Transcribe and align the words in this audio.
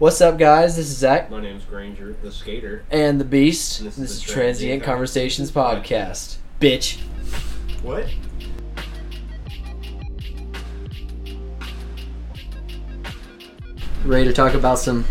What's 0.00 0.20
up, 0.20 0.38
guys? 0.38 0.74
This 0.74 0.90
is 0.90 0.96
Zach 0.96 1.30
My 1.30 1.40
name's 1.40 1.62
Granger, 1.64 2.16
the 2.20 2.32
skater. 2.32 2.84
and 2.90 3.20
the 3.20 3.24
Beast. 3.24 3.78
And 3.78 3.86
This, 3.86 3.94
this 3.96 4.10
is 4.10 4.20
Transient 4.20 4.82
Transient 4.82 4.82
Conversations 4.82 5.50
Conversations 5.52 6.00
Podcast. 6.00 6.36
Bitch. 6.60 7.00
What? 7.80 8.08
Ready 14.04 14.24
to 14.24 14.32
talk 14.32 14.54
about 14.54 14.80
some 14.80 15.04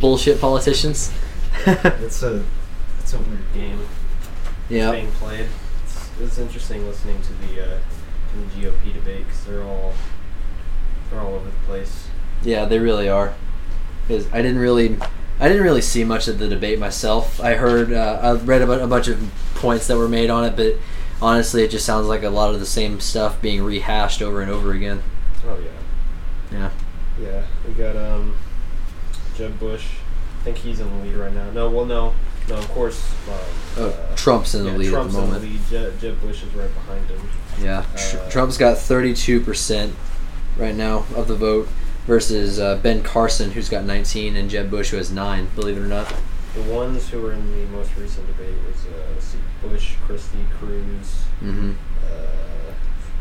bullshit 0.00 0.40
politicians? 0.40 1.12
It's 1.66 2.22
a 2.22 2.42
it's 2.98 3.12
a 3.12 3.18
weird 3.18 3.52
game 3.52 3.86
yeah. 4.70 4.90
being 4.92 5.12
played. 5.12 5.46
It's, 5.84 6.10
it's 6.18 6.38
interesting 6.38 6.86
listening 6.86 7.20
to 7.20 7.32
the 7.34 7.62
uh, 7.62 7.78
to 7.78 8.38
the 8.38 8.68
GOP 8.68 8.94
debate 8.94 9.26
because 9.26 9.44
they're 9.44 9.62
all 9.62 9.92
they're 11.10 11.20
all 11.20 11.34
over 11.34 11.44
the 11.44 11.56
place. 11.66 12.08
Yeah, 12.42 12.64
they 12.64 12.78
really 12.78 13.10
are. 13.10 13.34
Because 14.10 14.26
I 14.32 14.42
didn't 14.42 14.58
really, 14.58 14.96
I 15.38 15.46
didn't 15.46 15.62
really 15.62 15.80
see 15.82 16.02
much 16.02 16.26
of 16.26 16.40
the 16.40 16.48
debate 16.48 16.80
myself. 16.80 17.40
I 17.40 17.54
heard, 17.54 17.92
uh, 17.92 18.18
I 18.20 18.32
read 18.44 18.60
about 18.60 18.80
a 18.80 18.86
bunch 18.88 19.06
of 19.06 19.20
points 19.54 19.86
that 19.86 19.96
were 19.96 20.08
made 20.08 20.30
on 20.30 20.44
it, 20.44 20.56
but 20.56 20.74
honestly, 21.22 21.62
it 21.62 21.70
just 21.70 21.86
sounds 21.86 22.08
like 22.08 22.24
a 22.24 22.28
lot 22.30 22.52
of 22.52 22.58
the 22.58 22.66
same 22.66 22.98
stuff 22.98 23.40
being 23.40 23.62
rehashed 23.62 24.20
over 24.20 24.40
and 24.42 24.50
over 24.50 24.72
again. 24.72 25.02
Oh 25.46 25.56
yeah, 25.60 26.58
Yeah. 26.58 26.70
yeah. 27.22 27.42
We 27.68 27.72
got 27.74 27.96
um 27.96 28.34
Jeb 29.36 29.60
Bush. 29.60 29.86
I 30.40 30.42
think 30.42 30.56
he's 30.56 30.80
in 30.80 30.88
the 30.90 31.04
lead 31.04 31.14
right 31.14 31.32
now. 31.32 31.48
No, 31.52 31.70
well, 31.70 31.84
no, 31.84 32.12
no. 32.48 32.56
Of 32.56 32.68
course, 32.70 33.12
um, 33.28 33.34
Oh, 33.76 33.88
uh, 33.90 34.16
Trump's 34.16 34.54
in 34.56 34.64
the 34.64 34.70
yeah, 34.72 34.76
lead 34.76 34.90
Trump's 34.90 35.14
at 35.14 35.20
the 35.20 35.26
moment. 35.26 35.44
in 35.44 35.50
the 35.52 35.56
lead. 35.58 35.66
Jeb, 35.70 36.00
Jeb 36.00 36.20
Bush 36.20 36.42
is 36.42 36.52
right 36.54 36.74
behind 36.74 37.06
him. 37.06 37.20
Yeah, 37.62 37.84
Tr- 37.96 38.16
Uh, 38.18 38.30
Trump's 38.30 38.58
got 38.58 38.76
32% 38.76 39.92
right 40.56 40.74
now 40.74 41.04
of 41.14 41.28
the 41.28 41.36
vote 41.36 41.68
versus 42.10 42.58
uh, 42.58 42.74
Ben 42.82 43.04
Carson, 43.04 43.52
who's 43.52 43.68
got 43.68 43.84
19, 43.84 44.34
and 44.34 44.50
Jeb 44.50 44.68
Bush, 44.68 44.90
who 44.90 44.96
has 44.96 45.12
9, 45.12 45.46
believe 45.54 45.76
it 45.76 45.80
or 45.80 45.86
not. 45.86 46.12
The 46.56 46.62
ones 46.62 47.08
who 47.08 47.22
were 47.22 47.32
in 47.32 47.52
the 47.52 47.64
most 47.70 47.96
recent 47.96 48.26
debate 48.26 48.56
was 48.66 48.84
uh, 48.86 49.68
Bush, 49.68 49.94
Christie, 50.04 50.44
Cruz, 50.58 51.22
hmm 51.38 51.70
uh, 52.04 52.72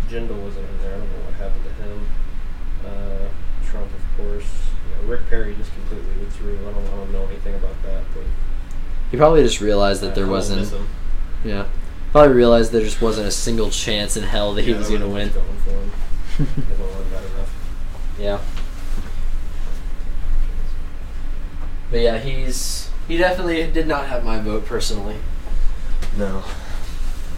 Jindal 0.09 0.43
wasn't 0.43 0.67
in 0.67 0.79
there. 0.81 0.95
I 0.95 0.97
don't 0.97 1.11
know 1.11 1.25
what 1.25 1.35
happened 1.35 1.63
to 1.65 1.83
him. 1.83 2.07
Uh, 2.83 3.27
Trump, 3.69 3.91
of 3.93 4.17
course. 4.17 4.47
Yeah, 4.89 5.07
Rick 5.11 5.29
Perry 5.29 5.53
just 5.53 5.71
completely 5.75 6.25
withdrew. 6.25 6.57
I 6.67 6.71
don't, 6.73 6.87
I 6.87 6.95
don't 6.95 7.11
know 7.11 7.25
anything 7.27 7.53
about 7.53 7.79
that, 7.83 8.01
but 8.15 8.23
He 9.11 9.17
probably 9.17 9.43
just 9.43 9.61
realized 9.61 10.01
that 10.01 10.15
there 10.15 10.25
wasn't, 10.25 10.73
yeah, 11.45 11.67
probably 12.11 12.33
realized 12.33 12.71
there 12.71 12.81
just 12.81 13.03
wasn't 13.03 13.27
a 13.27 13.31
single 13.31 13.69
chance 13.69 14.17
in 14.17 14.23
hell 14.23 14.55
that 14.55 14.63
he 14.63 14.73
was 14.73 14.87
going 14.89 15.01
to 15.07 15.07
win. 15.07 15.27
wasn't 15.27 15.45
much 15.47 15.65
Going 15.67 15.91
for 16.39 16.41
him. 16.41 16.65
They 16.69 16.75
don't 16.75 16.89
want 16.95 17.11
that 17.11 17.23
enough. 17.23 17.53
Yeah. 18.19 18.39
But 21.91 22.01
yeah, 22.01 22.17
he's 22.19 22.89
he 23.07 23.17
definitely 23.17 23.69
did 23.71 23.87
not 23.87 24.07
have 24.07 24.23
my 24.23 24.39
vote 24.39 24.65
personally. 24.65 25.15
No. 26.17 26.43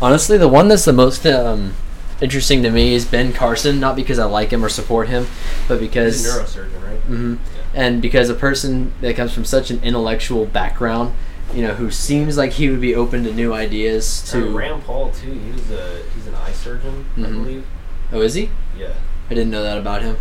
Honestly, 0.02 0.38
the 0.38 0.48
one 0.48 0.68
that's 0.68 0.86
the 0.86 0.94
most 0.94 1.26
um, 1.26 1.74
interesting 2.22 2.64
to 2.64 2.72
me 2.72 2.94
is 2.94 3.06
Ben 3.06 3.32
Carson. 3.34 3.80
Not 3.80 3.96
because 3.96 4.20
I 4.20 4.26
like 4.26 4.50
him 4.52 4.64
or 4.66 4.70
support 4.70 5.08
him, 5.10 5.28
but 5.68 5.80
because 5.80 6.26
He's 6.26 6.36
a 6.36 6.40
neurosurgeon, 6.40 6.84
right? 6.84 6.98
Mm-hmm. 7.02 7.36
and 7.74 8.02
because 8.02 8.30
a 8.30 8.34
person 8.34 8.94
that 9.02 9.16
comes 9.16 9.34
from 9.34 9.46
such 9.46 9.70
an 9.72 9.82
intellectual 9.84 10.46
background, 10.46 11.14
you 11.54 11.62
know, 11.62 11.74
who 11.76 11.92
seems 11.92 12.38
like 12.38 12.54
he 12.54 12.70
would 12.70 12.82
be 12.82 12.96
open 12.96 13.24
to 13.24 13.34
new 13.34 13.54
ideas. 13.54 14.22
To 14.32 14.42
To 14.42 14.50
Rand 14.58 14.84
Paul 14.84 15.12
too. 15.12 15.32
He 15.32 15.52
was 15.52 15.70
a 15.72 16.02
he's 16.16 16.28
an 16.28 16.36
eye 16.36 16.52
surgeon, 16.54 17.06
I 17.18 17.20
Mhm. 17.22 17.34
believe. 17.44 17.66
oh, 18.12 18.22
is 18.22 18.34
he? 18.34 18.50
Yeah. 18.78 18.94
I 19.30 19.34
didn't 19.34 19.52
know 19.52 19.64
that 19.64 19.78
about 19.78 20.02
him. 20.02 20.18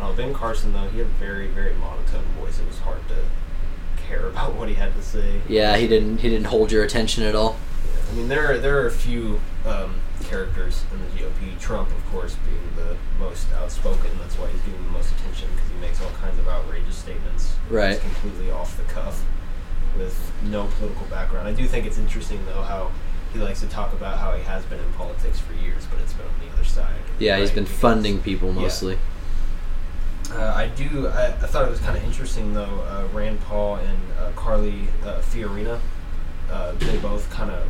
Uh, 0.00 0.12
ben 0.12 0.32
Carson 0.32 0.72
though, 0.72 0.88
he 0.88 0.98
had 0.98 1.06
a 1.08 1.10
very 1.18 1.48
very 1.48 1.74
monotone 1.74 2.24
voice. 2.40 2.58
It 2.58 2.66
was 2.66 2.78
hard 2.78 3.06
to 3.08 3.16
care 4.06 4.26
about 4.28 4.54
what 4.54 4.68
he 4.68 4.74
had 4.74 4.94
to 4.94 5.02
say. 5.02 5.40
Yeah, 5.48 5.76
he 5.76 5.86
didn't. 5.86 6.18
He 6.18 6.28
didn't 6.28 6.46
hold 6.46 6.70
your 6.72 6.84
attention 6.84 7.24
at 7.24 7.34
all. 7.34 7.56
Yeah, 7.84 8.10
I 8.10 8.14
mean, 8.14 8.28
there 8.28 8.52
are, 8.52 8.58
there 8.58 8.82
are 8.82 8.86
a 8.86 8.90
few 8.92 9.40
um, 9.64 10.00
characters 10.24 10.84
in 10.92 11.00
the 11.00 11.06
GOP. 11.24 11.58
Trump, 11.60 11.90
of 11.90 12.04
course, 12.10 12.36
being 12.46 12.86
the 12.86 12.96
most 13.18 13.46
outspoken. 13.54 14.10
That's 14.20 14.38
why 14.38 14.48
he's 14.48 14.60
getting 14.62 14.84
the 14.84 14.90
most 14.90 15.12
attention 15.12 15.48
because 15.54 15.70
he 15.70 15.76
makes 15.80 16.00
all 16.02 16.10
kinds 16.20 16.38
of 16.38 16.48
outrageous 16.48 16.96
statements. 16.96 17.54
Right. 17.70 17.92
It's 17.92 18.02
completely 18.02 18.50
off 18.50 18.76
the 18.76 18.84
cuff 18.84 19.24
with 19.96 20.32
no 20.44 20.66
political 20.78 21.06
background. 21.06 21.48
I 21.48 21.52
do 21.52 21.66
think 21.66 21.86
it's 21.86 21.98
interesting, 21.98 22.44
though, 22.46 22.62
how 22.62 22.92
he 23.32 23.38
likes 23.40 23.60
to 23.60 23.66
talk 23.66 23.92
about 23.92 24.18
how 24.18 24.32
he 24.34 24.42
has 24.44 24.64
been 24.66 24.78
in 24.78 24.92
politics 24.92 25.40
for 25.40 25.52
years, 25.54 25.84
but 25.90 25.98
it's 26.00 26.12
been 26.12 26.26
on 26.26 26.34
the 26.46 26.52
other 26.54 26.64
side. 26.64 26.94
Yeah, 27.18 27.38
he's 27.38 27.50
been 27.50 27.64
Because- 27.64 27.78
funding 27.78 28.20
people 28.22 28.52
Yeah. 28.54 28.62
Uh, 30.32 30.52
I 30.56 30.68
do. 30.68 31.08
I, 31.08 31.26
I 31.26 31.30
thought 31.30 31.64
it 31.66 31.70
was 31.70 31.80
kind 31.80 31.96
of 31.96 32.04
interesting 32.04 32.54
though. 32.54 32.84
Uh, 32.88 33.06
Rand 33.12 33.40
Paul 33.42 33.76
and 33.76 33.98
uh, 34.18 34.30
Carly 34.36 34.88
uh, 35.04 35.20
Fiorina, 35.20 35.80
uh, 36.50 36.72
they 36.72 36.96
both 36.98 37.30
kind 37.30 37.50
of 37.50 37.66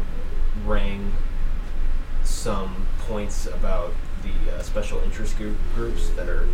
rang 0.65 1.13
some 2.25 2.87
points 3.07 3.47
about 3.47 3.93
the 4.23 4.53
uh, 4.57 4.63
special 4.63 5.01
interest 5.03 5.37
group, 5.37 5.57
groups 5.75 6.09
that 6.11 6.29
are 6.29 6.49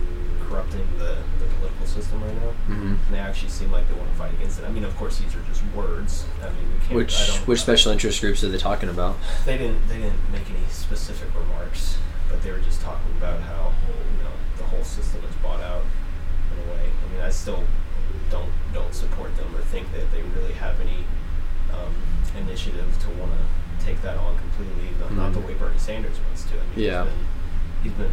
corrupting 0.49 0.87
the, 0.99 1.17
the 1.39 1.47
political 1.59 1.87
system 1.87 2.23
right 2.23 2.35
now. 2.35 2.51
hmm 2.67 2.89
And 3.07 3.15
they 3.15 3.19
actually 3.19 3.49
seem 3.51 3.73
like 3.73 3.89
they 3.89 3.95
want 3.95 4.11
to 4.11 4.17
fight 4.17 4.33
against 4.35 4.59
it. 4.59 4.65
I 4.65 4.71
mean, 4.71 4.85
of 4.85 4.95
course, 4.97 5.19
these 5.19 5.35
are 5.35 5.41
just 5.49 5.63
words. 5.75 6.27
I 6.43 6.47
mean, 6.51 6.73
we 6.75 6.79
can't. 6.81 6.93
Which 6.95 7.29
which 7.47 7.61
special 7.61 7.93
interest 7.93 8.21
groups 8.21 8.45
are 8.45 8.49
they 8.49 8.59
talking 8.59 8.89
about? 8.89 9.17
They 9.47 9.57
didn't. 9.57 9.89
They 9.89 9.99
didn't 9.99 10.31
make 10.31 10.49
any 10.51 10.67
specific 10.69 11.29
remarks, 11.35 11.97
but 12.29 12.43
they 12.43 12.51
were 12.51 12.59
just 12.59 12.81
talking 12.83 13.11
about 13.17 13.41
how 13.41 13.73
you 13.89 14.23
know 14.25 14.31
whole 14.73 14.85
system 14.85 15.21
is 15.29 15.35
bought 15.37 15.61
out 15.61 15.83
in 16.53 16.69
a 16.69 16.73
way. 16.73 16.85
I 16.89 17.13
mean, 17.13 17.23
I 17.23 17.31
still 17.31 17.63
don't 18.31 18.51
don't 18.75 18.95
support 18.95 19.37
them 19.37 19.55
or 19.55 19.61
think 19.63 19.93
that 19.93 20.11
they 20.13 20.23
really 20.23 20.55
have 20.55 20.81
any 20.81 21.05
um, 21.73 21.95
initiative 22.39 22.99
to 23.01 23.11
want 23.21 23.33
to 23.33 23.85
take 23.85 24.01
that 24.03 24.17
on 24.17 24.37
completely. 24.39 24.89
Not, 25.01 25.13
not 25.15 25.33
the 25.33 25.41
Mhm. 25.41 25.47
way 25.49 25.55
Bernie 25.55 25.79
Sanders 25.79 26.19
wants 26.27 26.45
to. 26.45 26.55
I 26.55 26.77
mean, 26.77 26.87
Yeah. 26.87 27.05
he's 27.05 27.13
been, 27.13 27.27
he's 27.83 27.93
been 27.93 28.13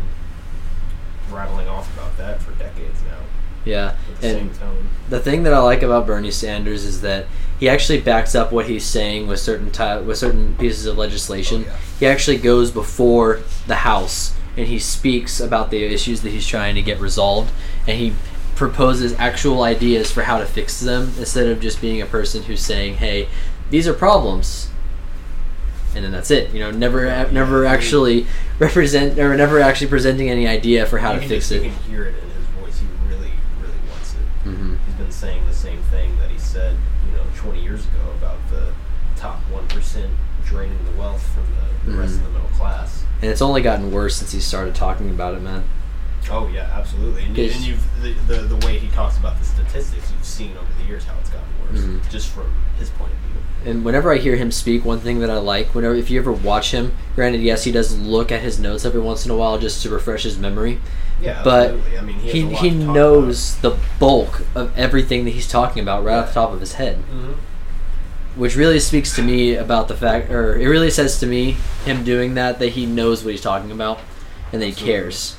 rattling 1.32 1.68
off 1.68 1.94
about 1.94 2.18
that 2.18 2.42
for 2.42 2.52
decades 2.54 3.00
now 3.04 3.18
Yeah, 3.66 3.94
the 4.20 4.28
and 4.28 4.38
same 4.40 4.60
tone. 4.60 4.88
the 5.10 5.20
thing 5.20 5.44
that 5.44 5.54
I 5.54 5.60
like 5.60 5.84
about 5.84 6.08
Bernie 6.08 6.32
Sanders 6.32 6.86
is 6.86 7.02
that 7.02 7.28
he 7.60 7.70
actually 7.70 8.00
backs 8.02 8.34
up 8.36 8.52
what 8.52 8.68
he's 8.68 8.84
saying 8.86 9.28
with 9.28 9.40
certain 9.40 9.70
ti- 9.70 10.02
with 10.06 10.18
certain 10.18 10.56
pieces 10.56 10.86
of 10.86 10.98
legislation. 10.98 11.66
Oh, 11.68 11.70
yeah. 11.72 11.78
He 12.00 12.06
actually 12.08 12.38
goes 12.38 12.72
before 12.72 13.42
the 13.68 13.76
House 13.76 14.34
and 14.60 14.68
he 14.68 14.78
speaks 14.78 15.40
about 15.40 15.72
the 15.72 15.84
issues 15.84 16.22
that 16.22 16.30
he's 16.32 16.46
trying 16.46 16.76
to 16.76 16.82
get 16.82 17.00
resolved, 17.00 17.52
and 17.88 17.98
he 17.98 18.14
proposes 18.56 19.14
actual 19.18 19.64
ideas 19.64 20.12
for 20.12 20.24
how 20.24 20.38
to 20.38 20.46
fix 20.46 20.80
them 20.82 21.14
instead 21.18 21.48
of 21.48 21.62
just 21.62 21.80
being 21.82 22.02
a 22.02 22.06
person 22.06 22.44
who's 22.44 22.60
saying, 22.62 22.96
"Hey, 22.96 23.30
these 23.70 23.88
are 23.88 23.94
problems." 23.94 24.68
And 25.96 26.04
then 26.06 26.12
that's 26.12 26.30
it. 26.30 26.54
You 26.54 26.60
know, 26.60 26.70
never, 26.72 27.06
never 27.32 27.66
actually 27.66 28.28
represent 28.60 29.18
or 29.18 29.36
never 29.36 29.60
actually 29.60 29.88
presenting 29.88 30.30
any 30.30 30.46
idea 30.48 30.86
for 30.86 31.00
how 31.00 31.14
you 31.14 31.22
to 31.22 31.28
fix 31.28 31.50
just, 31.50 31.52
it. 31.54 31.64
You 31.66 31.72
can 31.72 31.84
hear 31.90 32.04
it 32.06 32.16
in 32.22 32.30
his 32.30 32.46
voice. 32.62 32.80
He 32.80 32.86
really, 33.08 33.32
really 33.60 33.80
wants 33.90 34.14
it. 34.14 34.20
hmm 34.44 34.76
he's 34.86 34.96
been 34.96 35.12
saying 35.12 35.48
the 35.48 35.54
same 35.54 35.82
thing 35.84 36.16
that 36.20 36.30
he 36.30 36.38
said, 36.38 36.76
you 37.10 37.18
know, 37.18 37.24
20 37.38 37.64
years 37.64 37.86
ago 37.86 38.12
about 38.18 38.38
the 38.52 38.72
top 39.16 39.40
1% 39.52 40.06
draining 40.46 40.78
the 40.86 41.00
wealth 41.00 41.26
from 41.34 41.46
the, 41.56 41.92
the 41.92 41.98
rest 41.98 42.14
Mhm. 42.14 42.18
of 42.18 42.24
the 42.26 42.30
middle 42.40 42.50
class. 42.58 42.99
And 43.22 43.30
it's 43.30 43.42
only 43.42 43.62
gotten 43.62 43.92
worse 43.92 44.18
since 44.18 44.32
he 44.32 44.40
started 44.40 44.76
talking 44.76 45.10
about 45.10 45.36
it, 45.36 45.42
man. 45.42 45.64
Oh 46.32 46.48
yeah, 46.48 46.70
absolutely. 46.74 47.24
And, 47.24 47.38
you, 47.38 47.46
and 47.52 47.62
you've 47.62 48.02
the, 48.02 48.12
the 48.34 48.42
the 48.56 48.66
way 48.66 48.78
he 48.78 48.88
talks 48.90 49.18
about 49.18 49.38
the 49.40 49.46
statistics, 49.46 50.12
you've 50.12 50.24
seen 50.26 50.52
over 50.58 50.68
the 50.82 50.88
years 50.88 51.04
how 51.06 51.18
it's 51.20 51.30
gotten 51.30 51.48
worse, 51.62 51.82
Mhm. 51.82 52.10
just 52.10 52.30
from 52.30 52.52
his 52.78 52.90
point 52.92 53.12
of 53.12 53.18
view. 53.20 53.72
And 53.72 53.84
whenever 53.84 54.14
I 54.14 54.18
hear 54.18 54.36
him 54.38 54.52
speak, 54.52 54.86
one 54.86 55.00
thing 55.00 55.20
that 55.20 55.30
I 55.30 55.38
like, 55.38 55.74
whenever 55.76 55.96
if 55.96 56.10
you 56.10 56.20
ever 56.20 56.32
watch 56.32 56.72
him, 56.72 56.94
granted, 57.16 57.42
yes, 57.42 57.64
he 57.66 57.72
does 57.72 57.98
look 57.98 58.32
at 58.32 58.42
his 58.42 58.60
notes 58.60 58.86
every 58.86 59.02
once 59.02 59.26
in 59.26 59.32
a 59.32 59.36
while 59.36 59.58
just 59.58 59.82
to 59.84 59.90
refresh 59.90 60.24
his 60.24 60.38
memory, 60.38 60.80
Yeah, 61.22 61.42
but 61.44 61.72
absolutely. 61.72 61.98
I 61.98 62.02
mean, 62.02 62.16
he 62.20 62.32
he 62.32 62.40
has 62.42 62.50
a 62.52 62.54
lot 62.54 62.62
he 62.64 62.70
knows 62.72 63.56
the 63.58 63.78
bulk 64.00 64.42
of 64.56 64.78
everything 64.78 65.26
that 65.26 65.32
he's 65.32 65.48
talking 65.48 65.82
about 65.82 66.04
right 66.06 66.18
off 66.20 66.28
the 66.30 66.34
top 66.36 66.54
of 66.54 66.60
his 66.62 66.74
head, 66.74 66.98
hmm 66.98 67.34
which 68.40 68.56
really 68.56 68.80
speaks 68.80 69.16
to 69.16 69.22
me 69.22 69.56
about 69.56 69.88
the 69.90 69.96
fact, 69.96 70.32
or 70.32 70.58
it 70.58 70.68
really 70.68 70.90
says 70.90 71.20
to 71.20 71.26
me, 71.28 71.52
him 71.86 72.04
doing 72.04 72.36
that, 72.36 72.60
that 72.60 72.70
he 72.70 72.86
knows 72.86 73.24
what 73.24 73.32
he's 73.32 73.42
talking 73.42 73.72
about, 73.72 74.00
and 74.52 74.62
that 74.62 74.66
he 74.68 74.72
Absolutely. 74.72 74.94
cares. 74.94 75.36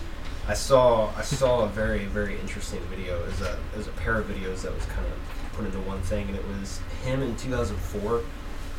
I 0.46 0.54
saw 0.54 1.10
I 1.16 1.22
saw 1.22 1.60
a 1.64 1.68
very 1.68 2.04
very 2.06 2.38
interesting 2.40 2.80
video. 2.90 3.18
It 3.22 3.26
was 3.26 3.40
a 3.40 3.58
it 3.72 3.76
was 3.78 3.86
a 3.88 3.92
pair 3.92 4.18
of 4.18 4.26
videos 4.26 4.62
that 4.62 4.74
was 4.74 4.84
kind 4.86 5.06
of 5.06 5.12
put 5.54 5.64
into 5.64 5.78
one 5.80 6.00
thing, 6.02 6.26
and 6.28 6.36
it 6.36 6.44
was 6.46 6.80
him 7.04 7.22
in 7.22 7.36
2004. 7.36 8.22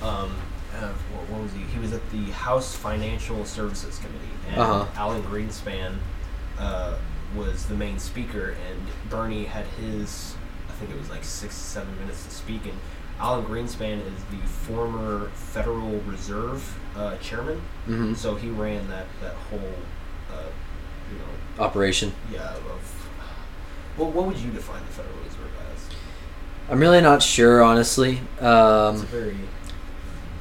Um, 0.01 0.35
uh, 0.73 0.87
what, 1.13 1.29
what 1.29 1.41
was 1.43 1.51
he? 1.53 1.59
He 1.59 1.79
was 1.79 1.91
at 1.93 2.07
the 2.11 2.23
House 2.31 2.75
Financial 2.75 3.43
Services 3.45 3.97
Committee, 3.99 4.35
and 4.49 4.59
Uh-huh. 4.59 4.85
Alan 4.95 5.21
Greenspan 5.23 5.95
uh, 6.59 6.95
was 7.35 7.65
the 7.67 7.75
main 7.75 7.99
speaker, 7.99 8.55
and 8.69 9.09
Bernie 9.09 9.45
had 9.45 9.65
his 9.79 10.35
I 10.69 10.73
think 10.73 10.91
it 10.91 10.97
was 10.99 11.09
like 11.09 11.23
six 11.23 11.55
seven 11.55 11.97
minutes 11.99 12.23
to 12.25 12.31
speak, 12.31 12.65
and 12.65 12.77
Alan 13.21 13.45
Greenspan 13.45 13.99
is 13.99 14.23
the 14.31 14.47
former 14.47 15.29
Federal 15.35 15.99
Reserve 16.07 16.77
uh, 16.95 17.15
chairman, 17.17 17.61
hmm 17.85 18.13
so 18.15 18.35
he 18.35 18.49
ran 18.49 18.87
that 18.89 19.05
that 19.21 19.33
whole 19.49 19.59
uh, 20.33 20.43
you 21.11 21.17
know 21.19 21.63
Operation. 21.63 22.11
yeah, 22.31 22.53
of 22.55 23.11
what, 23.97 24.09
what 24.11 24.25
would 24.25 24.37
you 24.37 24.49
define 24.51 24.81
the 24.87 24.91
Federal 24.91 25.15
Reserve 25.17 25.51
as? 25.73 25.89
I'm 26.71 26.79
really 26.79 27.01
not 27.01 27.21
sure, 27.21 27.61
honestly. 27.61 28.19
Um, 28.39 28.95
It's 28.95 29.03
a 29.03 29.05
very 29.05 29.35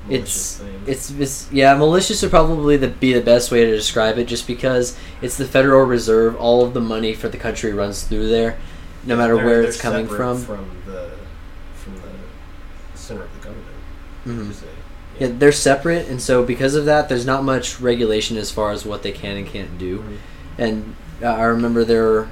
malicious 0.06 0.62
it's 0.86 1.10
it's 1.10 1.52
yeah 1.52 1.74
malicious 1.74 2.22
would 2.22 2.30
probably 2.30 2.76
the, 2.78 2.88
be 2.88 3.12
the 3.12 3.20
best 3.20 3.52
way 3.52 3.64
to 3.66 3.70
describe 3.70 4.16
it 4.18 4.24
just 4.24 4.46
because 4.46 4.96
it's 5.20 5.36
the 5.36 5.44
federal 5.44 5.84
reserve 5.84 6.34
all 6.36 6.64
of 6.64 6.72
the 6.72 6.80
money 6.80 7.12
for 7.14 7.28
the 7.28 7.36
country 7.36 7.70
runs 7.72 8.02
through 8.04 8.26
there 8.28 8.58
no 9.04 9.14
matter 9.14 9.36
They're- 9.36 9.44
where 9.44 9.60
they're 9.60 9.68
it's 9.68 9.80
coming 9.80 10.08
from 10.08 10.38
From 10.38 10.38
the 10.38 10.46
from 10.46 10.70
the 10.70 10.79
center 13.10 13.22
of 13.24 13.32
the 13.34 13.48
government. 13.48 13.76
Mhm. 14.26 14.48
to 14.48 14.54
say. 14.54 14.66
yeah 15.18 15.28
they're 15.38 15.52
separate 15.52 16.08
and 16.08 16.20
so 16.20 16.42
because 16.44 16.74
of 16.74 16.84
that 16.84 17.08
there's 17.08 17.26
not 17.26 17.42
much 17.44 17.80
regulation 17.80 18.36
as 18.36 18.50
far 18.50 18.70
as 18.70 18.84
what 18.86 19.02
they 19.02 19.12
can 19.12 19.36
and 19.36 19.46
can't 19.46 19.78
do 19.78 19.98
Mhm. 19.98 20.16
and 20.58 20.94
uh, 21.22 21.26
I 21.26 21.44
remember 21.44 21.84
there 21.84 22.04
were 22.04 22.28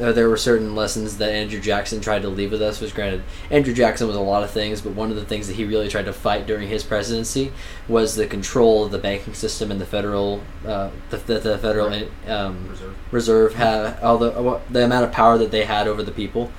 uh, 0.00 0.10
there 0.10 0.28
were 0.28 0.38
certain 0.38 0.74
lessons 0.74 1.18
that 1.18 1.30
Andrew 1.30 1.60
Jackson 1.60 2.00
tried 2.00 2.22
to 2.22 2.28
leave 2.28 2.50
with 2.50 2.62
us. 2.62 2.80
Which, 2.80 2.94
granted, 2.94 3.22
Andrew 3.50 3.74
Jackson 3.74 4.06
was 4.08 4.16
a 4.16 4.20
lot 4.20 4.42
of 4.42 4.50
things, 4.50 4.80
but 4.80 4.94
one 4.94 5.10
of 5.10 5.16
the 5.16 5.24
things 5.24 5.46
that 5.48 5.54
he 5.56 5.64
really 5.66 5.86
tried 5.88 6.06
to 6.06 6.14
fight 6.14 6.46
during 6.46 6.66
his 6.66 6.82
presidency 6.82 7.52
was 7.86 8.16
the 8.16 8.26
control 8.26 8.84
of 8.86 8.90
the 8.90 8.98
banking 8.98 9.34
system 9.34 9.70
and 9.70 9.78
the 9.78 9.84
federal 9.86 10.40
uh, 10.66 10.88
the, 11.10 11.18
the, 11.18 11.38
the 11.40 11.58
federal 11.58 11.88
um, 11.92 12.68
Reserve. 12.70 12.90
Mm-hmm. 12.90 13.16
reserve 13.16 13.54
had 13.54 14.00
all 14.02 14.16
the 14.16 14.60
the 14.70 14.82
amount 14.82 15.04
of 15.04 15.12
power 15.12 15.36
that 15.36 15.50
they 15.50 15.64
had 15.66 15.86
over 15.86 16.02
the 16.02 16.10
people. 16.22 16.50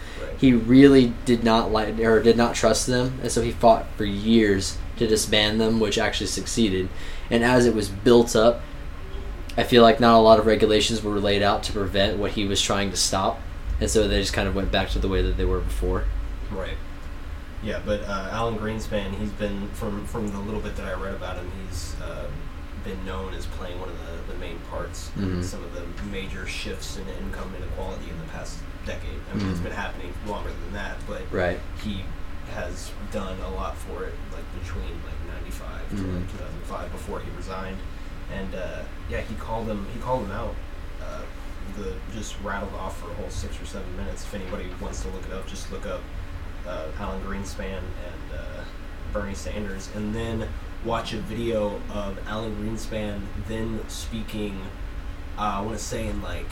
He 0.44 0.52
really 0.52 1.14
did 1.24 1.42
not 1.42 1.72
like 1.72 1.98
or 2.00 2.22
did 2.22 2.36
not 2.36 2.54
trust 2.54 2.86
them, 2.86 3.18
and 3.22 3.32
so 3.32 3.42
he 3.42 3.54
fought 3.54 3.86
for 3.96 4.04
years 4.04 4.78
to 4.98 5.08
disband 5.08 5.62
them, 5.62 5.80
which 5.80 5.98
actually 5.98 6.28
succeeded. 6.28 6.90
And 7.30 7.46
as 7.46 7.66
it 7.66 7.74
was 7.74 7.88
built 7.88 8.36
up, 8.36 8.60
I 9.56 9.64
feel 9.64 9.84
like 9.84 10.02
not 10.02 10.18
a 10.18 10.20
lot 10.20 10.40
of 10.40 10.46
regulations 10.46 11.02
were 11.02 11.18
laid 11.18 11.44
out 11.44 11.64
to 11.64 11.72
prevent 11.72 12.18
what 12.18 12.32
he 12.32 12.44
was 12.44 12.62
trying 12.62 12.92
to 12.92 12.98
stop, 12.98 13.40
and 13.80 13.90
so 13.90 14.06
they 14.06 14.20
just 14.20 14.34
kind 14.34 14.50
of 14.50 14.54
went 14.54 14.70
back 14.70 14.90
to 14.90 15.00
the 15.00 15.08
way 15.08 15.22
that 15.22 15.38
they 15.38 15.46
were 15.46 15.62
before. 15.62 16.04
Right. 16.52 16.76
Yeah, 17.64 17.80
but 17.86 18.02
uh, 18.02 18.28
Alan 18.30 18.58
Greenspan, 18.58 19.18
he's 19.18 19.32
been 19.32 19.70
from 19.70 20.06
from 20.06 20.28
the 20.28 20.40
little 20.40 20.60
bit 20.60 20.76
that 20.76 20.86
I 20.86 21.02
read 21.02 21.16
about 21.16 21.38
him, 21.38 21.50
he's 21.66 21.96
uh, 22.02 22.28
been 22.84 23.04
known 23.06 23.34
as 23.34 23.46
playing 23.46 23.80
one 23.80 23.90
of 23.90 23.98
the, 24.28 24.34
the 24.34 24.40
main 24.40 24.60
parts 24.70 25.10
in 25.16 25.24
Mhm. 25.40 25.44
some 25.44 25.64
of 25.64 25.74
the 25.74 25.84
major 26.12 26.46
shifts 26.46 26.98
in 26.98 27.08
income 27.24 27.54
inequality 27.58 28.10
in 28.10 28.18
the 28.20 28.26
past 28.34 28.58
decade. 28.86 29.20
I 29.32 29.36
mean, 29.38 29.50
it's 29.50 29.60
Mhm. 29.60 29.64
been 29.64 29.72
happening 29.74 30.14
longer 30.28 30.50
than 30.50 30.74
that, 30.74 30.98
but 31.08 31.22
Right. 31.32 31.60
he 31.82 32.04
has 32.54 32.92
done 33.12 33.38
a 33.42 33.50
lot 33.50 33.78
for 33.78 34.04
it, 34.04 34.14
like 34.34 34.44
between 34.62 34.92
like 35.08 35.20
'95 35.34 35.90
to 35.92 35.96
Mhm. 35.96 36.16
like 36.20 36.32
2005 36.32 36.92
before 36.92 37.20
he 37.22 37.30
resigned, 37.38 37.78
and 38.32 38.54
uh, 38.54 38.82
yeah, 39.10 39.22
he 39.22 39.36
called 39.36 39.68
him 39.68 39.88
he 39.94 40.00
called 40.00 40.26
him 40.26 40.32
out. 40.32 40.54
Uh, 41.02 41.22
the 41.78 41.94
just 42.14 42.36
rattled 42.44 42.74
off 42.76 43.00
for 43.00 43.10
a 43.10 43.14
whole 43.14 43.30
six 43.30 43.60
or 43.62 43.66
seven 43.66 43.96
minutes. 43.96 44.24
If 44.24 44.34
anybody 44.36 44.70
wants 44.82 45.02
to 45.04 45.08
look 45.10 45.26
it 45.26 45.32
up, 45.34 45.48
just 45.48 45.72
look 45.72 45.86
up 45.86 46.02
uh, 46.68 46.88
Alan 47.00 47.22
Greenspan 47.22 47.78
and 47.80 48.34
uh, 48.40 48.64
Bernie 49.14 49.34
Sanders, 49.36 49.90
and 49.96 50.14
then 50.14 50.48
watch 50.86 51.14
a 51.14 51.18
video 51.18 51.80
of 51.94 52.20
Alan 52.28 52.56
Greenspan 52.58 53.22
then 53.48 53.80
speaking. 53.88 54.60
Uh, 55.38 55.42
I 55.42 55.62
want 55.62 55.78
to 55.78 55.84
say 55.84 56.08
in 56.08 56.22
like 56.22 56.50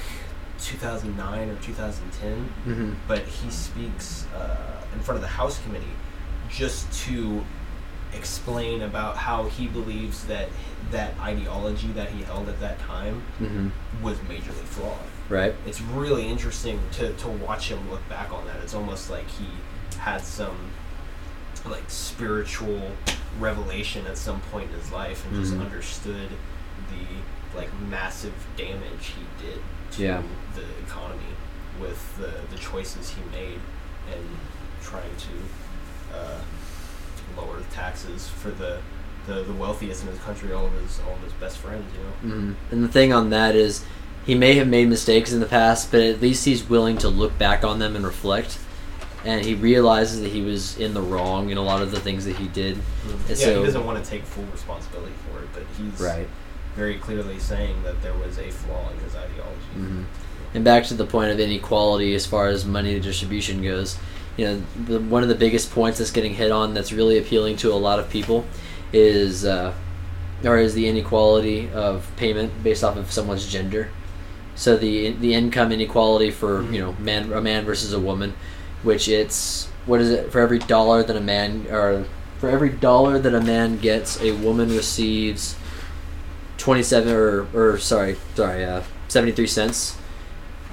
2009 0.60 1.50
or 1.50 1.56
2010 1.58 2.38
Mm-hmm. 2.66 2.94
but 3.08 3.20
he 3.24 3.50
speaks 3.50 4.28
uh, 4.36 4.82
in 4.94 5.00
front 5.00 5.16
of 5.18 5.22
the 5.22 5.28
House 5.28 5.60
committee 5.64 5.86
just 6.50 6.92
to 7.06 7.44
explain 8.14 8.82
about 8.82 9.16
how 9.18 9.46
he 9.46 9.68
believes 9.68 10.26
that 10.26 10.50
that 10.92 11.18
ideology 11.20 11.88
that 11.94 12.10
he 12.10 12.24
held 12.24 12.50
at 12.50 12.60
that 12.60 12.78
time 12.80 13.22
Mm-hmm. 13.40 14.04
was 14.04 14.18
majorly 14.20 14.66
flawed. 14.66 14.98
Right. 15.30 15.56
It's 15.66 15.80
really 15.82 16.28
interesting 16.28 16.80
to, 16.94 17.14
to 17.14 17.28
watch 17.30 17.70
him 17.70 17.90
look 17.90 18.08
back 18.10 18.34
on 18.34 18.46
that. 18.48 18.58
It's 18.64 18.74
almost 18.74 19.10
like 19.10 19.28
he 19.30 19.48
had 19.98 20.22
some 20.22 20.58
like 21.66 21.84
spiritual 21.90 22.92
revelation 23.40 24.06
at 24.08 24.18
some 24.18 24.42
point 24.52 24.70
in 24.72 24.80
his 24.80 24.92
life 24.92 25.26
and 25.26 25.36
just 25.42 25.54
Mhm. 25.54 25.62
understood 25.66 26.30
the 26.90 27.58
like 27.58 27.70
massive 27.90 28.34
damage 28.58 29.12
he 29.16 29.46
did 29.46 29.60
to 29.92 30.02
Yeah. 30.04 30.22
the 30.56 30.64
economy 30.86 31.36
with 31.80 32.18
the, 32.18 32.32
the 32.54 32.58
choices 32.62 33.10
he 33.10 33.22
made 33.32 33.60
and 34.12 34.26
trying 34.82 35.16
to 35.18 36.16
uh, 36.18 36.40
lower 37.38 37.58
the 37.58 37.76
taxes 37.76 38.28
for 38.30 38.52
the, 38.52 38.80
the, 39.28 39.44
the 39.44 39.54
wealthiest 39.54 40.04
in 40.04 40.10
his 40.10 40.20
country, 40.20 40.52
all 40.54 40.66
of 40.66 40.74
his 40.74 41.00
all 41.08 41.14
of 41.16 41.22
his 41.24 41.34
best 41.34 41.58
friends, 41.58 41.86
you 41.94 42.30
know. 42.30 42.36
Mm-hmm. 42.36 42.54
And 42.74 42.84
the 42.84 42.88
thing 42.88 43.14
on 43.14 43.30
that 43.32 43.56
is, 43.56 43.84
he 44.26 44.36
may 44.36 44.54
have 44.56 44.68
made 44.68 44.88
mistakes 44.90 45.32
in 45.32 45.40
the 45.40 45.46
past, 45.46 45.92
but 45.92 46.02
at 46.02 46.22
least 46.22 46.46
he's 46.46 46.68
willing 46.70 46.98
to 47.00 47.10
look 47.10 47.38
back 47.38 47.64
on 47.64 47.80
them 47.80 47.96
and 47.96 48.06
reflect. 48.06 48.60
And 49.24 49.46
he 49.46 49.54
realizes 49.54 50.22
that 50.22 50.32
he 50.32 50.42
was 50.42 50.78
in 50.80 50.94
the 50.94 51.02
wrong 51.02 51.50
in 51.52 51.58
a 51.58 51.62
lot 51.62 51.82
of 51.82 51.92
the 51.92 52.00
things 52.00 52.26
that 52.26 52.38
he 52.38 52.48
did. 52.48 52.78
Yeah, 53.28 53.36
so- 53.36 53.60
he 53.60 53.66
doesn't 53.66 53.86
want 53.86 54.04
to 54.04 54.10
take 54.10 54.24
full 54.24 54.46
responsibility 54.46 55.14
for 55.30 55.44
it, 55.44 55.50
but 55.54 55.64
he's 55.78 56.00
right. 56.00 56.28
very 56.76 56.98
clearly 56.98 57.40
saying 57.40 57.84
that 57.84 58.02
there 58.02 58.14
was 58.14 58.38
a 58.40 58.50
flaw 58.50 58.90
in 58.90 58.98
his 59.00 59.16
ideology. 59.16 59.62
hmm 59.74 60.04
And 60.54 60.64
back 60.64 60.86
to 60.86 60.96
the 60.96 61.06
point 61.06 61.32
of 61.32 61.40
inequality 61.40 62.16
as 62.16 62.26
far 62.26 62.48
as 62.48 62.66
money 62.66 63.00
distribution 63.00 63.62
goes, 63.62 63.98
you 64.38 64.46
know, 64.46 64.64
the, 64.86 65.00
one 65.00 65.24
of 65.24 65.30
the 65.30 65.36
biggest 65.36 65.72
points 65.72 66.00
that's 66.00 66.12
getting 66.12 66.34
hit 66.34 66.52
on 66.52 66.74
that's 66.74 66.92
really 66.92 67.18
appealing 67.18 67.58
to 67.58 67.72
a 67.72 67.76
lot 67.76 68.00
of 68.00 68.10
people 68.10 68.46
is, 68.92 69.46
uh, 69.46 69.74
or 70.44 70.58
is 70.58 70.74
the 70.74 70.88
inequality 70.88 71.70
of 71.72 72.10
payment 72.16 72.64
based 72.64 72.84
off 72.84 72.98
of 72.98 73.12
someone's 73.12 73.46
gender. 73.46 73.90
So 74.56 74.78
the 74.78 75.12
the 75.12 75.34
income 75.34 75.72
inequality 75.72 76.30
for 76.30 76.64
you 76.72 76.80
know 76.80 76.94
man 77.00 77.32
a 77.32 77.42
man 77.42 77.66
versus 77.66 77.94
a 77.94 78.00
woman, 78.00 78.34
which 78.84 79.08
it's 79.08 79.68
what 79.86 80.00
is 80.02 80.10
it 80.12 80.32
for 80.32 80.40
every 80.40 80.60
dollar 80.60 81.04
that 81.04 81.16
a 81.16 81.22
man 81.22 81.66
or 81.70 82.06
for 82.40 82.50
every 82.50 82.70
dollar 82.70 83.20
that 83.20 83.34
a 83.34 83.42
man 83.42 83.78
gets, 83.78 84.20
a 84.22 84.32
woman 84.32 84.70
receives 84.70 85.56
twenty 86.58 86.84
seven 86.84 87.14
or 87.14 87.48
or 87.54 87.78
sorry 87.78 88.16
sorry 88.36 88.64
uh, 88.66 88.82
seventy 89.08 89.32
three 89.32 89.48
cents. 89.48 89.98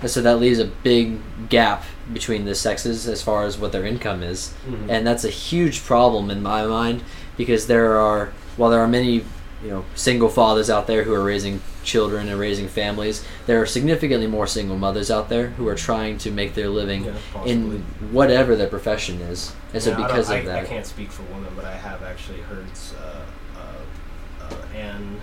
And 0.00 0.08
so 0.08 0.22
that 0.22 0.38
leaves 0.38 0.60
a 0.60 0.66
big 0.66 1.18
gap 1.48 1.82
between 2.12 2.44
the 2.44 2.54
sexes 2.54 3.08
as 3.08 3.20
far 3.20 3.44
as 3.44 3.58
what 3.58 3.72
their 3.72 3.84
income 3.84 4.22
is. 4.22 4.54
Mhm. 4.68 4.86
And 4.88 5.06
that's 5.06 5.24
a 5.24 5.28
huge 5.30 5.82
problem 5.84 6.30
in 6.30 6.40
my 6.40 6.64
mind 6.64 7.02
because 7.36 7.66
there 7.66 7.98
are, 7.98 8.32
while 8.56 8.70
there 8.70 8.78
are 8.80 8.86
many, 8.86 9.24
you 9.62 9.70
know, 9.70 9.84
single 9.94 10.28
fathers 10.28 10.70
out 10.70 10.86
there 10.86 11.02
who 11.02 11.12
are 11.12 11.24
raising 11.24 11.60
children 11.82 12.28
and 12.28 12.38
raising 12.38 12.68
families, 12.68 13.24
there 13.46 13.60
are 13.60 13.66
significantly 13.66 14.26
more 14.26 14.46
single 14.46 14.76
mothers 14.76 15.10
out 15.10 15.28
there 15.28 15.48
who 15.50 15.66
are 15.66 15.74
trying 15.74 16.18
to 16.18 16.30
make 16.30 16.54
their 16.54 16.68
living 16.68 17.04
Yeah, 17.04 17.44
in 17.44 17.80
whatever 18.12 18.54
their 18.54 18.68
profession 18.68 19.20
is. 19.22 19.52
And 19.72 19.82
so 19.82 19.92
I 19.94 19.96
because 20.06 20.30
I, 20.30 20.36
of 20.36 20.46
that, 20.46 20.64
I 20.64 20.66
can't 20.66 20.86
speak 20.86 21.10
for 21.10 21.22
women, 21.24 21.52
but 21.56 21.64
I 21.64 21.74
have 21.74 22.02
actually 22.02 22.40
heard 22.40 22.66
uh, 22.96 23.22
uh, 23.56 24.44
uh, 24.44 24.76
Anne. 24.76 25.20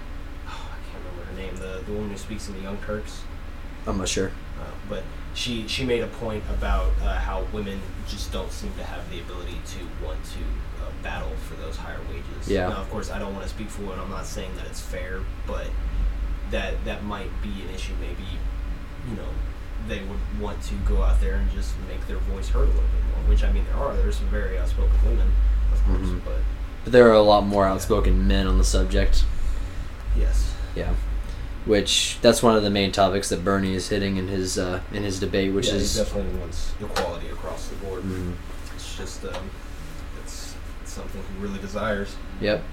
Oh, 0.48 0.50
I 0.72 0.92
can't 0.92 1.04
remember 1.06 1.32
her 1.32 1.38
name. 1.38 1.56
The 1.56 1.84
the 1.86 1.94
woman 1.94 2.12
who 2.12 2.18
speaks 2.18 2.48
in 2.48 2.56
the 2.56 2.62
Young 2.62 2.78
Turks. 2.80 3.22
I'm 3.88 3.98
not 3.98 4.10
sure. 4.10 4.32
Uh, 4.60 4.72
but 4.90 5.04
she 5.34 5.68
she 5.68 5.86
made 5.86 6.02
a 6.02 6.08
point 6.08 6.44
about 6.50 6.92
uh, 7.02 7.20
how 7.20 7.46
women 7.54 7.80
just 8.08 8.32
don't 8.32 8.52
seem 8.52 8.74
to 8.76 8.84
have 8.84 9.10
the 9.12 9.20
ability 9.20 9.62
to 9.66 10.06
want 10.06 10.24
to 10.26 10.40
uh, 10.86 11.04
battle 11.04 11.32
for 11.48 11.56
those 11.56 11.76
higher 11.78 12.00
wages. 12.10 12.48
Yeah. 12.50 12.70
Now, 12.70 12.82
of 12.82 12.90
course, 12.90 13.10
I 13.12 13.20
don't 13.20 13.34
want 13.34 13.44
to 13.46 13.50
speak 13.50 13.70
for 13.70 13.82
women. 13.84 14.00
I'm 14.00 14.10
not 14.12 14.26
saying 14.26 14.56
that 14.58 14.66
it's 14.68 14.82
fair, 14.82 15.22
but 15.48 15.68
that 16.52 16.84
that 16.86 17.04
might 17.04 17.30
be 17.42 17.50
an 17.68 17.74
issue. 17.74 17.94
Maybe 18.00 18.24
you 19.10 19.16
know 19.16 19.30
they 19.88 20.00
would 20.00 20.42
want 20.42 20.62
to 20.64 20.74
go 20.88 21.04
out 21.04 21.20
there 21.22 21.36
and 21.36 21.52
just 21.52 21.74
make 21.88 22.06
their 22.08 22.18
voice 22.18 22.50
heard 22.50 22.64
a 22.64 22.72
little 22.72 22.82
bit 22.82 23.04
more. 23.16 23.30
Which 23.30 23.44
I 23.44 23.52
mean, 23.52 23.66
there 23.66 23.76
are 23.78 23.96
there's 23.96 24.18
some 24.18 24.28
very 24.28 24.58
outspoken 24.58 24.92
women, 25.06 25.32
of 25.74 25.84
course, 25.86 26.00
Mhm. 26.10 26.22
but 26.26 26.38
But 26.84 26.94
there 26.94 27.08
are 27.10 27.14
a 27.14 27.22
lot 27.22 27.46
more 27.46 27.66
outspoken 27.66 28.28
men 28.28 28.46
on 28.48 28.58
the 28.58 28.64
subject. 28.64 29.24
yes. 30.18 30.54
Yeah. 30.76 30.94
Which 31.66 32.20
that's 32.22 32.44
one 32.44 32.56
of 32.56 32.62
the 32.62 32.70
main 32.70 32.92
topics 32.92 33.30
that 33.30 33.44
Bernie 33.44 33.74
is 33.74 33.90
hitting 33.90 34.18
in 34.18 34.28
his 34.28 34.58
uh, 34.60 34.82
in 34.94 35.02
his 35.04 35.20
debate, 35.20 35.52
which 35.54 35.68
yeah, 35.68 35.74
he 35.74 35.80
is 35.80 35.96
definitely 35.96 36.40
wants 36.40 36.74
equality 36.80 37.28
across 37.30 37.68
the 37.70 37.76
board. 37.78 38.04
Mhm. 38.04 38.34
It's 38.76 38.96
just 38.96 39.26
um, 39.26 39.50
something 40.96 41.22
he 41.22 41.44
really 41.44 41.60
desires. 41.60 42.16
Yep. 42.42 42.64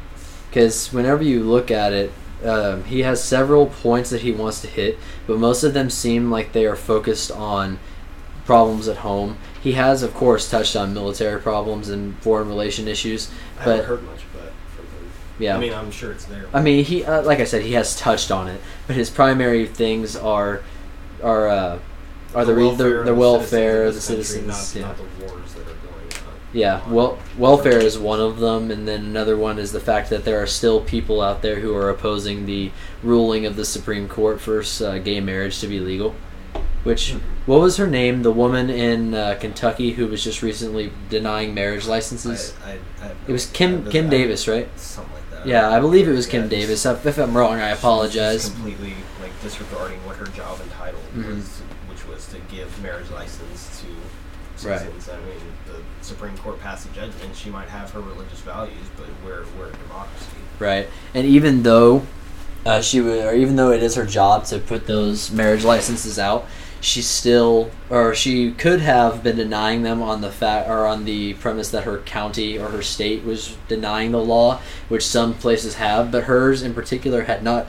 Because 0.49 0.93
whenever 0.93 1.23
you 1.23 1.43
look 1.43 1.71
at 1.71 1.93
it, 1.93 2.13
um, 2.45 2.85
he 2.85 3.01
has 3.01 3.23
several 3.23 3.67
points 3.67 4.11
that 4.11 4.23
he 4.23 4.33
wants 4.33 4.61
to 4.63 4.69
hit, 4.69 4.99
but 5.27 5.39
most 5.39 5.63
of 5.63 5.75
them 5.75 5.91
seem 5.91 6.31
like 6.31 6.53
they 6.53 6.67
are 6.67 6.77
focused 6.77 7.31
on 7.31 7.79
problems 8.45 8.89
at 8.89 8.99
home. 8.99 9.39
He 9.63 9.73
has, 9.73 10.03
of 10.03 10.13
course, 10.15 10.51
touched 10.51 10.75
on 10.75 10.93
military 10.93 11.41
problems 11.41 11.89
and 11.89 12.19
foreign 12.19 12.49
relation 12.49 12.89
issues, 12.89 13.31
I 13.61 13.65
but 13.65 13.71
haven't 13.77 13.87
heard 13.87 14.03
much 14.03 14.21
that 14.35 14.53
from 14.75 14.87
yeah. 15.39 15.57
I 15.57 15.61
mean, 15.61 15.73
I'm 15.73 15.91
sure 15.91 16.11
it's 16.11 16.25
there. 16.25 16.47
I 16.53 16.61
mean, 16.61 16.85
he 16.85 17.05
uh, 17.05 17.23
like 17.23 17.39
I 17.39 17.45
said, 17.45 17.63
he 17.63 17.73
has 17.75 17.97
touched 17.97 18.31
on 18.31 18.49
it, 18.49 18.61
but 18.87 18.97
his 18.97 19.09
primary 19.09 19.67
things 19.67 20.17
are 20.17 20.63
are 21.23 21.49
uh, 21.49 21.79
are 22.35 22.45
the, 22.45 22.55
re- 22.55 22.75
the, 22.75 23.01
of 23.01 23.07
the 23.07 23.15
welfare 23.15 23.85
of 23.85 23.95
the 23.95 24.01
citizens, 24.01 24.41
of 24.41 24.47
this 24.47 24.59
citizens. 24.59 24.73
country, 24.73 24.81
yeah. 24.81 24.87
not, 24.89 24.99
not 24.99 25.19
the 25.19 25.25
wars 25.25 25.55
that 25.55 25.63
are 25.63 25.81
going 25.87 26.13
on. 26.27 26.35
Yeah, 26.53 26.87
well, 26.91 27.19
welfare 27.39 27.79
is 27.79 27.99
one 27.99 28.21
of 28.21 28.39
them, 28.39 28.71
and 28.71 28.87
then 28.87 29.05
another 29.07 29.39
one 29.39 29.59
is 29.59 29.73
the 29.73 29.81
fact 29.81 30.11
that 30.11 30.25
there 30.27 30.43
are 30.43 30.47
still 30.47 30.83
people 30.83 31.23
out 31.23 31.41
there 31.41 31.61
who 31.61 31.75
are 31.75 31.89
opposing 31.89 32.45
the 32.45 32.71
ruling 33.03 33.47
of 33.47 33.57
the 33.57 33.65
Supreme 33.65 34.07
Court 34.07 34.39
for 34.39 34.63
uh, 34.85 34.99
gay 34.99 35.21
marriage 35.21 35.61
to 35.61 35.67
be 35.67 35.81
legal. 35.81 36.15
Which 36.85 37.13
what 37.47 37.61
was 37.61 37.77
her 37.77 37.87
name? 37.87 38.23
The 38.23 38.33
woman 38.33 38.69
in 38.69 39.15
uh, 39.15 39.39
Kentucky 39.41 39.93
who 39.93 40.09
was 40.09 40.23
just 40.23 40.43
recently 40.43 40.93
denying 41.09 41.55
marriage 41.55 41.87
licenses. 41.87 42.55
I, 42.65 42.73
I, 42.73 43.07
I 43.07 43.13
it 43.29 43.33
was 43.33 43.47
Kim 43.47 43.89
Kim 43.89 44.11
Davis, 44.11 44.49
right? 44.49 44.69
Something 44.79 45.15
like 45.15 45.31
that. 45.31 45.47
Yeah, 45.47 45.71
I 45.71 45.79
believe 45.81 46.09
it 46.09 46.13
was 46.13 46.27
Kim 46.27 46.43
Yeah, 46.45 46.49
Davis. 46.49 46.83
just- 46.83 47.07
If 47.07 47.19
I'm 47.19 47.37
wrong, 47.37 47.61
I 47.61 47.71
apologize. 47.71 48.51
completely 48.51 48.95
like 49.23 49.31
disregarding 49.43 50.05
what 50.05 50.17
her 50.17 50.27
job 50.27 50.61
entitled 50.61 51.03
Mhm. 51.17 51.37
was, 51.37 51.61
which 51.89 52.05
was 52.09 52.27
to 52.29 52.39
give 52.55 52.83
marriage 52.83 53.11
license 53.11 53.81
to 53.81 54.69
Right. 54.69 54.81
citizens. 54.81 55.09
I 55.09 55.17
mean, 55.25 55.39
Supreme 56.05 56.37
Court 56.39 56.61
passed 56.61 56.89
a 56.89 56.93
judgment. 56.93 57.35
She 57.35 57.51
might 57.51 57.69
have 57.69 57.91
her 57.93 58.01
religious 58.01 58.41
values, 58.41 58.87
but 58.97 59.07
we're 59.25 59.45
we're 59.59 59.69
a 59.69 59.73
democracy. 59.73 60.27
Right, 60.59 60.89
and 61.15 61.27
even 61.27 61.63
though 61.63 62.07
uh, 62.65 62.81
she 62.81 63.01
would, 63.01 63.25
or 63.25 63.35
even 63.35 63.57
though 63.57 63.71
it 63.73 63.83
is 63.83 63.95
her 63.95 64.07
job 64.07 64.45
to 64.47 64.59
put 64.59 64.87
those 64.87 65.31
marriage 65.31 65.65
licenses 65.65 66.19
out, 66.19 66.47
she 66.81 67.03
still, 67.03 67.71
or 67.91 68.15
she 68.15 68.53
could 68.53 68.81
have 68.81 69.23
been 69.23 69.37
denying 69.37 69.83
them 69.83 70.03
on 70.03 70.21
the 70.21 70.31
fact, 70.31 70.69
or 70.69 70.87
on 70.87 71.05
the 71.05 71.35
premise 71.35 71.71
that 71.71 71.85
her 71.85 71.99
county 71.99 72.59
or 72.59 72.69
her 72.69 72.83
state 72.83 73.25
was 73.25 73.57
denying 73.69 74.13
the 74.13 74.19
law, 74.19 74.61
which 74.89 75.07
some 75.07 75.35
places 75.35 75.77
have, 75.77 76.11
but 76.11 76.25
hers 76.25 76.63
in 76.63 76.75
particular 76.75 77.23
had 77.23 77.43
not 77.43 77.67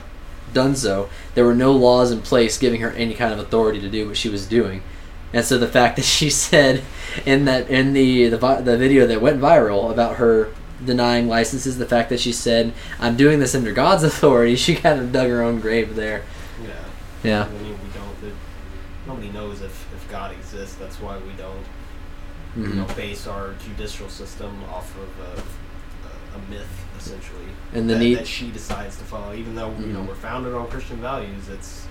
done 0.52 0.74
so. 0.76 1.08
There 1.34 1.44
were 1.44 1.54
no 1.54 1.72
laws 1.72 2.10
in 2.10 2.22
place 2.22 2.58
giving 2.58 2.80
her 2.80 2.90
any 2.90 3.14
kind 3.14 3.32
of 3.32 3.38
authority 3.38 3.80
to 3.80 3.88
do 3.88 4.08
what 4.08 4.16
she 4.16 4.28
was 4.28 4.46
doing. 4.46 4.82
And 5.34 5.44
so 5.44 5.58
the 5.58 5.68
fact 5.68 5.96
that 5.96 6.04
she 6.04 6.30
said 6.30 6.82
in 7.26 7.44
that 7.44 7.68
in 7.68 7.92
the 7.92 8.28
the, 8.28 8.38
the 8.64 8.78
video 8.78 9.06
that 9.06 9.20
went 9.20 9.40
viral 9.40 9.90
about 9.90 10.16
her 10.16 10.48
denying 10.84 11.28
licenses, 11.28 11.76
the 11.78 11.86
fact 11.86 12.08
that 12.10 12.20
she 12.20 12.32
said 12.32 12.72
I'm 12.98 13.16
doing 13.16 13.38
this 13.40 13.54
under 13.54 13.72
God's 13.72 14.02
authority, 14.10 14.56
she 14.56 14.74
kind 14.74 15.00
of 15.00 15.12
dug 15.12 15.28
her 15.28 15.42
own 15.42 15.60
grave 15.60 15.94
there. 15.96 16.22
Yeah. 16.62 16.70
Yeah. 17.22 17.44
I 17.46 17.62
mean, 17.62 17.72
we 17.72 17.88
don't. 17.92 18.34
Nobody 19.06 19.30
knows 19.30 19.60
if, 19.60 19.86
if 19.94 20.10
God 20.10 20.32
exists. 20.32 20.76
That's 20.76 20.96
why 21.00 21.18
we 21.18 21.32
don't, 21.36 21.64
you 22.56 22.74
know, 22.74 22.86
base 22.94 23.26
our 23.26 23.54
judicial 23.64 24.08
system 24.08 24.62
off 24.64 24.94
of 24.96 25.08
a, 25.20 26.38
a, 26.38 26.50
myth, 26.50 26.84
essentially. 26.98 27.44
And 27.74 27.88
the 27.88 27.94
that, 27.94 28.00
need- 28.00 28.18
that 28.18 28.26
she 28.26 28.50
decides 28.50 28.96
to 28.96 29.04
follow, 29.04 29.34
even 29.34 29.54
though 29.54 29.70
you 29.78 29.88
know 29.88 30.00
Mhm. 30.00 30.08
we're 30.08 30.14
founded 30.14 30.54
on 30.54 30.68
Christian 30.68 30.96
values, 31.02 31.48
it's 31.48 31.86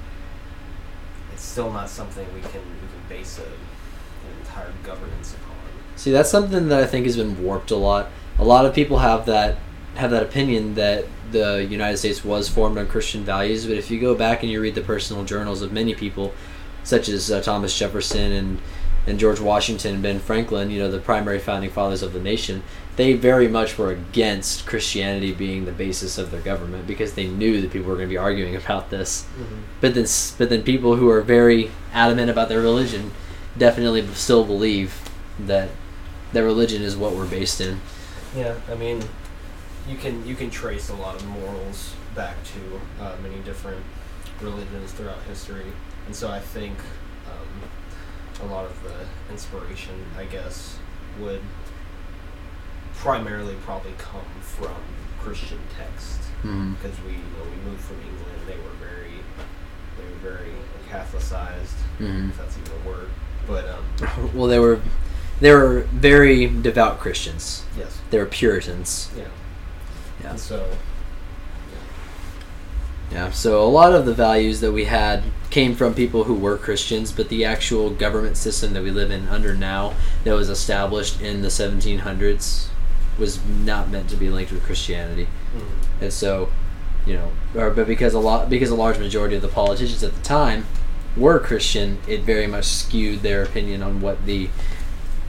it's 1.33 1.43
still 1.43 1.71
not 1.71 1.89
something 1.89 2.25
we 2.33 2.41
can 2.41 2.61
we 2.61 2.87
can 2.87 3.09
base 3.09 3.39
a, 3.39 3.43
an 3.43 4.39
entire 4.39 4.71
governance 4.83 5.33
upon. 5.33 5.55
See, 5.95 6.11
that's 6.11 6.29
something 6.29 6.69
that 6.69 6.81
I 6.81 6.85
think 6.85 7.05
has 7.05 7.17
been 7.17 7.43
warped 7.43 7.71
a 7.71 7.75
lot. 7.75 8.09
A 8.39 8.43
lot 8.43 8.65
of 8.65 8.73
people 8.73 8.99
have 8.99 9.25
that 9.25 9.57
have 9.95 10.11
that 10.11 10.23
opinion 10.23 10.75
that 10.75 11.05
the 11.31 11.63
United 11.63 11.97
States 11.97 12.23
was 12.23 12.47
formed 12.47 12.77
on 12.77 12.87
Christian 12.87 13.23
values, 13.23 13.65
but 13.65 13.77
if 13.77 13.89
you 13.89 13.99
go 13.99 14.15
back 14.15 14.43
and 14.43 14.51
you 14.51 14.61
read 14.61 14.75
the 14.75 14.81
personal 14.81 15.23
journals 15.23 15.61
of 15.61 15.71
many 15.71 15.93
people, 15.95 16.33
such 16.83 17.09
as 17.09 17.31
uh, 17.31 17.41
Thomas 17.41 17.77
Jefferson 17.77 18.31
and 18.31 18.61
and 19.05 19.19
George 19.19 19.39
Washington 19.39 19.95
and 19.95 20.03
Ben 20.03 20.19
Franklin, 20.19 20.69
you 20.69 20.79
know, 20.79 20.89
the 20.89 20.99
primary 20.99 21.39
founding 21.39 21.69
fathers 21.69 22.03
of 22.03 22.13
the 22.13 22.21
nation, 22.21 22.63
they 22.95 23.13
very 23.13 23.47
much 23.47 23.77
were 23.77 23.91
against 23.91 24.65
Christianity 24.65 25.33
being 25.33 25.65
the 25.65 25.71
basis 25.71 26.17
of 26.17 26.29
their 26.29 26.41
government 26.41 26.85
because 26.85 27.13
they 27.13 27.27
knew 27.27 27.59
that 27.61 27.71
people 27.71 27.89
were 27.89 27.95
going 27.95 28.07
to 28.07 28.13
be 28.13 28.17
arguing 28.17 28.55
about 28.63 28.89
this. 28.89 29.25
But 29.81 29.95
then, 29.95 30.05
but 30.37 30.49
then 30.49 30.63
people 30.63 30.95
who 30.95 31.09
are 31.09 31.21
very 31.21 31.71
adamant 31.91 32.29
about 32.29 32.49
their 32.49 32.61
religion 32.61 33.11
definitely 33.57 34.05
still 34.13 34.43
believe 34.43 35.09
that 35.39 35.69
that 36.33 36.43
religion 36.43 36.81
is 36.81 36.95
what 36.95 37.13
we're 37.13 37.27
based 37.27 37.61
in. 37.61 37.79
Yeah, 38.35 38.55
I 38.69 38.75
mean, 38.75 39.03
you 39.87 39.97
can 39.97 40.25
you 40.25 40.35
can 40.35 40.49
trace 40.49 40.89
a 40.89 40.95
lot 40.95 41.15
of 41.15 41.25
morals 41.27 41.93
back 42.15 42.35
to 42.45 43.03
uh, 43.03 43.15
many 43.21 43.39
different 43.41 43.83
religions 44.41 44.91
throughout 44.91 45.21
history, 45.23 45.71
and 46.05 46.15
so 46.15 46.29
I 46.29 46.39
think 46.39 46.77
um, 47.27 48.47
a 48.47 48.51
lot 48.51 48.65
of 48.65 48.83
the 48.83 49.31
inspiration, 49.31 50.05
I 50.17 50.25
guess, 50.25 50.77
would 51.19 51.41
primarily 52.95 53.55
probably 53.65 53.93
come 53.97 54.21
from 54.41 54.75
Christian 55.19 55.59
text 55.77 56.19
Mm-hmm. 56.43 56.73
because 56.73 56.97
we 57.05 57.11
you 57.13 57.17
know 57.17 57.45
we 57.45 57.69
moved 57.71 57.81
from 57.81 57.95
England, 58.01 58.41
they 58.45 58.57
were 58.57 58.75
very 58.85 59.13
they 59.97 60.03
were 60.03 60.35
very 60.35 60.51
Catholicized, 60.91 61.79
Mhm. 61.99 62.29
if 62.29 62.37
that's 62.37 62.55
even 62.57 62.71
a 62.83 62.87
word, 62.87 63.09
but 63.47 63.65
um, 63.67 64.31
Well, 64.35 64.47
they 64.47 64.59
were 64.59 64.79
they 65.39 65.51
were 65.51 65.81
very 65.91 66.45
devout 66.47 66.99
Christians. 66.99 67.63
yes, 67.77 67.99
They 68.11 68.17
were 68.19 68.25
Puritans. 68.25 69.09
yeah, 69.17 69.23
Yeah. 70.21 70.29
and 70.31 70.39
so. 70.39 70.67
Yeah. 73.11 73.31
So 73.31 73.63
a 73.63 73.69
lot 73.69 73.93
of 73.93 74.05
the 74.05 74.13
values 74.13 74.59
that 74.61 74.71
we 74.71 74.85
had 74.85 75.23
came 75.49 75.75
from 75.75 75.93
people 75.93 76.23
who 76.25 76.33
were 76.33 76.57
Christians, 76.57 77.11
but 77.11 77.29
the 77.29 77.45
actual 77.45 77.89
government 77.91 78.37
system 78.37 78.73
that 78.73 78.83
we 78.83 78.91
live 78.91 79.11
in 79.11 79.27
under 79.29 79.55
now, 79.55 79.93
that 80.23 80.33
was 80.33 80.49
established 80.49 81.21
in 81.21 81.41
the 81.41 81.49
1700s, 81.49 82.67
was 83.19 83.43
not 83.45 83.89
meant 83.89 84.09
to 84.09 84.15
be 84.15 84.29
linked 84.29 84.51
with 84.51 84.63
Christianity. 84.63 85.27
mhm. 85.55 86.01
And 86.01 86.11
so, 86.13 86.49
you 87.05 87.13
know, 87.13 87.31
or, 87.55 87.69
but 87.69 87.87
because 87.87 88.13
a 88.13 88.19
lot 88.19 88.49
because 88.49 88.69
a 88.69 88.75
large 88.75 88.97
majority 88.99 89.35
of 89.35 89.41
the 89.41 89.47
politicians 89.47 90.03
at 90.03 90.13
the 90.15 90.21
time 90.21 90.65
were 91.15 91.39
Christian, 91.39 91.99
it 92.07 92.21
very 92.21 92.47
much 92.47 92.65
skewed 92.65 93.21
their 93.21 93.43
opinion 93.43 93.83
on 93.83 94.01
what 94.01 94.25
the 94.25 94.49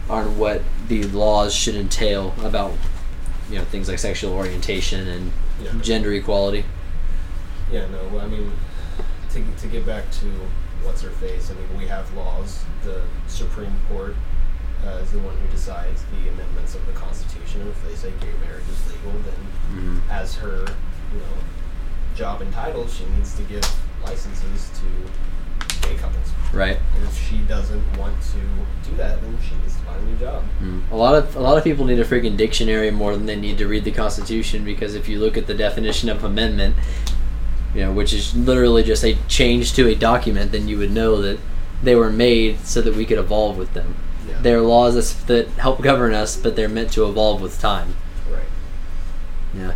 on 0.08 0.38
what 0.38 0.62
the 0.88 1.04
laws 1.04 1.54
should 1.54 1.74
entail 1.74 2.34
about 2.42 2.72
you 3.50 3.56
know 3.58 3.64
things 3.64 3.88
like 3.88 3.98
sexual 3.98 4.32
orientation 4.32 5.06
and 5.08 5.32
Yeah. 5.62 5.72
gender 5.82 6.12
equality. 6.12 6.64
Yeah, 7.72 7.86
no, 7.88 8.18
I 8.18 8.26
mean, 8.26 8.52
to, 9.32 9.42
to 9.60 9.66
get 9.66 9.84
back 9.86 10.10
to 10.20 10.26
what's 10.82 11.02
her 11.02 11.10
face, 11.10 11.50
I 11.50 11.54
mean, 11.54 11.78
we 11.78 11.86
have 11.88 12.12
laws. 12.14 12.62
The 12.84 13.02
Supreme 13.26 13.74
Court 13.88 14.14
uh, 14.86 14.98
is 15.02 15.10
the 15.12 15.18
one 15.20 15.36
who 15.36 15.48
decides 15.48 16.04
the 16.12 16.28
amendments 16.28 16.74
of 16.74 16.84
the 16.86 16.92
Constitution. 16.92 17.62
And 17.62 17.70
if 17.70 17.82
they 17.86 17.94
say 17.94 18.12
gay 18.20 18.32
marriage 18.46 18.68
is 18.70 18.92
legal, 18.92 19.12
then 19.22 19.34
Mm-hmm. 19.74 19.98
as 20.10 20.36
her, 20.36 20.58
you 21.12 21.18
know, 21.18 21.34
job 22.14 22.42
entitled, 22.42 22.88
she 22.90 23.04
needs 23.16 23.34
to 23.34 23.42
give 23.44 23.64
licenses 24.04 24.70
to 24.78 25.88
gay 25.88 25.96
couples. 25.96 26.28
Right. 26.52 26.78
And 26.94 27.04
if 27.04 27.28
she 27.28 27.38
doesn't 27.48 27.82
want 27.98 28.14
to 28.22 28.88
do 28.88 28.96
that, 28.96 29.20
then 29.20 29.36
she 29.42 29.56
needs 29.56 29.74
to 29.76 29.82
find 29.82 30.00
a 30.00 30.10
new 30.10 30.16
job. 30.18 30.44
Mm. 30.62 30.82
A 30.92 30.96
lot 30.96 31.14
of 31.16 31.34
a 31.34 31.40
lot 31.40 31.58
of 31.58 31.64
people 31.64 31.84
need 31.86 31.98
a 31.98 32.04
freaking 32.04 32.36
dictionary 32.36 32.90
more 32.92 33.16
than 33.16 33.26
they 33.26 33.34
need 33.36 33.58
to 33.58 33.66
read 33.66 33.82
the 33.84 33.90
Constitution 33.90 34.64
because 34.64 34.94
if 34.94 35.08
you 35.08 35.18
look 35.18 35.36
at 35.36 35.46
the 35.48 35.54
definition 35.54 36.08
of 36.08 36.22
amendment, 36.22 36.76
you 37.74 37.80
know, 37.80 37.92
which 37.92 38.12
is 38.12 38.36
literally 38.36 38.84
just 38.84 39.02
a 39.02 39.16
change 39.26 39.72
to 39.72 39.88
a 39.88 39.94
document, 39.96 40.52
then 40.52 40.68
you 40.68 40.78
would 40.78 40.92
know 40.92 41.20
that 41.22 41.40
they 41.82 41.96
were 41.96 42.10
made 42.10 42.60
so 42.60 42.80
that 42.80 42.94
we 42.94 43.04
could 43.04 43.18
evolve 43.18 43.56
with 43.58 43.72
them. 43.74 43.96
Yeah. 44.28 44.38
They're 44.40 44.60
laws 44.60 45.14
that 45.24 45.48
help 45.50 45.82
govern 45.82 46.14
us, 46.14 46.36
but 46.36 46.56
they're 46.56 46.68
meant 46.68 46.92
to 46.92 47.06
evolve 47.08 47.40
with 47.40 47.60
time. 47.60 47.94
Right. 48.30 48.40
Yeah. 49.54 49.74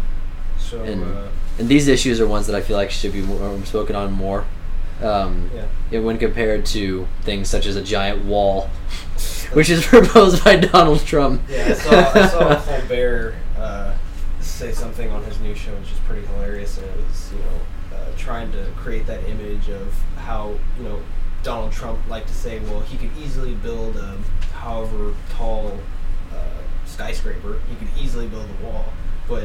So, 0.59 0.83
And- 0.83 1.05
uh, 1.05 1.29
And 1.59 1.69
these 1.69 1.89
issues 1.89 2.21
are 2.21 2.27
ones 2.27 2.47
that 2.47 2.55
I 2.55 2.61
feel 2.61 2.77
like 2.77 2.91
should 2.91 3.13
be 3.13 3.21
more, 3.21 3.59
spoken 3.65 3.97
on 3.97 4.13
more. 4.13 4.45
Um, 5.03 5.51
yeah. 5.55 5.67
yeah, 5.91 6.01
when 6.01 6.19
compared 6.19 6.67
to 6.67 7.07
things 7.23 7.49
such 7.49 7.67
as 7.67 7.77
a 7.77 7.83
giant 7.83 8.25
wall, 8.25 8.69
which 9.53 9.69
is 9.71 9.85
proposed 9.87 10.43
by 10.45 10.57
Donald 10.57 11.05
Trump. 11.05 11.43
Yeah, 11.49 11.67
I 11.69 11.73
saw, 11.75 12.13
I 12.15 12.27
saw 12.29 12.61
Colbert 12.79 13.35
uh, 13.59 13.95
say 14.41 14.73
something 14.73 15.11
on 15.11 15.23
his 15.25 15.39
new 15.41 15.55
show, 15.55 15.73
which 15.75 15.91
is 15.93 15.99
pretty 16.07 16.27
hilarious, 16.27 16.79
and 16.79 16.87
it 16.89 16.97
was, 16.97 17.33
you 17.33 17.39
know, 17.39 17.97
uh, 17.97 18.05
trying 18.17 18.51
to 18.53 18.65
create 18.77 19.07
that 19.07 19.23
image 19.29 19.69
of 19.69 19.93
how, 20.17 20.55
you 20.79 20.85
know, 20.85 21.01
Donald 21.43 21.73
Trump 21.73 21.99
liked 22.09 22.29
to 22.29 22.35
say, 22.35 22.59
well, 22.61 22.81
he 22.81 22.97
could 22.97 23.11
easily 23.19 23.55
build 23.55 23.97
a 23.97 24.19
however 24.55 25.15
tall 25.31 25.79
uh, 26.35 26.37
skyscraper, 26.87 27.59
he 27.69 27.77
could 27.77 27.89
easily 27.99 28.27
build 28.27 28.47
a 28.61 28.65
wall, 28.65 28.87
but 29.29 29.45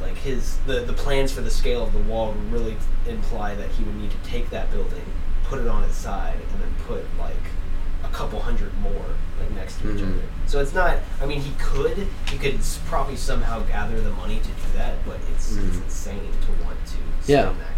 like 0.00 0.16
his 0.16 0.56
the 0.66 0.80
the 0.80 0.92
plans 0.92 1.32
for 1.32 1.40
the 1.42 1.50
scale 1.50 1.84
of 1.84 1.92
the 1.92 1.98
wall 2.00 2.34
really 2.50 2.76
imply 3.06 3.54
that 3.54 3.68
he 3.70 3.84
would 3.84 3.94
need 3.96 4.10
to 4.10 4.16
take 4.28 4.50
that 4.50 4.70
building, 4.70 5.04
put 5.44 5.60
it 5.60 5.68
on 5.68 5.84
its 5.84 5.96
side, 5.96 6.36
and 6.52 6.60
then 6.60 6.74
put 6.86 7.04
like 7.18 7.36
a 8.04 8.08
couple 8.08 8.40
hundred 8.40 8.76
more 8.80 9.04
like 9.38 9.50
next 9.52 9.80
to 9.80 9.94
each 9.94 10.00
Mhm. 10.02 10.12
other. 10.12 10.22
So 10.46 10.60
it's 10.60 10.72
not. 10.74 10.98
I 11.20 11.26
mean, 11.26 11.40
he 11.40 11.52
could. 11.58 12.08
He 12.28 12.36
could 12.36 12.58
probably 12.86 13.16
somehow 13.16 13.60
gather 13.60 14.00
the 14.00 14.10
money 14.10 14.38
to 14.40 14.44
do 14.48 14.76
that, 14.78 14.94
but 15.06 15.18
it's, 15.32 15.52
it's 15.56 15.76
Mhm. 15.76 15.84
insane 15.84 16.32
to 16.46 16.64
want 16.64 16.84
to 16.84 16.90
spend 16.92 17.02
Yeah. 17.26 17.42
that 17.42 17.46
kind 17.46 17.50
of 17.50 17.58
money. 17.58 17.71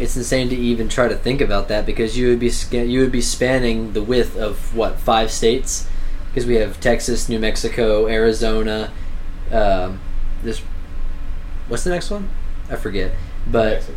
It's 0.00 0.16
insane 0.16 0.48
to 0.48 0.56
even 0.56 0.88
try 0.88 1.08
to 1.08 1.14
think 1.14 1.42
about 1.42 1.68
that 1.68 1.84
because 1.84 2.16
you 2.16 2.28
would 2.28 2.40
be 2.40 2.50
you 2.72 3.00
would 3.00 3.12
be 3.12 3.20
spanning 3.20 3.92
the 3.92 4.02
width 4.02 4.34
of 4.34 4.74
what 4.74 4.98
five 4.98 5.30
states 5.30 5.86
because 6.28 6.46
we 6.46 6.54
have 6.54 6.80
Texas, 6.80 7.28
New 7.28 7.38
Mexico, 7.38 8.08
Arizona. 8.08 8.90
Um, 9.52 10.00
this 10.42 10.62
what's 11.68 11.84
the 11.84 11.90
next 11.90 12.10
one? 12.10 12.30
I 12.70 12.76
forget. 12.76 13.12
But 13.46 13.88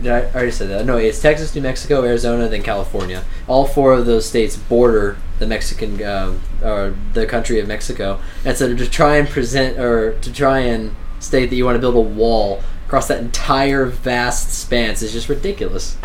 did 0.00 0.10
I, 0.10 0.20
I 0.20 0.32
already 0.32 0.50
said 0.52 0.70
that? 0.70 0.86
No, 0.86 0.96
it's 0.96 1.20
Texas, 1.20 1.54
New 1.54 1.60
Mexico, 1.60 2.02
Arizona, 2.02 2.48
then 2.48 2.62
California. 2.62 3.24
All 3.46 3.66
four 3.66 3.92
of 3.92 4.06
those 4.06 4.26
states 4.26 4.56
border 4.56 5.18
the 5.38 5.46
Mexican 5.46 6.02
um, 6.02 6.40
or 6.62 6.94
the 7.12 7.26
country 7.26 7.60
of 7.60 7.68
Mexico, 7.68 8.20
and 8.42 8.56
so 8.56 8.74
to 8.74 8.88
try 8.88 9.16
and 9.16 9.28
present 9.28 9.78
or 9.78 10.18
to 10.20 10.32
try 10.32 10.60
and 10.60 10.96
state 11.20 11.50
that 11.50 11.56
you 11.56 11.64
want 11.66 11.76
to 11.76 11.80
build 11.80 11.96
a 11.96 12.00
wall 12.00 12.62
across 12.94 13.08
that 13.08 13.18
entire 13.18 13.86
vast 13.86 14.52
span 14.54 14.92
is 14.92 15.12
just 15.12 15.28
ridiculous. 15.28 15.96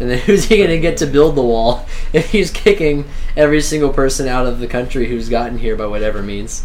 And 0.00 0.10
then 0.10 0.18
who's 0.24 0.44
he 0.46 0.56
going 0.56 0.70
to 0.70 0.78
get 0.80 0.96
to 0.98 1.06
build 1.06 1.34
the 1.34 1.42
wall 1.42 1.84
if 2.14 2.30
he's 2.30 2.50
kicking 2.50 3.04
every 3.36 3.60
single 3.60 3.92
person 3.92 4.26
out 4.26 4.46
of 4.46 4.58
the 4.58 4.66
country 4.66 5.06
who's 5.06 5.28
gotten 5.28 5.58
here 5.58 5.76
by 5.76 5.84
whatever 5.84 6.22
means? 6.22 6.64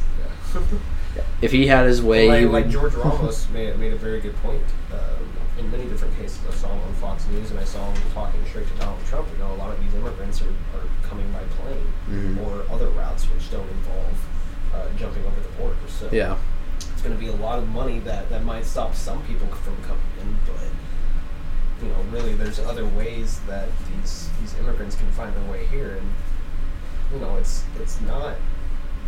If 1.42 1.52
he 1.52 1.68
had 1.68 1.88
his 1.88 2.02
way, 2.02 2.46
like, 2.46 2.64
like 2.64 2.70
George 2.72 2.94
Ramos 2.96 3.50
made, 3.50 3.78
made 3.78 3.92
a 3.92 3.98
very 3.98 4.22
good 4.22 4.36
point 4.38 4.64
um, 4.94 5.00
in 5.60 5.70
many 5.70 5.84
different 5.88 6.18
cases. 6.18 6.40
I 6.50 6.54
saw 6.54 6.70
him 6.70 6.80
on 6.88 6.94
Fox 6.96 7.28
News 7.28 7.52
and 7.52 7.60
I 7.60 7.66
saw 7.66 7.86
him 7.92 8.02
talking 8.14 8.40
straight 8.46 8.68
to 8.68 8.74
Donald 8.76 9.06
Trump. 9.08 9.28
You 9.34 9.40
know, 9.40 9.52
a 9.52 9.58
lot 9.58 9.72
of 9.72 9.84
these 9.84 9.94
immigrants 9.94 10.42
are, 10.42 10.46
are 10.48 10.88
coming 11.04 11.30
by 11.34 11.44
plane 11.60 11.94
Mhm. 12.10 12.48
or 12.48 12.64
other 12.74 12.88
routes 12.92 13.26
which 13.26 13.52
don't 13.52 13.68
involve 13.70 14.26
uh, 14.74 14.86
jumping 14.98 15.26
over 15.26 15.42
the 15.42 15.50
border. 15.62 15.76
So 15.90 16.08
yeah, 16.14 16.38
it's 17.02 17.08
going 17.08 17.18
to 17.20 17.24
be 17.26 17.32
a 17.32 17.44
lot 17.44 17.58
of 17.58 17.68
money 17.70 17.98
that, 18.02 18.30
that 18.30 18.44
might 18.44 18.64
stop 18.64 18.94
some 18.94 19.24
people 19.26 19.48
from 19.48 19.76
coming 19.84 20.04
in, 20.22 20.38
but 20.46 21.84
you 21.84 21.90
know, 21.92 21.96
really, 22.12 22.36
there's 22.36 22.60
other 22.60 22.86
ways 22.86 23.40
that 23.48 23.70
these 23.90 24.30
these 24.40 24.54
immigrants 24.60 24.96
can 24.96 25.12
find 25.14 25.34
their 25.36 25.52
way 25.52 25.66
here, 25.66 25.96
and 25.98 26.14
you 27.12 27.20
know, 27.20 27.38
it's 27.38 27.64
it's 27.82 28.00
not 28.02 28.36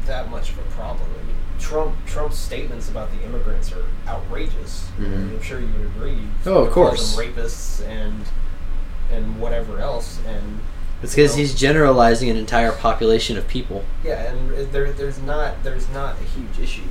that 0.08 0.32
much 0.32 0.50
of 0.50 0.58
a 0.58 0.64
problem. 0.72 1.08
I 1.22 1.28
mean, 1.28 1.36
Trump 1.60 1.94
Trump's 2.08 2.40
statements 2.40 2.90
about 2.90 3.12
the 3.12 3.24
immigrants 3.24 3.72
are 3.74 3.86
outrageous. 4.08 4.90
I 4.98 5.02
mean, 5.02 5.12
Mhm. 5.12 5.30
I'm 5.36 5.42
sure 5.44 5.60
you 5.60 5.68
would 5.78 5.86
agree. 5.86 6.18
Oh, 6.48 6.66
of 6.66 6.72
course. 6.72 7.16
rapists 7.16 7.86
and 7.88 8.26
and 9.12 9.40
whatever 9.40 9.78
else, 9.80 10.20
and 10.28 10.60
it's 11.04 11.14
because 11.14 11.36
he's 11.36 11.54
generalizing 11.54 12.32
an 12.32 12.38
entire 12.38 12.72
population 12.72 13.38
of 13.38 13.48
people. 13.48 13.84
yeah, 14.04 14.32
and 14.34 14.50
there, 14.72 14.92
there's 14.92 15.20
not 15.22 15.64
there's 15.64 15.88
not 15.90 16.16
a 16.20 16.24
huge 16.24 16.58
issue. 16.60 16.90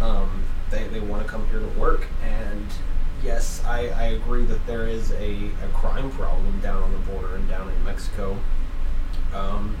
Um, 0.00 0.44
they 0.70 0.84
they 0.88 1.00
want 1.00 1.22
to 1.22 1.28
come 1.28 1.46
here 1.48 1.60
to 1.60 1.78
work, 1.78 2.06
and 2.24 2.66
yes, 3.22 3.62
I, 3.66 3.88
I 3.88 4.04
agree 4.04 4.44
that 4.44 4.66
there 4.66 4.86
is 4.86 5.12
a, 5.12 5.50
a 5.62 5.68
crime 5.72 6.10
problem 6.10 6.60
down 6.60 6.82
on 6.82 6.92
the 6.92 6.98
border 6.98 7.36
and 7.36 7.48
down 7.48 7.68
in 7.68 7.84
Mexico. 7.84 8.38
Um, 9.34 9.76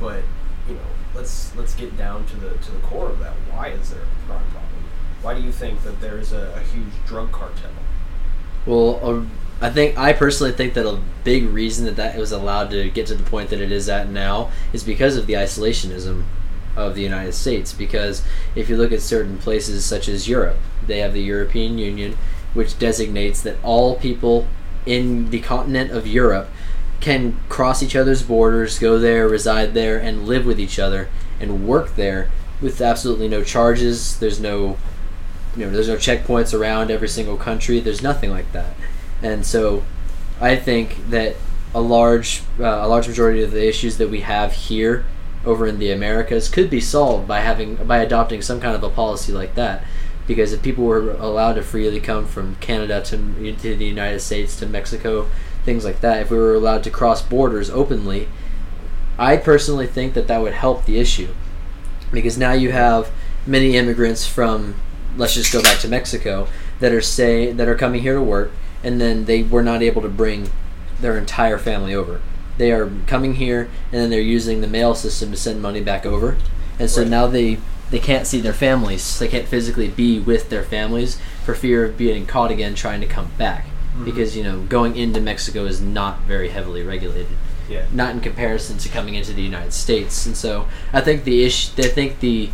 but 0.00 0.22
you 0.68 0.74
know, 0.74 0.80
let's 1.14 1.54
let's 1.56 1.74
get 1.74 1.96
down 1.96 2.26
to 2.26 2.36
the 2.36 2.50
to 2.50 2.70
the 2.70 2.80
core 2.80 3.10
of 3.10 3.18
that. 3.20 3.34
Why 3.50 3.68
is 3.68 3.90
there 3.90 4.02
a 4.02 4.26
crime 4.26 4.44
problem? 4.50 4.84
Why 5.22 5.34
do 5.34 5.40
you 5.40 5.52
think 5.52 5.82
that 5.82 6.00
there's 6.00 6.32
a, 6.32 6.54
a 6.56 6.60
huge 6.60 6.92
drug 7.06 7.30
cartel? 7.30 7.70
Well, 8.66 9.26
I 9.60 9.70
think 9.70 9.96
I 9.96 10.12
personally 10.12 10.52
think 10.52 10.74
that 10.74 10.86
a 10.86 11.00
big 11.24 11.46
reason 11.46 11.84
that 11.84 11.96
that 11.96 12.16
was 12.16 12.32
allowed 12.32 12.70
to 12.70 12.90
get 12.90 13.06
to 13.06 13.14
the 13.14 13.22
point 13.22 13.50
that 13.50 13.60
it 13.60 13.70
is 13.70 13.88
at 13.88 14.08
now 14.08 14.50
is 14.72 14.82
because 14.82 15.16
of 15.16 15.26
the 15.26 15.34
isolationism 15.34 16.24
of 16.76 16.94
the 16.94 17.02
United 17.02 17.32
States. 17.32 17.72
Because 17.72 18.22
if 18.54 18.68
you 18.68 18.76
look 18.76 18.92
at 18.92 19.02
certain 19.02 19.38
places 19.38 19.84
such 19.84 20.08
as 20.08 20.28
Europe, 20.28 20.56
they 20.86 20.98
have 20.98 21.12
the 21.12 21.22
European 21.22 21.78
Union, 21.78 22.16
which 22.54 22.78
designates 22.78 23.42
that 23.42 23.56
all 23.62 23.96
people 23.96 24.46
in 24.84 25.30
the 25.30 25.40
continent 25.40 25.90
of 25.90 26.06
Europe 26.06 26.48
can 27.00 27.36
cross 27.48 27.82
each 27.82 27.96
other's 27.96 28.22
borders, 28.22 28.78
go 28.78 28.98
there, 28.98 29.28
reside 29.28 29.74
there, 29.74 29.98
and 29.98 30.26
live 30.26 30.46
with 30.46 30.60
each 30.60 30.78
other 30.78 31.08
and 31.40 31.66
work 31.66 31.96
there 31.96 32.30
with 32.60 32.80
absolutely 32.80 33.28
no 33.28 33.42
charges. 33.42 34.18
There's 34.18 34.40
no 34.40 34.76
you 35.56 35.66
know, 35.66 35.70
there's 35.70 35.88
no 35.88 35.96
checkpoints 35.96 36.58
around 36.58 36.90
every 36.90 37.08
single 37.08 37.36
country. 37.36 37.78
There's 37.80 38.02
nothing 38.02 38.30
like 38.30 38.50
that, 38.52 38.74
and 39.22 39.44
so 39.44 39.82
I 40.40 40.56
think 40.56 41.10
that 41.10 41.36
a 41.74 41.80
large 41.80 42.42
uh, 42.58 42.64
a 42.64 42.88
large 42.88 43.06
majority 43.06 43.42
of 43.42 43.50
the 43.50 43.66
issues 43.66 43.98
that 43.98 44.08
we 44.08 44.20
have 44.20 44.52
here 44.52 45.04
over 45.44 45.66
in 45.66 45.78
the 45.78 45.90
Americas 45.90 46.48
could 46.48 46.70
be 46.70 46.80
solved 46.80 47.26
by 47.26 47.40
having 47.40 47.76
by 47.76 47.98
adopting 47.98 48.42
some 48.42 48.60
kind 48.60 48.74
of 48.74 48.82
a 48.82 48.90
policy 48.90 49.32
like 49.32 49.54
that. 49.54 49.84
Because 50.26 50.52
if 50.52 50.62
people 50.62 50.84
were 50.84 51.12
allowed 51.12 51.54
to 51.54 51.62
freely 51.62 52.00
come 52.00 52.26
from 52.26 52.54
Canada 52.56 53.02
to, 53.02 53.16
to 53.56 53.76
the 53.76 53.84
United 53.84 54.20
States 54.20 54.56
to 54.60 54.66
Mexico, 54.66 55.28
things 55.64 55.84
like 55.84 56.00
that, 56.00 56.22
if 56.22 56.30
we 56.30 56.36
were 56.36 56.54
allowed 56.54 56.84
to 56.84 56.90
cross 56.90 57.22
borders 57.22 57.68
openly, 57.70 58.28
I 59.18 59.36
personally 59.36 59.86
think 59.86 60.14
that 60.14 60.28
that 60.28 60.40
would 60.40 60.52
help 60.52 60.84
the 60.84 60.98
issue 60.98 61.34
because 62.12 62.38
now 62.38 62.52
you 62.52 62.72
have 62.72 63.10
many 63.46 63.76
immigrants 63.76 64.26
from 64.26 64.76
let's 65.16 65.34
just 65.34 65.52
go 65.52 65.62
back 65.62 65.80
to 65.80 65.88
Mexico 65.88 66.46
that 66.80 66.92
are 66.92 67.00
say 67.00 67.52
that 67.52 67.68
are 67.68 67.74
coming 67.74 68.02
here 68.02 68.14
to 68.14 68.22
work 68.22 68.52
and 68.84 69.00
then 69.00 69.24
they 69.24 69.42
were 69.42 69.62
not 69.62 69.82
able 69.82 70.02
to 70.02 70.08
bring 70.08 70.50
their 71.00 71.18
entire 71.18 71.58
family 71.58 71.94
over. 71.94 72.20
They 72.58 72.70
are 72.72 72.90
coming 73.06 73.34
here 73.34 73.68
and 73.90 74.00
then 74.00 74.10
they're 74.10 74.20
using 74.20 74.60
the 74.60 74.66
mail 74.66 74.94
system 74.94 75.30
to 75.30 75.36
send 75.36 75.62
money 75.62 75.80
back 75.80 76.04
over. 76.06 76.36
And 76.78 76.90
so 76.90 77.02
Right. 77.02 77.10
now 77.10 77.26
they 77.26 77.58
they 77.90 77.98
can't 77.98 78.26
see 78.26 78.40
their 78.40 78.54
families. 78.54 79.18
They 79.18 79.28
can't 79.28 79.46
physically 79.46 79.88
be 79.88 80.18
with 80.18 80.48
their 80.48 80.62
families 80.62 81.18
for 81.44 81.54
fear 81.54 81.84
of 81.84 81.98
being 81.98 82.24
caught 82.24 82.50
again 82.50 82.74
trying 82.74 83.02
to 83.02 83.06
come 83.06 83.32
back. 83.36 83.66
Mhm. 83.98 84.06
Because, 84.06 84.34
you 84.34 84.42
know, 84.42 84.60
going 84.60 84.96
into 84.96 85.20
Mexico 85.20 85.66
is 85.66 85.78
not 85.82 86.20
very 86.26 86.48
heavily 86.48 86.82
regulated 86.82 87.26
Yeah. 87.68 87.82
not 87.92 88.14
in 88.14 88.20
comparison 88.20 88.78
to 88.78 88.88
coming 88.88 89.14
into 89.14 89.34
the 89.34 89.42
United 89.42 89.74
States. 89.74 90.24
And 90.24 90.34
so 90.34 90.64
I 90.90 91.02
think 91.02 91.24
the 91.24 91.44
issue, 91.44 91.70
I 91.78 91.88
think 91.88 92.20
the 92.20 92.48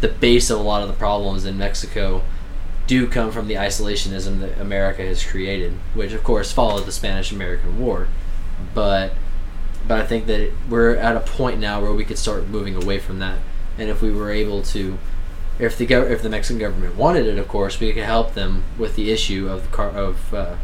the 0.00 0.08
base 0.08 0.48
of 0.48 0.58
a 0.58 0.62
lot 0.62 0.80
of 0.80 0.88
the 0.88 0.94
problems 0.94 1.44
in 1.44 1.58
Mexico 1.58 2.22
do 2.86 3.06
come 3.08 3.30
from 3.30 3.46
the 3.48 3.54
isolationism 3.56 4.40
that 4.40 4.58
America 4.58 5.02
has 5.02 5.22
created, 5.22 5.72
which 5.92 6.12
of 6.14 6.24
course 6.24 6.50
followed 6.52 6.86
the 6.86 6.92
Spanish-American 6.92 7.78
War. 7.78 8.06
But 8.74 9.12
but 9.88 10.00
I 10.00 10.06
think 10.06 10.26
that 10.26 10.38
it, 10.40 10.52
we're 10.68 10.94
at 10.96 11.16
a 11.16 11.20
point 11.20 11.58
now 11.58 11.80
where 11.80 11.92
we 11.92 12.04
could 12.04 12.18
start 12.18 12.46
moving 12.48 12.76
away 12.76 12.98
from 12.98 13.18
that. 13.20 13.38
And 13.78 13.88
if 13.88 14.02
we 14.02 14.12
were 14.12 14.30
able 14.30 14.62
to 14.62 14.98
if 15.58 15.76
the 15.76 15.86
gov- 15.86 16.10
if 16.10 16.22
the 16.22 16.28
Mexican 16.28 16.58
government 16.60 16.94
wanted 16.94 17.26
it, 17.26 17.36
of 17.38 17.48
course, 17.48 17.80
we 17.80 17.92
could 17.92 18.04
help 18.04 18.34
them 18.34 18.62
with 18.78 18.94
the 18.94 19.10
issue 19.10 19.48
of 19.48 19.62
the 19.64 19.68
car 19.76 19.88
of 19.90 20.32
uh, 20.34 20.54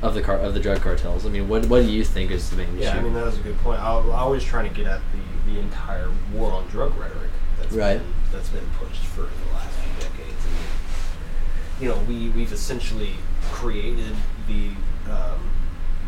of 0.00 0.14
the 0.14 0.22
car 0.22 0.36
of 0.36 0.54
the 0.54 0.58
drug 0.60 0.80
cartels. 0.80 1.24
I 1.24 1.28
mean, 1.28 1.48
what 1.48 1.66
what 1.66 1.82
do 1.82 1.90
you 1.92 2.02
think 2.04 2.30
is 2.32 2.50
the 2.50 2.56
main 2.56 2.76
Yeah, 2.76 2.90
issue? 2.90 2.98
I 2.98 3.02
mean 3.02 3.14
that 3.14 3.24
was 3.24 3.38
a 3.38 3.42
good 3.42 3.58
point. 3.58 3.80
I, 3.80 3.92
I 4.00 4.26
was 4.26 4.42
trying 4.42 4.68
to 4.68 4.74
get 4.74 4.86
at 4.88 5.00
the, 5.12 5.52
the 5.52 5.60
entire 5.60 6.10
war 6.32 6.50
on 6.52 6.66
drug 6.68 6.96
rhetoric 6.96 7.30
that's 7.60 7.72
Right. 7.72 7.98
been, 7.98 8.14
that's 8.32 8.48
been 8.48 8.66
pushed 8.80 9.04
for 9.06 9.22
the 9.22 9.52
last 9.54 9.74
few 9.78 9.92
decades. 10.00 10.44
And, 10.46 11.82
you 11.82 11.88
know, 11.88 11.98
we 12.08 12.30
we've 12.30 12.52
essentially 12.52 13.12
created 13.52 14.16
the 14.48 14.70
um, 15.10 15.50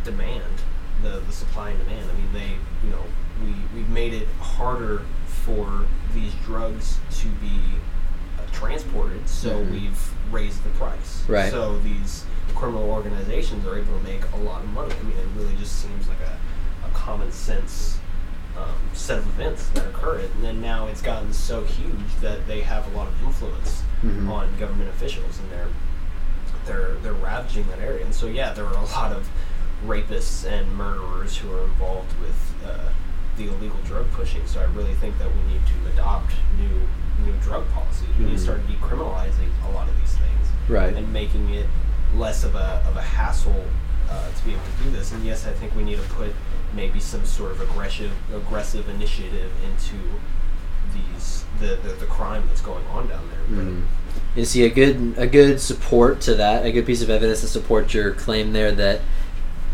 demand, 0.02 0.42
the 1.04 1.20
the 1.20 1.32
supply 1.32 1.70
and 1.70 1.78
demand. 1.78 2.08
I 2.10 2.14
mean, 2.14 2.32
they 2.32 2.50
you 2.86 2.90
know 2.90 3.02
we 3.42 3.54
we've 3.74 3.88
made 3.90 4.14
it 4.14 4.26
harder 4.40 5.02
for 5.26 5.86
these 6.14 6.32
drugs 6.44 6.98
to 7.20 7.26
be 7.28 7.60
uh, 8.38 8.42
transported, 8.52 9.28
so 9.28 9.50
Mhm. 9.50 9.70
we've 9.70 10.10
raised 10.32 10.64
the 10.64 10.70
price. 10.70 11.22
Right. 11.28 11.50
So 11.50 11.78
these 11.80 12.24
criminal 12.54 12.84
organizations 12.90 13.66
are 13.66 13.78
able 13.78 13.98
to 13.98 14.04
make 14.04 14.22
a 14.32 14.36
lot 14.38 14.62
of 14.62 14.68
money. 14.70 14.94
I 14.98 15.02
mean, 15.02 15.16
it 15.18 15.26
really 15.36 15.54
just 15.56 15.80
seems 15.82 16.08
like 16.08 16.20
a, 16.20 16.86
a 16.86 16.90
common 16.90 17.30
sense 17.32 17.98
um, 18.56 18.68
set 18.92 19.18
of 19.18 19.26
events 19.26 19.66
that 19.70 19.84
occur. 19.86 20.20
And 20.20 20.44
then 20.44 20.60
now 20.60 20.86
it's 20.86 21.02
gotten 21.02 21.32
so 21.32 21.64
huge 21.64 21.98
that 22.20 22.46
they 22.46 22.60
have 22.60 22.86
a 22.94 22.96
lot 22.96 23.08
of 23.08 23.22
influence 23.24 23.82
Mhm. 24.04 24.30
on 24.30 24.56
government 24.60 24.88
officials, 24.90 25.38
and 25.40 25.50
they're 25.50 25.68
they're 26.66 26.94
they're 27.02 27.12
ravaging 27.12 27.66
that 27.68 27.80
area. 27.80 28.04
And 28.04 28.14
so 28.14 28.26
yeah, 28.26 28.52
there 28.54 28.64
are 28.66 28.76
a 28.76 28.84
lot 28.86 29.12
of 29.12 29.28
rapists 29.86 30.44
and 30.50 30.70
murderers 30.76 31.36
who 31.36 31.52
are 31.52 31.64
involved 31.64 32.12
with 32.20 32.54
uh, 32.64 32.88
the 33.36 33.48
illegal 33.48 33.78
drug 33.84 34.10
pushing. 34.12 34.46
So 34.46 34.60
I 34.60 34.64
really 34.64 34.94
think 34.94 35.18
that 35.18 35.28
we 35.28 35.52
need 35.52 35.60
to 35.66 35.92
adopt 35.92 36.32
new 36.58 36.80
new 37.24 37.32
drug 37.40 37.64
policies. 37.70 38.08
We 38.18 38.24
need 38.24 38.32
Mhm. 38.34 38.36
to 38.36 38.42
start 38.42 38.60
decriminalizing 38.66 39.48
a 39.68 39.70
lot 39.72 39.88
of 39.88 39.96
these 40.00 40.12
things 40.14 40.48
Right. 40.68 40.94
and 40.94 41.12
making 41.12 41.48
it 41.50 41.66
less 42.16 42.42
of 42.44 42.54
a, 42.56 42.82
of 42.88 42.96
a 42.96 43.02
hassle 43.02 43.64
uh, 44.10 44.28
to 44.36 44.44
be 44.44 44.50
able 44.52 44.62
to 44.78 44.84
do 44.84 44.90
this. 44.90 45.12
And 45.12 45.24
yes, 45.24 45.46
I 45.46 45.52
think 45.52 45.74
we 45.76 45.84
need 45.84 45.96
to 45.96 46.08
put 46.14 46.32
maybe 46.74 46.98
some 47.00 47.24
sort 47.24 47.52
of 47.52 47.60
aggressive 47.60 48.10
aggressive 48.34 48.88
initiative 48.88 49.50
into 49.64 49.96
these 50.92 51.44
the, 51.60 51.76
the, 51.88 51.94
the 52.00 52.06
crime 52.06 52.42
that's 52.48 52.60
going 52.60 52.84
on 52.88 53.08
down 53.08 53.28
there. 53.30 53.56
But 53.56 53.64
Mhm. 53.66 53.82
You 54.36 54.44
see 54.44 54.64
a 54.64 54.70
good 54.70 55.14
a 55.16 55.26
good 55.26 55.60
support 55.60 56.20
to 56.22 56.34
that, 56.34 56.64
a 56.66 56.72
good 56.72 56.84
piece 56.86 57.02
of 57.02 57.10
evidence 57.10 57.40
to 57.42 57.46
support 57.48 57.94
your 57.94 58.10
claim 58.12 58.52
there 58.52 58.72
that 58.72 59.00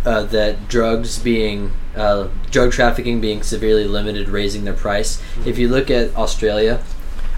uh, 0.04 0.22
that 0.24 0.68
drugs 0.68 1.18
being 1.18 1.72
uh, 1.94 2.28
drug 2.50 2.72
trafficking 2.72 3.20
being 3.20 3.42
severely 3.42 3.84
limited, 3.84 4.28
raising 4.28 4.64
their 4.64 4.74
price. 4.74 5.20
If 5.44 5.58
you 5.58 5.68
look 5.68 5.90
at 5.90 6.14
Australia, 6.16 6.82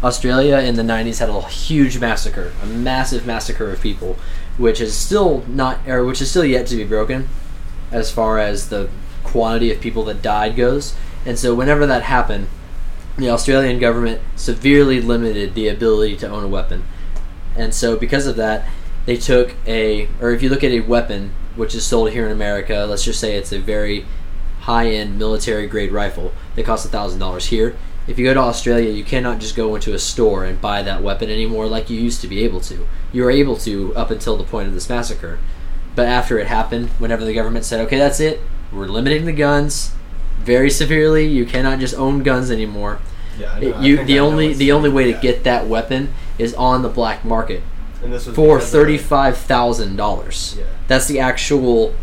Australia 0.02 0.58
in 0.58 0.76
the 0.76 0.82
'90s 0.82 1.18
had 1.18 1.28
a 1.28 1.40
huge 1.48 1.98
massacre, 1.98 2.52
a 2.62 2.66
massive 2.66 3.26
massacre 3.26 3.70
of 3.70 3.80
people, 3.80 4.16
which 4.58 4.80
is 4.80 4.94
still 4.94 5.44
not, 5.46 5.86
or 5.88 6.04
which 6.04 6.20
is 6.20 6.30
still 6.30 6.44
yet 6.44 6.66
to 6.68 6.76
be 6.76 6.84
broken, 6.84 7.28
as 7.90 8.12
far 8.12 8.38
as 8.38 8.68
the 8.68 8.88
quantity 9.24 9.72
of 9.72 9.80
people 9.80 10.04
that 10.04 10.22
died 10.22 10.56
goes. 10.56 10.94
And 11.24 11.38
so, 11.38 11.54
whenever 11.54 11.86
that 11.86 12.02
happened, 12.02 12.48
the 13.16 13.30
Australian 13.30 13.78
government 13.78 14.20
severely 14.36 15.00
limited 15.00 15.54
the 15.54 15.68
ability 15.68 16.16
to 16.18 16.28
own 16.28 16.44
a 16.44 16.48
weapon. 16.48 16.84
And 17.56 17.74
so, 17.74 17.96
because 17.96 18.26
of 18.26 18.36
that, 18.36 18.68
they 19.06 19.16
took 19.16 19.54
a, 19.66 20.08
or 20.20 20.30
if 20.30 20.42
you 20.42 20.48
look 20.48 20.64
at 20.64 20.70
a 20.70 20.80
weapon 20.80 21.32
which 21.56 21.74
is 21.74 21.84
sold 21.84 22.10
here 22.10 22.26
in 22.26 22.32
America, 22.32 22.86
let's 22.88 23.04
just 23.04 23.20
say 23.20 23.36
it's 23.36 23.52
a 23.52 23.58
very 23.58 24.06
high 24.60 24.88
end 24.90 25.18
military 25.18 25.66
grade 25.66 25.92
rifle 25.92 26.32
that 26.56 26.64
costs 26.64 26.86
$1,000 26.86 27.46
here. 27.46 27.76
If 28.06 28.18
you 28.18 28.24
go 28.24 28.34
to 28.34 28.40
Australia, 28.40 28.90
you 28.90 29.04
cannot 29.04 29.38
just 29.38 29.54
go 29.54 29.74
into 29.74 29.94
a 29.94 29.98
store 29.98 30.44
and 30.44 30.60
buy 30.60 30.82
that 30.82 31.02
weapon 31.02 31.30
anymore 31.30 31.66
like 31.66 31.88
you 31.88 32.00
used 32.00 32.20
to 32.22 32.28
be 32.28 32.42
able 32.44 32.60
to. 32.62 32.86
You 33.12 33.22
were 33.22 33.30
able 33.30 33.56
to 33.58 33.94
up 33.94 34.10
until 34.10 34.36
the 34.36 34.44
point 34.44 34.68
of 34.68 34.74
this 34.74 34.88
massacre. 34.88 35.38
But 35.94 36.06
after 36.06 36.38
it 36.38 36.46
happened, 36.48 36.88
whenever 36.98 37.24
the 37.24 37.34
government 37.34 37.64
said, 37.64 37.80
okay, 37.86 37.98
that's 37.98 38.18
it, 38.18 38.40
we're 38.72 38.86
limiting 38.86 39.24
the 39.24 39.32
guns 39.32 39.92
very 40.40 40.70
severely. 40.70 41.26
You 41.26 41.44
cannot 41.44 41.78
just 41.78 41.94
own 41.94 42.22
guns 42.22 42.50
anymore. 42.50 42.98
Yeah, 43.38 43.52
I 43.52 43.60
know, 43.60 43.68
It- 43.68 43.76
you 43.82 44.04
the 44.04 44.18
only 44.18 44.52
the 44.52 44.72
only 44.72 44.90
way 44.90 45.12
to 45.12 45.18
get 45.18 45.44
that 45.44 45.66
weapon 45.68 46.12
is 46.38 46.54
on 46.54 46.82
the 46.82 46.88
black 46.88 47.24
market 47.24 47.62
and 48.02 48.12
this 48.12 48.26
was 48.26 48.34
for 48.34 48.60
thirty 48.60 48.98
five 48.98 49.36
thousand 49.36 49.96
dollars. 49.96 50.56
Yeah. 50.58 50.64
That's 50.88 51.06
the 51.06 51.20
actual 51.20 51.94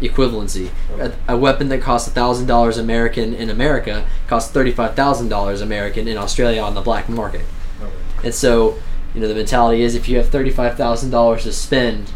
equivalency. 0.00 0.70
Okay. 0.92 1.12
A, 1.28 1.34
a 1.34 1.36
weapon 1.36 1.68
that 1.70 1.80
costs 1.82 2.08
thousand 2.12 2.46
dollars 2.46 2.78
American 2.78 3.34
in 3.34 3.50
America 3.50 4.06
costs 4.28 4.52
thirty 4.52 4.72
five 4.72 4.94
thousand 4.94 5.28
dollars 5.28 5.60
American 5.60 6.06
in 6.06 6.16
Australia 6.16 6.62
on 6.62 6.74
the 6.74 6.80
black 6.80 7.08
market. 7.08 7.44
Okay. 7.82 7.92
And 8.24 8.34
so, 8.34 8.78
you 9.14 9.20
know, 9.20 9.28
the 9.28 9.34
mentality 9.34 9.82
is 9.82 9.94
if 9.94 10.08
you 10.08 10.16
have 10.18 10.28
thirty 10.28 10.50
five 10.50 10.76
thousand 10.76 11.10
dollars 11.10 11.42
to 11.44 11.52
spend, 11.52 12.10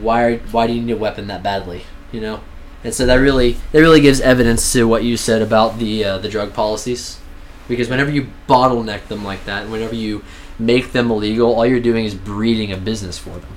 why 0.00 0.24
are, 0.24 0.38
why 0.38 0.66
do 0.66 0.72
you 0.72 0.82
need 0.82 0.92
a 0.92 0.96
weapon 0.96 1.28
that 1.28 1.42
badly? 1.42 1.82
You 2.10 2.20
know, 2.20 2.40
and 2.82 2.92
so 2.92 3.06
that 3.06 3.16
really 3.16 3.56
that 3.70 3.78
really 3.78 4.00
gives 4.00 4.20
evidence 4.20 4.72
to 4.72 4.88
what 4.88 5.04
you 5.04 5.16
said 5.16 5.42
about 5.42 5.78
the 5.78 6.04
uh, 6.04 6.18
the 6.18 6.28
drug 6.28 6.52
policies, 6.52 7.20
because 7.68 7.88
whenever 7.88 8.10
you 8.10 8.28
bottleneck 8.48 9.06
them 9.06 9.24
like 9.24 9.44
that, 9.44 9.68
whenever 9.68 9.94
you 9.94 10.24
make 10.60 10.92
them 10.92 11.10
illegal, 11.10 11.54
all 11.54 11.66
you're 11.66 11.80
doing 11.80 12.04
is 12.04 12.14
breeding 12.14 12.72
a 12.72 12.76
business 12.76 13.18
for 13.18 13.30
them. 13.30 13.56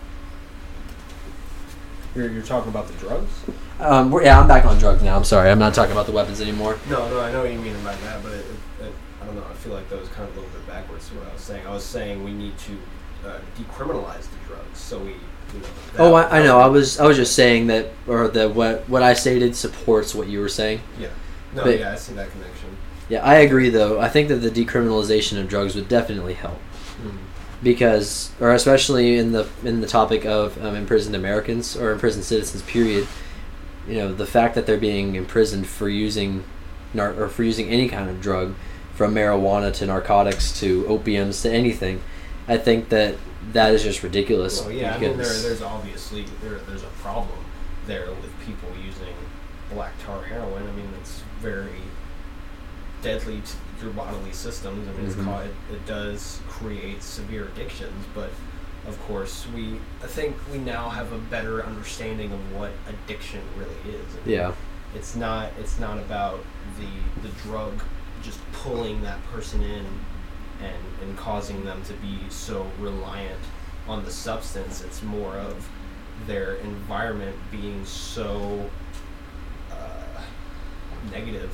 You're, 2.15 2.29
you're 2.31 2.43
talking 2.43 2.69
about 2.69 2.87
the 2.87 2.93
drugs? 2.93 3.31
Um, 3.79 4.13
yeah, 4.21 4.39
I'm 4.39 4.47
back 4.47 4.65
on 4.65 4.77
drugs 4.77 5.01
now. 5.01 5.15
I'm 5.15 5.23
sorry, 5.23 5.49
I'm 5.49 5.59
not 5.59 5.73
talking 5.73 5.91
about 5.91 6.05
the 6.05 6.11
weapons 6.11 6.39
anymore. 6.41 6.77
No, 6.89 7.09
no, 7.09 7.19
I 7.19 7.31
know 7.31 7.41
what 7.41 7.51
you 7.51 7.59
mean 7.59 7.75
about 7.75 7.99
that, 8.01 8.21
but 8.21 8.31
it, 8.33 8.45
it, 8.79 8.85
it, 8.85 8.93
I 9.21 9.25
don't 9.25 9.35
know. 9.35 9.43
I 9.49 9.53
feel 9.55 9.73
like 9.73 9.89
that 9.89 9.99
was 9.99 10.09
kind 10.09 10.29
of 10.29 10.37
a 10.37 10.39
little 10.39 10.53
bit 10.55 10.67
backwards 10.67 11.09
to 11.09 11.15
what 11.15 11.27
I 11.27 11.33
was 11.33 11.41
saying. 11.41 11.65
I 11.65 11.71
was 11.71 11.83
saying 11.83 12.23
we 12.23 12.33
need 12.33 12.53
to 12.59 12.77
uh, 13.27 13.39
decriminalize 13.57 14.29
the 14.29 14.37
drugs, 14.47 14.79
so 14.79 14.99
we, 14.99 15.11
you 15.11 15.59
know. 15.59 15.67
Oh, 15.97 16.13
I, 16.13 16.39
I 16.39 16.43
know. 16.43 16.59
I 16.59 16.67
was 16.67 16.99
I 16.99 17.07
was 17.07 17.17
just 17.17 17.35
saying 17.35 17.67
that, 17.67 17.89
or 18.07 18.27
that 18.27 18.53
what 18.53 18.87
what 18.87 19.01
I 19.01 19.13
stated 19.13 19.55
supports 19.55 20.13
what 20.13 20.27
you 20.27 20.39
were 20.39 20.49
saying. 20.49 20.81
Yeah. 20.99 21.07
No, 21.55 21.63
but- 21.63 21.79
yeah, 21.79 21.93
I 21.93 21.95
see 21.95 22.13
that 22.13 22.29
connection. 22.31 22.77
Yeah, 23.09 23.23
I 23.23 23.35
agree. 23.35 23.69
Though 23.69 23.99
I 23.99 24.07
think 24.07 24.27
that 24.29 24.35
the 24.35 24.49
decriminalization 24.51 25.39
of 25.39 25.49
drugs 25.49 25.75
would 25.75 25.89
definitely 25.89 26.35
help. 26.35 26.59
Because 27.63 28.32
or 28.39 28.52
especially 28.52 29.17
in 29.17 29.32
the 29.32 29.47
in 29.63 29.82
the 29.82 29.88
topic 29.88 30.26
of 30.26 30.62
um, 30.63 30.76
imprisoned 30.76 31.15
Americans 31.15 31.76
or 31.78 31.91
imprisoned 31.91 32.26
citizens 32.26 32.62
period 32.63 33.08
you 33.88 33.95
know 33.95 34.13
the 34.13 34.26
fact 34.26 34.56
that 34.56 34.65
they're 34.65 34.78
being 34.78 35.15
imprisoned 35.15 35.67
for 35.67 35.89
using 35.89 36.43
nar- 36.93 37.13
or 37.13 37.30
for 37.30 37.43
using 37.43 37.69
any 37.69 37.88
kind 37.88 38.10
of 38.10 38.21
drug 38.21 38.54
from 38.95 39.13
marijuana 39.13 39.73
to 39.73 39.86
narcotics 39.86 40.58
to 40.60 40.84
opiums 40.84 41.41
to 41.41 41.52
anything 41.52 42.02
I 42.47 42.58
think 42.58 42.89
that 42.89 43.15
that 43.52 43.73
is 43.73 43.84
just 43.84 44.04
ridiculous 44.04 44.62
Well, 44.62 44.71
yeah, 44.71 44.95
I 44.95 44.99
mean, 44.99 45.17
there, 45.17 45.26
there's 45.26 45.62
obviously 45.62 46.26
there, 46.41 46.60
there's 46.60 46.84
a 46.84 46.93
problem 47.02 47.39
there 47.88 48.08
with 48.10 48.32
people 48.45 48.69
using 48.84 49.13
black 49.73 49.93
tar 50.06 50.23
heroin. 50.23 50.63
I 50.67 50.71
mean, 50.71 50.89
it's 51.02 51.21
very 51.39 51.82
deadly 53.02 53.41
to 53.41 53.56
your 53.83 53.91
bodily 53.93 54.31
systems. 54.31 54.87
I 54.87 54.91
mean, 54.93 55.05
it's 55.05 55.15
Mhm. 55.15 55.25
called, 55.25 55.45
it, 55.45 55.75
it 55.75 55.85
does 55.85 56.39
create 56.49 57.03
severe 57.03 57.45
addictions, 57.45 58.05
but 58.15 58.29
of 58.87 58.99
course, 59.07 59.45
we 59.53 59.79
I 60.03 60.07
think 60.07 60.35
we 60.51 60.57
now 60.57 60.89
have 60.89 61.11
a 61.13 61.17
better 61.17 61.63
understanding 61.65 62.31
of 62.33 62.51
what 62.53 62.71
addiction 62.87 63.41
really 63.57 63.95
is. 63.95 64.05
I 64.15 64.27
mean, 64.27 64.35
yeah 64.39 64.51
it's 64.95 65.15
not 65.15 65.49
it's 65.59 65.79
not 65.79 65.97
about 65.97 66.39
the 66.79 67.27
the 67.27 67.33
drug 67.41 67.81
just 68.21 68.39
pulling 68.51 69.01
that 69.01 69.17
person 69.31 69.59
in 69.63 69.85
and 70.61 70.83
and 71.01 71.17
causing 71.17 71.65
them 71.65 71.81
to 71.83 71.93
be 71.93 72.19
so 72.29 72.67
reliant 72.79 73.39
on 73.87 74.05
the 74.05 74.11
substance 74.11 74.81
it's 74.83 75.01
more 75.01 75.35
of 75.37 75.67
their 76.27 76.53
environment 76.57 77.35
being 77.51 77.83
so 77.85 78.69
uh, 79.71 80.21
negative 81.11 81.49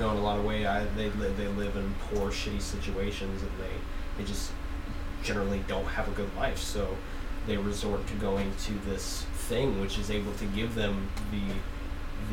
you 0.00 0.06
know 0.06 0.12
in 0.12 0.18
a 0.18 0.22
lot 0.22 0.38
of 0.38 0.44
way 0.46 0.66
I, 0.66 0.84
they 0.96 1.10
live 1.10 1.36
they 1.36 1.48
live 1.48 1.76
in 1.76 1.94
poor 2.08 2.30
shitty 2.30 2.62
situations 2.62 3.42
and 3.42 3.50
they 3.60 3.74
they 4.16 4.24
just 4.26 4.50
generally 5.22 5.62
don't 5.68 5.84
have 5.84 6.08
a 6.08 6.12
good 6.12 6.34
life 6.36 6.58
so 6.58 6.96
they 7.46 7.58
resort 7.58 8.06
to 8.06 8.14
going 8.14 8.50
to 8.64 8.72
this 8.88 9.26
thing 9.48 9.78
which 9.80 9.98
is 9.98 10.10
able 10.10 10.32
to 10.34 10.46
give 10.46 10.74
them 10.74 11.08
the 11.30 11.52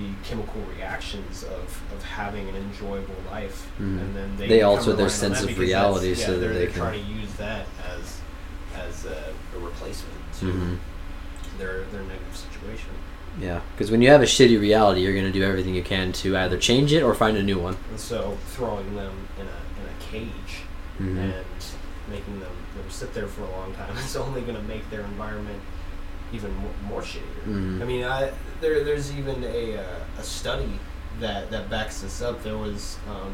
the 0.01 0.09
chemical 0.23 0.61
reactions 0.75 1.43
of, 1.43 1.81
of 1.93 2.03
having 2.03 2.47
an 2.49 2.55
enjoyable 2.55 3.15
life, 3.31 3.67
Mhm. 3.79 3.99
and 4.01 4.15
then 4.15 4.37
they 4.37 4.47
They 4.47 4.61
alter 4.61 4.93
their 4.93 5.09
sense 5.09 5.41
of 5.41 5.57
reality 5.57 6.09
that's- 6.09 6.25
so 6.25 6.33
that 6.37 6.47
they 6.49 6.53
they're 6.53 6.67
can- 6.67 6.75
trying 6.81 7.03
to 7.03 7.11
use 7.11 7.33
that 7.37 7.65
as 7.95 8.19
as 8.75 9.05
a, 9.05 9.33
a 9.55 9.59
replacement 9.59 10.21
to 10.41 10.45
Mhm. 10.45 10.77
their 11.57 11.85
their 11.85 12.03
negative 12.03 12.35
situation. 12.35 12.89
Yeah 13.39 13.61
because 13.73 13.91
when 13.91 14.01
you 14.01 14.09
have 14.09 14.21
a 14.21 14.25
shitty 14.25 14.59
reality 14.59 15.01
you're 15.01 15.13
going 15.13 15.25
to 15.25 15.31
do 15.31 15.43
everything 15.43 15.75
you 15.75 15.83
can 15.83 16.11
to 16.11 16.35
either 16.37 16.57
change 16.57 16.91
it 16.93 17.03
or 17.03 17.13
find 17.13 17.37
a 17.37 17.43
new 17.43 17.59
one 17.59 17.77
And 17.91 17.99
so 17.99 18.37
throwing 18.47 18.95
them 18.95 19.13
in 19.39 19.45
a 19.45 19.81
in 19.81 19.87
a 19.87 20.11
cage 20.11 20.61
Mhm. 20.99 21.17
and 21.19 21.33
making 22.09 22.39
them, 22.39 22.49
them 22.75 22.89
sit 22.89 23.13
there 23.13 23.27
for 23.27 23.43
a 23.43 23.51
long 23.51 23.73
time 23.75 23.95
is 24.05 24.15
only 24.15 24.41
going 24.41 24.55
to 24.55 24.63
make 24.63 24.89
their 24.89 25.01
environment 25.01 25.61
even 26.33 26.53
more, 26.55 26.71
more 26.89 27.01
shittier. 27.01 27.43
Mhm. 27.47 27.81
I 27.81 27.85
mean, 27.85 28.03
I, 28.03 28.31
there 28.61 28.83
there's 28.83 29.11
even 29.15 29.43
a 29.43 29.77
uh, 29.77 29.83
a 30.19 30.23
study 30.23 30.79
that 31.19 31.51
that 31.51 31.69
backs 31.69 32.01
this 32.01 32.21
up. 32.21 32.41
There 32.43 32.57
was 32.57 32.97
um, 33.09 33.33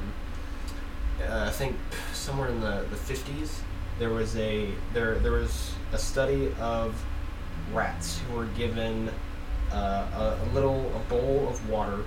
uh, 1.28 1.46
I 1.48 1.52
think 1.52 1.76
somewhere 2.14 2.50
in 2.50 2.60
the 2.60 2.86
the 2.90 2.98
fifties 2.98 3.62
there 4.00 4.10
was 4.10 4.36
a 4.36 4.70
there 4.94 5.16
there 5.20 5.32
was 5.32 5.72
a 5.94 5.98
study 5.98 6.52
of 6.60 7.02
rats 7.74 8.20
who 8.28 8.36
were 8.38 8.46
given 8.58 9.10
uh, 9.74 10.06
a, 10.16 10.38
a 10.44 10.48
little 10.54 10.92
a 10.96 11.00
bowl 11.10 11.48
of 11.50 11.70
water 11.70 12.00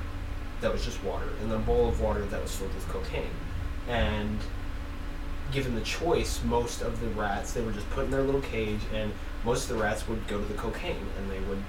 that 0.60 0.72
was 0.72 0.84
just 0.84 1.02
water 1.04 1.26
and 1.42 1.50
then 1.50 1.58
a 1.58 1.62
bowl 1.62 1.88
of 1.88 2.00
water 2.00 2.24
that 2.26 2.40
was 2.42 2.54
filled 2.54 2.74
with 2.74 2.88
cocaine. 2.88 3.30
And 3.88 4.38
given 5.52 5.74
the 5.74 5.80
choice 5.82 6.42
most 6.44 6.82
of 6.82 7.00
the 7.00 7.08
rats 7.08 7.52
they 7.52 7.60
were 7.62 7.72
just 7.72 7.88
put 7.90 8.04
in 8.06 8.10
their 8.10 8.22
little 8.22 8.40
cage 8.40 8.80
and 8.94 9.12
most 9.44 9.70
of 9.70 9.76
the 9.76 9.82
rats 9.82 10.08
would 10.08 10.26
go 10.26 10.38
to 10.38 10.44
the 10.44 10.54
cocaine 10.54 11.06
and 11.18 11.30
they 11.30 11.38
would 11.48 11.62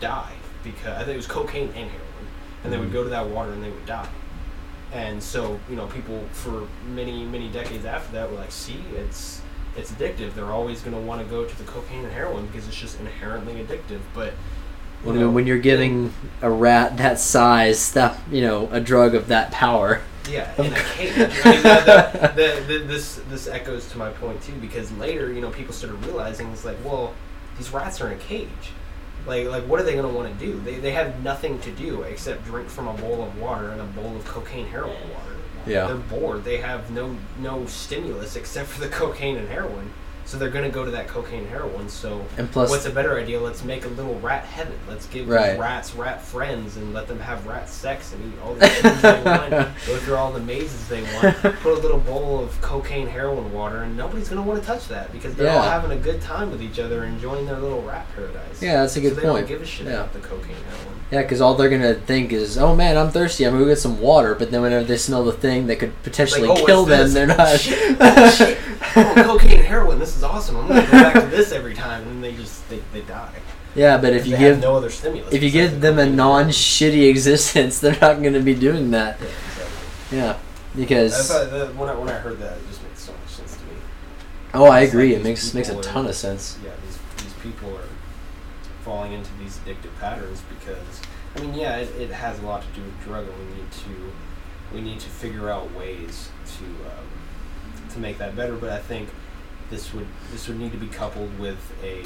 die 0.00 0.32
because 0.62 0.94
I 1.00 1.04
think 1.04 1.14
it 1.14 1.16
was 1.16 1.26
cocaine 1.26 1.68
and 1.68 1.90
heroin 1.90 2.26
and 2.64 2.72
they 2.72 2.78
would 2.78 2.88
Mhm. 2.90 2.92
go 2.94 3.02
to 3.04 3.10
that 3.10 3.26
water 3.28 3.52
and 3.52 3.62
they 3.62 3.70
would 3.70 3.86
die. 3.86 4.08
And 4.92 5.22
so 5.22 5.58
you 5.70 5.76
know 5.76 5.86
people 5.86 6.24
for 6.32 6.66
many 6.94 7.24
many 7.24 7.48
decades 7.48 7.84
after 7.84 8.12
that 8.12 8.30
were 8.30 8.38
like 8.38 8.52
see 8.52 8.82
it's 8.96 9.40
it's 9.76 9.92
addictive. 9.92 10.34
They're 10.34 10.52
always 10.52 10.80
going 10.80 10.96
to 10.96 11.02
want 11.02 11.20
to 11.22 11.26
go 11.28 11.44
to 11.44 11.58
the 11.58 11.64
cocaine 11.64 12.02
and 12.04 12.12
heroin 12.12 12.46
because 12.46 12.66
it's 12.66 12.76
just 12.80 12.98
inherently 12.98 13.54
addictive. 13.62 14.00
But 14.14 14.32
you 15.02 15.10
when, 15.10 15.20
know, 15.20 15.30
when 15.30 15.46
you're 15.46 15.58
giving 15.58 16.12
a 16.42 16.50
rat 16.50 16.96
that 16.96 17.20
size 17.20 17.92
that 17.92 18.18
you 18.30 18.40
know 18.40 18.68
a 18.72 18.80
drug 18.80 19.14
of 19.14 19.28
that 19.28 19.52
power 19.52 20.02
Yeah, 20.28 20.52
in 20.60 20.72
a 20.72 20.76
cage. 20.76 21.12
I 21.16 21.50
mean, 21.50 21.62
the, 21.62 22.32
the, 22.34 22.64
the, 22.66 22.84
this 22.84 23.20
this 23.28 23.46
echoes 23.46 23.88
to 23.90 23.98
my 23.98 24.10
point 24.10 24.42
too, 24.42 24.54
because 24.60 24.90
later, 24.92 25.32
you 25.32 25.40
know, 25.40 25.50
people 25.50 25.72
started 25.72 26.04
realizing 26.04 26.50
it's 26.50 26.64
like, 26.64 26.76
well, 26.84 27.14
these 27.58 27.70
rats 27.72 28.00
are 28.00 28.08
in 28.08 28.18
a 28.18 28.20
cage. 28.20 28.72
Like, 29.26 29.46
like, 29.48 29.64
what 29.64 29.80
are 29.80 29.82
they 29.82 29.94
going 29.94 30.06
to 30.06 30.12
want 30.12 30.38
to 30.38 30.46
do? 30.46 30.60
They, 30.60 30.76
they 30.76 30.92
have 30.92 31.22
nothing 31.22 31.58
to 31.60 31.72
do 31.72 32.02
except 32.02 32.44
drink 32.44 32.68
from 32.68 32.86
a 32.86 32.94
bowl 32.94 33.24
of 33.24 33.40
water 33.40 33.70
and 33.70 33.80
a 33.80 33.84
bowl 33.84 34.16
of 34.16 34.24
cocaine 34.24 34.66
heroin 34.66 35.00
water. 35.10 35.36
Yeah. 35.66 35.88
They're 35.88 35.96
bored. 35.96 36.44
They 36.44 36.58
have 36.58 36.90
no 36.90 37.16
no 37.40 37.66
stimulus 37.66 38.36
except 38.36 38.68
for 38.68 38.80
the 38.80 38.88
cocaine 38.88 39.36
and 39.36 39.48
heroin. 39.48 39.92
So 40.26 40.36
they're 40.38 40.50
going 40.50 40.64
to 40.64 40.70
go 40.74 40.84
to 40.84 40.90
that 40.90 41.06
cocaine 41.06 41.46
heroin. 41.46 41.88
So 41.88 42.20
And 42.36 42.50
plus- 42.50 42.68
what's 42.68 42.84
a 42.84 42.90
better 42.90 43.16
idea? 43.18 43.40
Let's 43.40 43.62
make 43.64 43.84
a 43.84 43.88
little 43.88 44.18
rat 44.18 44.44
heaven. 44.44 44.74
Let's 44.88 45.06
give 45.06 45.28
Right. 45.28 45.56
rats 45.58 45.94
rat 45.94 46.20
friends 46.20 46.76
and 46.76 46.92
let 46.92 47.06
them 47.06 47.20
have 47.20 47.46
rat 47.46 47.68
sex 47.70 48.12
and 48.12 48.32
eat 48.32 48.38
all 48.44 48.54
the 48.54 48.66
things 48.68 49.02
they 49.02 49.22
want. 49.22 49.50
Go 49.86 49.96
through 49.98 50.16
all 50.16 50.32
the 50.32 50.40
mazes 50.40 50.88
they 50.88 51.02
want. 51.02 51.36
Put 51.60 51.78
a 51.78 51.80
little 51.80 51.98
bowl 52.00 52.40
of 52.42 52.60
cocaine 52.60 53.06
heroin 53.06 53.52
water, 53.52 53.82
and 53.84 53.96
nobody's 53.96 54.28
going 54.28 54.42
to 54.42 54.46
want 54.48 54.60
to 54.60 54.66
touch 54.66 54.88
that 54.88 55.12
because 55.12 55.34
they're 55.36 55.50
all 55.50 55.62
having 55.62 55.92
a 55.92 55.96
good 56.00 56.20
time 56.20 56.50
with 56.50 56.60
each 56.60 56.78
other, 56.80 57.04
enjoying 57.04 57.46
their 57.46 57.58
little 57.58 57.82
rat 57.82 58.06
paradise. 58.14 58.60
Yeah, 58.60 58.80
that's 58.82 58.96
a 58.96 59.00
good 59.00 59.14
so 59.14 59.20
they 59.20 59.26
point. 59.28 59.46
don't 59.46 59.48
give 59.48 59.62
a 59.62 59.66
shit 59.66 59.86
Yeah. 59.86 59.92
about 59.94 60.12
the 60.12 60.18
cocaine 60.18 60.56
heroin. 60.56 61.00
Yeah, 61.12 61.22
because 61.22 61.40
all 61.40 61.54
they're 61.54 61.70
gonna 61.70 61.94
think 61.94 62.32
is, 62.32 62.58
"Oh 62.58 62.74
man, 62.74 62.96
I'm 62.98 63.12
thirsty. 63.12 63.44
I'm 63.44 63.52
gonna 63.52 63.62
go 63.64 63.70
get 63.70 63.78
some 63.78 64.00
water." 64.00 64.34
But 64.34 64.50
then 64.50 64.60
whenever 64.62 64.82
they 64.84 64.96
smell 64.96 65.22
the 65.22 65.30
thing 65.30 65.68
that 65.68 65.76
could 65.78 65.92
potentially 66.02 66.48
Like, 66.48 66.58
oh, 66.62 66.66
kill 66.66 66.84
them, 66.84 66.98
this? 67.04 67.14
they're 67.14 67.26
not. 67.28 67.36
Oh, 68.00 68.56
Oh. 68.96 69.12
Cocaine 69.16 69.58
and 69.58 69.66
heroin. 69.66 69.98
This 69.98 70.16
is 70.16 70.22
awesome. 70.22 70.56
I'm 70.56 70.68
gonna 70.68 70.82
go 70.82 70.90
back 70.90 71.14
to 71.14 71.26
this 71.28 71.52
every 71.52 71.74
time, 71.74 72.02
and 72.02 72.10
then 72.12 72.20
they 72.22 72.32
just 72.34 72.66
they, 72.70 72.80
they 72.92 73.02
die. 73.02 73.32
yeah, 73.74 73.98
but 73.98 74.12
if 74.14 74.26
you 74.26 74.36
give 74.36 74.60
no 74.60 74.74
other 74.76 74.88
stimulus. 74.90 75.32
if 75.34 75.42
you 75.42 75.50
give 75.50 75.80
them 75.82 75.98
a 75.98 76.06
non-shitty 76.06 77.08
existence, 77.08 77.78
they're 77.80 77.98
not 78.00 78.22
gonna 78.22 78.40
be 78.40 78.54
doing 78.54 78.90
that. 78.92 79.18
Yeah, 79.20 79.26
exactly. 79.26 80.16
Yeah, 80.18 80.30
I 80.32 80.76
because 80.78 81.28
thought 81.30 81.50
that 81.50 81.74
when 81.74 81.88
I 81.90 81.94
when 81.94 82.08
I 82.08 82.14
heard 82.18 82.38
that, 82.40 82.56
it 82.58 82.66
just 82.68 82.82
makes 82.82 83.00
so 83.02 83.12
much 83.12 83.30
sense 83.32 83.54
to 83.56 83.62
me. 83.64 83.72
oh, 84.54 84.64
I 84.66 84.80
agree. 84.80 85.10
like 85.12 85.20
It 85.20 85.24
makes 85.24 85.52
makes 85.54 85.68
a 85.68 85.80
ton 85.82 86.06
are- 86.06 86.10
of 86.10 86.14
sense. 86.14 86.58
Yeah, 86.64 86.70
these 86.86 86.98
these 87.24 87.34
people 87.42 87.76
are 87.76 87.88
falling 88.82 89.12
into 89.12 89.30
these 89.38 89.58
addictive 89.58 89.94
patterns 90.00 90.42
because 90.48 91.02
I 91.36 91.40
mean, 91.40 91.52
yeah, 91.54 91.76
it, 91.76 91.88
it 92.00 92.10
has 92.10 92.38
a 92.38 92.46
lot 92.46 92.62
to 92.62 92.68
do 92.80 92.82
with 92.86 92.98
drug, 93.04 93.26
and 93.28 93.38
we 93.50 93.56
need 93.56 93.70
to 93.72 94.12
we 94.74 94.80
need 94.80 95.00
to 95.00 95.08
figure 95.08 95.50
out 95.50 95.74
ways 95.74 96.30
to 96.58 96.64
um, 96.64 97.05
to 97.96 98.00
make 98.00 98.18
that 98.18 98.36
better. 98.36 98.54
But 98.54 98.70
I 98.70 98.78
think 98.78 99.08
this 99.70 99.92
would 99.92 100.06
this 100.30 100.48
would 100.48 100.58
need 100.58 100.72
to 100.72 100.78
be 100.78 100.88
coupled 100.88 101.36
with 101.38 101.58
a 101.82 102.04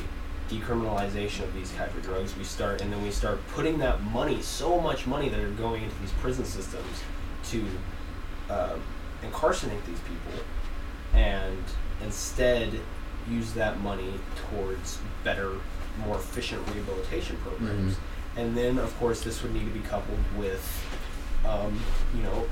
decriminalization 0.51 1.45
of 1.45 1.55
these 1.55 1.71
type 1.73 1.95
of 1.95 2.03
drugs, 2.03 2.37
we 2.37 2.45
start 2.45 2.81
and 2.81 2.93
then 2.93 3.01
we 3.03 3.11
start 3.11 3.39
putting 3.55 3.79
that 3.79 4.03
money, 4.03 4.43
so 4.43 4.81
much 4.81 5.07
money 5.07 5.29
that 5.29 5.39
are 5.39 5.51
going 5.51 5.85
into 5.85 5.95
these 6.01 6.11
prison 6.13 6.45
systems 6.45 7.05
to 7.51 7.65
uh, 8.49 8.77
incarcerate 9.23 9.85
these 9.87 10.01
people, 10.01 10.45
and 11.15 11.63
instead 12.03 12.81
use 13.31 13.53
that 13.53 13.79
money 13.81 14.13
towards 14.51 14.99
better, 15.23 15.53
more 16.05 16.17
efficient 16.17 16.67
rehabilitation 16.75 17.37
programs. 17.45 17.97
And 18.37 18.57
then, 18.57 18.79
of 18.79 18.97
course, 18.99 19.23
this 19.23 19.43
would 19.43 19.53
need 19.53 19.67
to 19.67 19.75
be 19.79 19.81
coupled 19.81 20.19
with, 20.37 20.85
um, 21.47 21.79
you 22.17 22.23
know, 22.23 22.47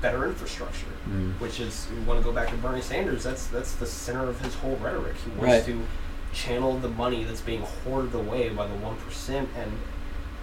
better 0.00 0.26
infrastructure 0.26 0.86
Mm. 1.08 1.32
which 1.40 1.58
is 1.60 1.86
we 1.94 2.00
want 2.04 2.20
to 2.20 2.24
go 2.24 2.32
back 2.32 2.48
to 2.50 2.56
Bernie 2.56 2.82
Sanders. 2.82 3.24
That's 3.24 3.46
that's 3.46 3.72
the 3.76 3.86
center 3.86 4.28
of 4.28 4.38
his 4.40 4.54
whole 4.56 4.76
rhetoric. 4.76 5.16
He 5.24 5.30
wants 5.30 5.42
Right. 5.42 5.64
to 5.66 5.86
channel 6.34 6.78
the 6.78 6.88
money 6.90 7.24
that's 7.24 7.40
being 7.40 7.62
hoarded 7.84 8.14
away 8.14 8.50
by 8.50 8.66
the 8.66 8.74
one 8.74 8.96
percent 8.96 9.48
and 9.56 9.72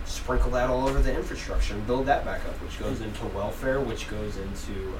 sprinkle 0.05 0.49
that 0.51 0.69
all 0.69 0.87
over 0.87 0.99
the 1.01 1.13
infrastructure 1.15 1.75
and 1.75 1.85
build 1.85 2.05
that 2.07 2.25
back 2.25 2.41
up, 2.45 2.59
which 2.63 2.79
goes 2.79 3.01
into 3.01 3.25
welfare, 3.27 3.79
which 3.79 4.09
goes 4.09 4.37
into 4.37 4.93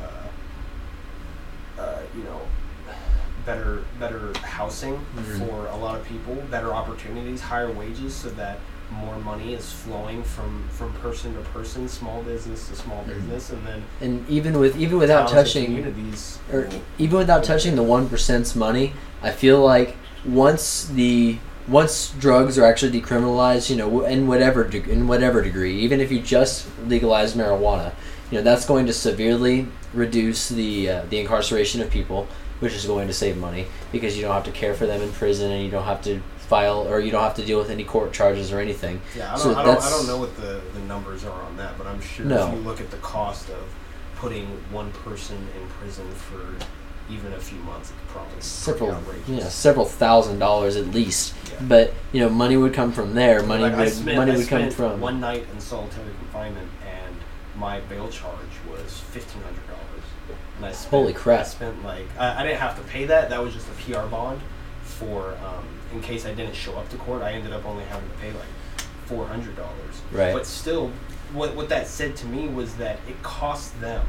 uh, 1.78 1.82
uh, 1.82 2.00
you 2.16 2.24
know 2.24 2.42
better 3.46 3.84
better 4.00 4.32
housing 4.44 5.04
Mhm. 5.16 5.40
for 5.48 5.66
a 5.68 5.76
lot 5.76 5.96
of 5.96 6.06
people, 6.06 6.36
better 6.52 6.74
opportunities, 6.74 7.42
higher 7.42 7.72
wages, 7.72 8.14
so 8.16 8.30
that 8.30 8.60
more 8.92 9.18
money 9.20 9.54
is 9.54 9.72
flowing 9.72 10.24
from 10.24 10.64
from 10.70 10.94
person 10.94 11.34
to 11.36 11.42
person, 11.50 11.88
small 11.90 12.22
business 12.24 12.68
to 12.70 12.76
small 12.76 13.04
Mhm. 13.04 13.16
business, 13.16 13.50
and 13.50 13.66
then 13.66 13.84
And 14.02 14.26
even 14.30 14.60
with 14.60 14.78
even 14.78 14.98
without 15.00 15.28
touching 15.28 15.66
communities 15.66 16.38
or 16.52 16.62
will- 16.62 16.82
even 16.98 17.18
without 17.18 17.44
touching 17.44 17.76
the 17.76 17.84
one 17.84 18.08
percent's 18.08 18.56
money, 18.56 18.94
I 19.24 19.32
feel 19.32 19.60
like 19.60 19.96
once 20.26 20.86
the 20.94 21.38
once 21.68 22.14
drugs 22.20 22.60
are 22.60 22.66
actually 22.66 22.92
decriminalized, 23.02 23.70
you 23.72 23.76
know, 23.76 24.02
in 24.06 24.28
whatever 24.28 24.64
de- 24.64 24.88
in 24.90 25.08
whatever 25.08 25.42
degree, 25.42 25.76
even 25.80 26.00
if 26.00 26.12
you 26.12 26.20
just 26.20 26.66
legalize 26.88 27.34
marijuana, 27.34 27.92
you 28.30 28.38
know, 28.38 28.44
that's 28.44 28.66
going 28.66 28.86
to 28.86 28.94
severely 28.94 29.68
reduce 29.94 30.48
the 30.50 30.90
uh, 30.90 31.02
the 31.10 31.20
incarceration 31.20 31.82
of 31.82 31.90
people, 31.90 32.28
which 32.60 32.74
is 32.74 32.86
going 32.86 33.08
to 33.08 33.14
save 33.14 33.36
money 33.38 33.66
because 33.92 34.16
you 34.16 34.22
don't 34.22 34.34
have 34.34 34.44
to 34.44 34.52
care 34.52 34.76
for 34.76 34.86
them 34.86 35.02
in 35.02 35.12
prison 35.12 35.52
and 35.52 35.64
you 35.64 35.72
don't 35.72 35.86
have 35.86 36.02
to 36.04 36.22
file 36.46 36.88
or 36.88 37.00
you 37.00 37.12
don't 37.12 37.24
have 37.24 37.36
to 37.36 37.46
deal 37.46 37.58
with 37.60 37.70
any 37.70 37.84
court 37.84 38.14
charges 38.14 38.52
or 38.52 38.60
anything. 38.60 39.02
Yeah, 39.16 39.28
I 39.34 39.36
don't, 39.36 39.40
So 39.40 39.56
I, 39.56 39.64
don't, 39.64 39.82
I 39.82 39.90
don't 39.90 40.08
know 40.08 40.18
what 40.18 40.36
the, 40.38 40.62
the 40.74 40.80
numbers 40.82 41.24
are 41.26 41.42
on 41.44 41.58
that, 41.58 41.78
but 41.78 41.88
I'm 41.88 42.02
sure 42.02 42.26
No. 42.26 42.48
if 42.48 42.54
you 42.54 42.60
look 42.62 42.80
at 42.82 42.92
the 42.92 42.98
cost 42.98 43.50
of 43.50 43.64
putting 44.18 44.46
one 44.72 44.92
person 44.92 45.36
in 45.60 45.68
prison 45.70 46.10
for 46.12 46.54
even 47.12 47.34
a 47.34 47.40
few 47.40 47.60
months, 47.60 47.92
it's 47.92 48.12
probably 48.12 48.42
Several, 48.42 48.98
yeah, 49.28 49.48
several 49.50 49.86
thousand 49.86 50.40
dollars 50.40 50.76
at 50.76 50.88
least. 50.88 51.34
Yeah. 51.52 51.58
But 51.68 51.94
you 52.12 52.20
know, 52.22 52.30
money 52.30 52.58
would 52.58 52.74
come 52.74 52.92
from 52.92 53.14
there. 53.14 53.44
Money 53.44 53.64
Like, 53.64 53.74
I 53.74 53.78
would 53.78 53.90
spent, 53.94 54.18
money 54.18 54.32
I 54.32 54.38
would 54.38 54.48
come 54.48 54.72
from. 54.72 55.00
one 55.02 55.20
night 55.20 55.46
in 55.54 55.60
solitary 55.60 56.10
confinement, 56.20 56.68
and 56.84 57.16
my 57.58 57.80
bail 57.82 58.10
charge 58.10 58.40
was 58.72 59.00
fifteen 59.12 59.42
hundred 59.44 59.68
dollars. 59.68 59.82
And 60.58 60.66
I 60.66 60.72
spent, 60.72 60.90
Holy 60.90 61.14
crap. 61.14 61.42
I 61.42 61.44
spent 61.44 61.84
like 61.84 62.06
I, 62.18 62.40
I 62.42 62.44
didn't 62.44 62.60
have 62.60 62.76
to 62.78 62.84
pay 62.84 63.06
that. 63.06 63.30
That 63.30 63.44
was 63.44 63.54
just 63.54 63.68
a 63.68 63.74
PR 63.84 64.08
bond 64.08 64.42
for 64.84 65.38
um, 65.46 65.66
in 65.94 66.02
case 66.02 66.26
I 66.26 66.34
didn't 66.34 66.56
show 66.56 66.74
up 66.76 66.90
to 66.90 66.98
court. 66.98 67.22
I 67.22 67.32
ended 67.34 67.54
up 67.54 67.66
only 67.66 67.84
having 67.86 68.10
to 68.10 68.16
pay 68.18 68.32
like 68.32 68.48
four 69.06 69.26
hundred 69.28 69.56
dollars. 69.56 70.02
Right. 70.12 70.34
But 70.34 70.46
still, 70.46 70.92
what 71.34 71.56
what 71.56 71.70
that 71.70 71.88
said 71.88 72.16
to 72.18 72.26
me 72.28 72.48
was 72.48 72.76
that 72.76 73.00
it 73.08 73.22
cost 73.24 73.80
them. 73.82 74.06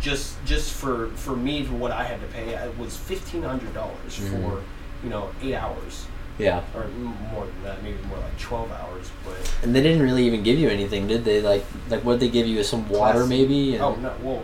Just, 0.00 0.34
just 0.44 0.72
for 0.74 1.08
for 1.14 1.34
me 1.34 1.64
for 1.64 1.74
what 1.74 1.90
I 1.90 2.04
had 2.04 2.20
to 2.20 2.26
pay, 2.26 2.50
it 2.50 2.76
was 2.78 2.94
fifteen 2.96 3.42
hundred 3.42 3.72
dollars 3.72 4.18
Mhm. 4.20 4.30
for, 4.50 4.62
you 5.02 5.08
know, 5.08 5.30
eight 5.40 5.54
hours 5.54 6.04
yeah. 6.36 6.60
or 6.74 6.88
more 7.32 7.46
than 7.46 7.62
that, 7.62 7.82
maybe 7.82 7.96
more 8.08 8.18
like 8.18 8.38
twelve 8.38 8.70
hours. 8.70 9.10
But 9.24 9.36
And 9.62 9.74
they 9.74 9.80
didn't 9.82 10.02
really 10.02 10.26
even 10.26 10.42
give 10.42 10.58
you 10.58 10.68
anything, 10.68 11.06
did 11.06 11.24
they? 11.24 11.40
Like, 11.40 11.64
like 11.88 12.04
what 12.04 12.20
they 12.20 12.28
give 12.28 12.46
you 12.46 12.58
is 12.58 12.68
some 12.68 12.86
water, 12.90 13.20
Class- 13.20 13.28
maybe. 13.30 13.74
And 13.76 13.82
Oh 13.82 13.94
no! 13.94 14.12
Well, 14.20 14.42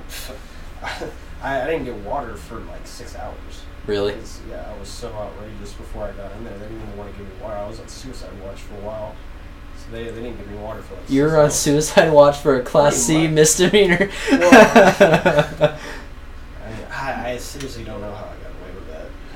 I, 1.42 1.62
I 1.62 1.66
didn't 1.66 1.85
get 1.85 1.96
water 1.96 2.37
for 2.37 2.56
like 2.61 2.87
six 2.87 3.14
hours. 3.16 3.60
Really? 3.87 4.14
Yeah, 4.49 4.73
I 4.75 4.79
was 4.79 4.88
so 4.88 5.09
outrageous 5.12 5.73
before 5.73 6.05
I 6.05 6.12
got 6.12 6.31
in 6.37 6.45
there. 6.45 6.53
They 6.55 6.66
didn't 6.66 6.83
even 6.83 6.97
want 6.97 7.12
to 7.12 7.19
give 7.19 7.27
me 7.27 7.35
water. 7.43 7.57
I 7.57 7.66
was 7.69 7.81
on 7.81 7.88
suicide 7.88 8.31
watch 8.45 8.61
for 8.61 8.75
a 8.75 8.79
while, 8.81 9.16
so 9.77 9.90
they, 9.93 10.05
they 10.05 10.23
didn't 10.23 10.37
give 10.37 10.49
me 10.51 10.59
water 10.59 10.83
for 10.83 10.95
like. 10.95 11.05
You're 11.09 11.40
on 11.40 11.51
suicide 11.51 12.12
watch 12.12 12.37
for 12.38 12.57
a 12.57 12.62
Class 12.62 13.07
Pretty 13.07 13.21
C 13.23 13.27
much. 13.27 13.35
misdemeanor. 13.35 14.11
I, 14.31 15.79
I, 16.93 17.31
I 17.33 17.37
seriously 17.38 17.85
don't 17.85 18.01
know 18.01 18.12
how 18.12 18.27
I 18.27 18.35
got 18.43 18.53
away 18.61 18.75
with 18.75 18.88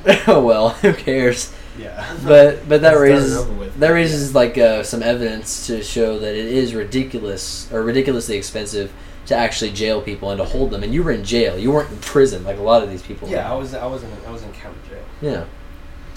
that. 0.05 0.29
oh 0.29 0.45
well, 0.45 0.71
who 0.71 0.93
cares? 0.93 1.53
Yeah. 1.79 2.15
But 2.25 2.69
but 2.69 2.83
that 2.83 2.95
Let's 2.97 2.97
start 2.97 2.97
it 2.97 2.99
raises 3.13 3.37
over 3.37 3.53
with. 3.55 3.79
that 3.81 3.89
raises 3.89 4.35
like 4.35 4.59
uh, 4.59 4.83
some 4.83 5.03
evidence 5.03 5.67
to 5.67 5.83
show 5.83 6.19
that 6.19 6.35
it 6.35 6.47
is 6.47 6.75
ridiculous 6.75 7.73
or 7.73 7.83
ridiculously 7.83 8.37
expensive 8.37 8.93
to 9.27 9.35
actually 9.35 9.71
jail 9.73 10.01
people 10.01 10.31
and 10.31 10.39
to 10.39 10.45
hold 10.45 10.71
them. 10.71 10.83
And 10.83 10.93
you 10.93 11.03
were 11.03 11.13
in 11.13 11.25
jail. 11.25 11.59
You 11.59 11.73
weren't 11.73 11.91
in 11.91 11.99
prison 11.99 12.45
like 12.45 12.59
a 12.59 12.63
lot 12.63 12.83
of 12.83 12.91
these 12.91 13.03
people. 13.03 13.29
Yeah, 13.29 13.49
are. 13.49 13.55
I 13.55 13.57
was 13.57 13.75
I 13.75 13.87
was 13.87 14.03
in 14.03 14.11
I 14.27 14.31
was 14.31 14.43
in 14.43 14.53
county 14.53 14.79
jail. 14.89 15.05
Yeah. 15.21 15.45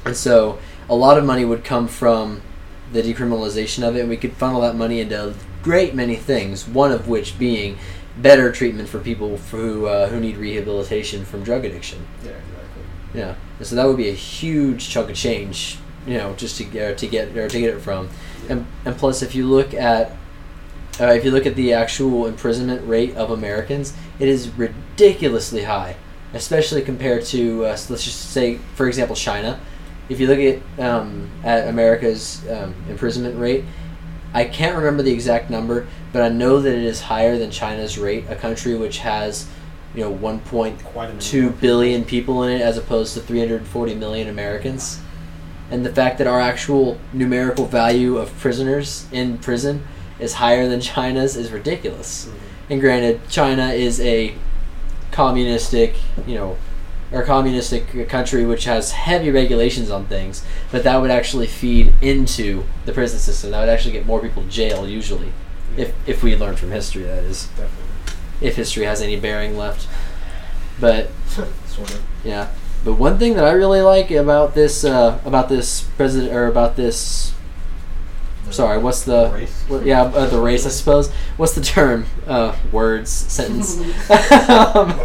And 0.05 0.15
so 0.15 0.59
a 0.89 0.95
lot 0.95 1.17
of 1.17 1.25
money 1.25 1.45
would 1.45 1.63
come 1.63 1.87
from 1.87 2.41
the 2.91 3.01
decriminalization 3.01 3.87
of 3.87 3.95
it, 3.95 4.01
and 4.01 4.09
we 4.09 4.17
could 4.17 4.33
funnel 4.33 4.61
that 4.61 4.75
money 4.75 5.01
into 5.01 5.29
a 5.29 5.33
great 5.61 5.93
many 5.93 6.15
things, 6.15 6.67
one 6.67 6.91
of 6.91 7.07
which 7.07 7.37
being 7.37 7.77
better 8.17 8.51
treatment 8.51 8.89
for 8.89 8.99
people 8.99 9.37
who, 9.37 9.85
uh, 9.85 10.07
who 10.07 10.19
need 10.19 10.37
rehabilitation 10.37 11.25
from 11.25 11.43
drug 11.43 11.65
addiction. 11.65 12.07
Yeah, 12.23 12.31
exactly. 12.31 12.83
Yeah. 13.13 13.35
And 13.57 13.67
so 13.67 13.75
that 13.75 13.85
would 13.85 13.97
be 13.97 14.09
a 14.09 14.13
huge 14.13 14.89
chunk 14.89 15.09
of 15.09 15.15
change, 15.15 15.77
you 16.05 16.17
know, 16.17 16.33
just 16.35 16.57
to 16.57 16.63
get, 16.63 16.97
to 16.99 17.07
get, 17.07 17.35
or 17.35 17.49
to 17.49 17.59
get 17.59 17.73
it 17.73 17.81
from. 17.81 18.09
And, 18.49 18.65
and 18.85 18.97
plus, 18.97 19.21
if 19.21 19.35
you 19.35 19.45
look 19.45 19.73
at 19.73 20.13
uh, 20.99 21.07
if 21.07 21.23
you 21.23 21.31
look 21.31 21.45
at 21.45 21.55
the 21.55 21.73
actual 21.73 22.25
imprisonment 22.25 22.87
rate 22.87 23.15
of 23.15 23.29
Americans, 23.29 23.93
it 24.19 24.27
is 24.27 24.49
ridiculously 24.49 25.63
high, 25.63 25.95
especially 26.33 26.81
compared 26.81 27.23
to 27.25 27.65
uh, 27.65 27.77
let's 27.89 28.03
just 28.03 28.31
say, 28.31 28.57
for 28.75 28.87
example, 28.87 29.15
China. 29.15 29.59
If 30.09 30.19
you 30.19 30.27
look 30.27 30.39
at 30.39 30.79
um, 30.79 31.29
at 31.43 31.67
America's 31.67 32.47
um, 32.49 32.73
imprisonment 32.89 33.37
rate, 33.37 33.65
I 34.33 34.45
can't 34.45 34.75
remember 34.75 35.03
the 35.03 35.11
exact 35.11 35.49
number, 35.49 35.87
but 36.11 36.21
I 36.21 36.29
know 36.29 36.61
that 36.61 36.73
it 36.73 36.83
is 36.83 37.01
higher 37.01 37.37
than 37.37 37.51
China's 37.51 37.97
rate, 37.97 38.25
a 38.29 38.35
country 38.35 38.75
which 38.75 38.99
has, 38.99 39.47
you 39.93 40.01
know, 40.01 40.13
1.2 40.13 40.83
Quite 40.83 41.09
a 41.09 41.13
number 41.13 41.47
of 41.53 41.61
billion 41.61 42.05
people 42.05 42.43
in 42.43 42.59
it 42.59 42.61
as 42.61 42.77
opposed 42.77 43.13
to 43.13 43.19
340 43.19 43.95
million 43.95 44.27
Americans. 44.27 44.99
And 45.69 45.85
the 45.85 45.93
fact 45.93 46.17
that 46.19 46.27
our 46.27 46.39
actual 46.39 46.97
numerical 47.13 47.65
value 47.65 48.17
of 48.17 48.31
prisoners 48.37 49.05
in 49.11 49.37
prison 49.37 49.85
is 50.19 50.33
higher 50.35 50.67
than 50.67 50.81
China's 50.81 51.35
is 51.35 51.51
ridiculous. 51.51 52.25
Mhm. 52.27 52.71
And 52.71 52.81
granted, 52.81 53.21
China 53.29 53.69
is 53.69 53.99
a 54.01 54.33
communistic, 55.11 55.95
you 56.25 56.35
know, 56.35 56.57
or 57.11 57.23
communistic 57.23 58.09
country 58.09 58.45
which 58.45 58.65
has 58.65 58.91
heavy 58.91 59.31
regulations 59.31 59.89
on 59.89 60.05
things, 60.05 60.43
but 60.71 60.83
that 60.83 60.99
would 61.01 61.09
actually 61.11 61.47
feed 61.47 61.93
into 62.01 62.63
the 62.85 62.91
prison 62.91 63.17
system. 63.19 63.51
That 63.51 63.61
would 63.61 63.69
actually 63.69 63.93
get 63.93 64.05
more 64.05 64.19
people 64.19 64.43
jailed 64.49 64.89
usually, 64.89 65.31
if 65.77 65.93
if 66.05 66.21
we 66.21 66.35
learn 66.35 66.55
from 66.57 66.71
history. 66.71 67.03
That 67.03 67.23
is, 67.23 67.45
Definitely. 67.55 67.77
if 68.41 68.55
history 68.57 68.85
has 68.85 69.01
any 69.01 69.15
bearing 69.17 69.57
left. 69.57 69.87
But 70.79 71.09
sort 71.67 71.91
of. 71.91 72.01
yeah, 72.25 72.47
but 72.83 72.95
one 72.95 73.17
thing 73.17 73.35
that 73.35 73.45
I 73.45 73.51
really 73.51 73.81
like 73.81 74.11
about 74.11 74.53
this 74.53 74.83
uh, 74.83 75.19
about 75.25 75.47
this 75.47 75.81
president 75.95 76.33
or 76.33 76.47
about 76.47 76.75
this 76.75 77.31
sorry, 78.51 78.77
what's 78.77 79.03
the 79.03 79.29
race? 79.33 79.63
what, 79.67 79.85
yeah 79.85 80.03
uh, 80.03 80.25
the 80.27 80.39
race 80.39 80.65
I 80.65 80.69
suppose. 80.69 81.11
What's 81.37 81.53
the 81.53 81.61
term? 81.61 82.05
Uh, 82.25 82.55
words 82.71 83.09
sentence. 83.09 83.77
um, 84.49 84.99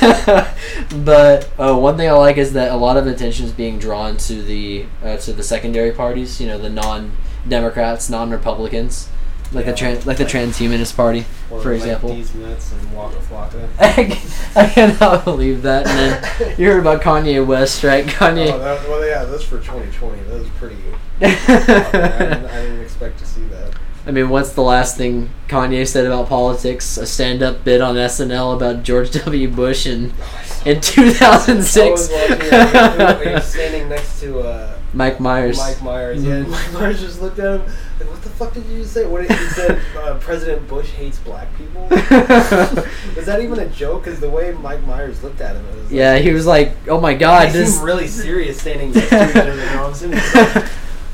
but 1.04 1.50
uh, 1.58 1.76
one 1.76 1.96
thing 1.96 2.08
I 2.08 2.12
like 2.12 2.36
is 2.36 2.52
that 2.54 2.70
a 2.70 2.76
lot 2.76 2.96
of 2.96 3.06
attention 3.06 3.46
is 3.46 3.52
being 3.52 3.78
drawn 3.78 4.16
to 4.18 4.42
the 4.42 4.86
uh, 5.02 5.16
to 5.18 5.32
the 5.32 5.42
secondary 5.42 5.92
parties. 5.92 6.40
You 6.40 6.48
know, 6.48 6.58
the 6.58 6.70
non-Democrats, 6.70 8.08
non-Republicans, 8.10 9.08
like 9.52 9.66
the 9.66 9.72
Yeah, 9.72 9.96
tran- 9.96 10.06
like 10.06 10.16
the 10.18 10.24
transhumanist 10.24 10.96
party, 10.96 11.24
Or 11.50 11.60
for 11.60 11.70
like 11.70 11.78
example. 11.78 12.10
Deez 12.10 12.34
Nuts 12.34 12.72
and 12.72 12.92
Waka 12.94 13.16
Flocka. 13.16 13.68
I 14.56 14.66
cannot 14.68 15.24
believe 15.24 15.62
that. 15.62 15.86
And 15.86 15.98
then 15.98 16.54
you 16.58 16.68
heard 16.68 16.80
about 16.80 17.02
Kanye 17.02 17.44
West, 17.44 17.82
right? 17.84 18.04
Oh, 18.04 18.08
Kanye. 18.08 18.46
that, 18.58 18.88
well, 18.88 19.06
yeah, 19.06 19.24
that's 19.24 19.44
for 19.44 19.58
2020. 19.58 20.22
That 20.24 20.38
was 20.40 20.48
pretty. 20.50 20.76
I, 21.22 21.28
didn't, 21.46 22.46
I 22.46 22.62
didn't 22.62 22.80
expect 22.80 23.18
to 23.20 23.26
see 23.26 23.44
that. 23.44 23.74
I 24.04 24.10
mean, 24.10 24.30
what's 24.30 24.52
the 24.52 24.62
last 24.62 24.96
thing 24.96 25.30
Kanye 25.48 25.86
said 25.86 26.06
about 26.06 26.28
politics? 26.28 26.96
A 26.96 27.06
stand-up 27.06 27.62
bit 27.64 27.80
on 27.80 27.94
SNL 27.94 28.56
about 28.56 28.82
George 28.82 29.10
W. 29.24 29.48
Bush 29.48 29.86
in 29.86 30.12
in 30.66 30.78
I 30.78 30.80
2006. 30.80 31.76
was 31.90 32.10
watching 32.10 32.38
it. 32.40 33.34
Was 33.34 33.44
standing 33.44 33.88
next 33.88 34.20
to 34.20 34.40
uh, 34.40 34.76
Mike 34.92 35.20
Myers. 35.20 35.56
Mike 35.58 35.82
Myers. 35.82 36.24
Yeah, 36.24 36.34
and 36.34 36.50
Mike 36.50 36.72
Myers 36.72 37.00
just 37.00 37.22
looked 37.22 37.38
at 37.38 37.60
him 37.60 37.66
like, 38.00 38.10
"What 38.10 38.22
the 38.22 38.28
fuck 38.30 38.52
did 38.54 38.66
you 38.66 38.82
just 38.82 38.92
say?" 38.92 39.06
What 39.06 39.22
did 39.26 39.30
he 39.38 39.46
said? 39.46 39.80
Uh, 39.96 40.18
President 40.18 40.66
Bush 40.68 40.90
hates 40.90 41.18
black 41.20 41.48
people. 41.56 41.86
Is 41.92 43.26
that 43.26 43.40
even 43.40 43.58
a 43.60 43.68
joke? 43.68 44.02
Because 44.04 44.18
the 44.20 44.28
way 44.30 44.52
Mike 44.52 44.84
Myers 44.84 45.22
looked 45.22 45.40
at 45.40 45.54
him, 45.56 45.64
it 45.66 45.74
was 45.76 45.84
like, 45.84 45.92
yeah, 45.92 46.18
he 46.18 46.32
was 46.32 46.44
like, 46.46 46.72
"Oh 46.88 47.00
my 47.00 47.14
God, 47.14 47.46
he 47.48 47.52
this." 47.52 47.74
seemed 47.74 47.84
really 47.84 48.08
serious 48.08 48.60
standing 48.60 48.90
next 48.92 49.10
to 49.10 49.30
each 49.30 49.36
other. 49.36 50.68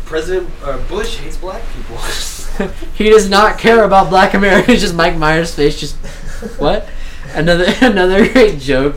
President 0.08 0.48
uh, 0.62 0.78
Bush 0.88 1.18
hates 1.18 1.36
black 1.36 1.62
people. 1.74 1.98
he 2.94 3.10
does 3.10 3.28
not 3.28 3.58
care 3.58 3.84
about 3.84 4.08
black 4.08 4.32
Americans. 4.32 4.80
Just 4.80 4.94
Mike 4.94 5.18
Myers' 5.18 5.54
face. 5.54 5.78
Just 5.78 5.96
what? 6.58 6.88
Another 7.34 7.66
another 7.82 8.26
great 8.32 8.58
joke 8.58 8.96